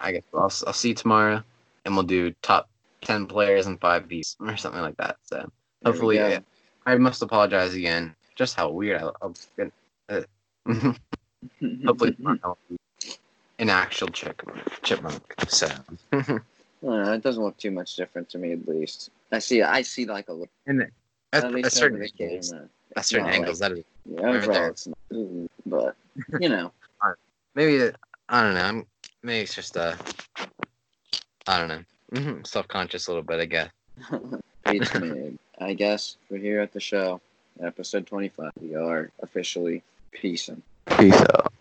I 0.00 0.12
guess 0.12 0.22
I'll, 0.34 0.42
I'll 0.66 0.72
see 0.72 0.88
you 0.90 0.94
tomorrow, 0.94 1.42
and 1.84 1.94
we'll 1.94 2.04
do 2.04 2.32
top 2.42 2.68
ten 3.00 3.26
players 3.26 3.66
and 3.66 3.80
five 3.80 4.06
Vs 4.06 4.36
or 4.40 4.56
something 4.56 4.80
like 4.80 4.96
that. 4.96 5.16
So 5.24 5.50
hopefully, 5.84 6.16
yeah, 6.16 6.40
I 6.86 6.96
must 6.96 7.22
apologize 7.22 7.74
again. 7.74 8.14
Just 8.34 8.54
how 8.56 8.70
weird 8.70 9.02
I, 9.02 9.10
I'll 9.22 9.34
get. 9.56 9.72
Uh, 10.08 10.22
hopefully, 11.84 12.12
tomorrow 12.16 12.38
I'll 12.44 12.58
be 12.68 12.76
an 13.58 13.70
actual 13.70 14.08
chipmunk. 14.08 14.82
Chipmunk. 14.82 15.34
So, 15.48 15.68
I 16.12 16.40
know, 16.82 17.12
it 17.12 17.22
doesn't 17.22 17.42
look 17.42 17.56
too 17.56 17.70
much 17.70 17.96
different 17.96 18.28
to 18.30 18.38
me, 18.38 18.52
at 18.52 18.66
least. 18.68 19.10
I 19.32 19.38
see, 19.40 19.62
I 19.62 19.82
see 19.82 20.06
like 20.06 20.28
a 20.28 20.32
little. 20.32 20.48
and 20.66 20.82
at, 20.82 20.90
At 21.32 21.44
at, 21.44 21.52
least 21.52 21.72
certain 21.72 21.98
over 21.98 22.06
the 22.16 22.24
angles, 22.24 22.50
camera. 22.50 22.68
at 22.96 23.04
certain 23.04 23.26
not 23.26 23.34
angles, 23.34 23.58
that 23.58 23.72
is 23.72 23.84
Yeah, 24.06 24.20
Right 24.22 24.34
overall, 24.36 24.54
there. 24.54 24.68
it's 24.68 24.86
not, 24.86 24.96
but 25.66 25.96
you 26.40 26.48
know, 26.48 26.72
maybe 27.54 27.92
I 28.28 28.42
don't 28.42 28.54
know. 28.54 28.62
I'm 28.64 28.86
maybe 29.22 29.42
it's 29.42 29.54
just 29.54 29.76
uh, 29.76 29.94
I 31.46 31.58
don't 31.58 31.68
know, 32.14 32.40
self 32.44 32.68
conscious 32.68 33.06
a 33.08 33.10
little 33.10 33.22
bit. 33.24 33.40
I 33.40 33.44
guess. 33.44 33.70
I 35.60 35.72
guess 35.74 36.16
we're 36.30 36.38
here 36.38 36.60
at 36.60 36.72
the 36.72 36.80
show, 36.80 37.20
episode 37.62 38.06
twenty-five. 38.06 38.52
We 38.60 38.74
are 38.76 39.10
officially 39.22 39.82
peacing. 40.12 40.62
Peace 40.96 41.14
out. 41.20 41.52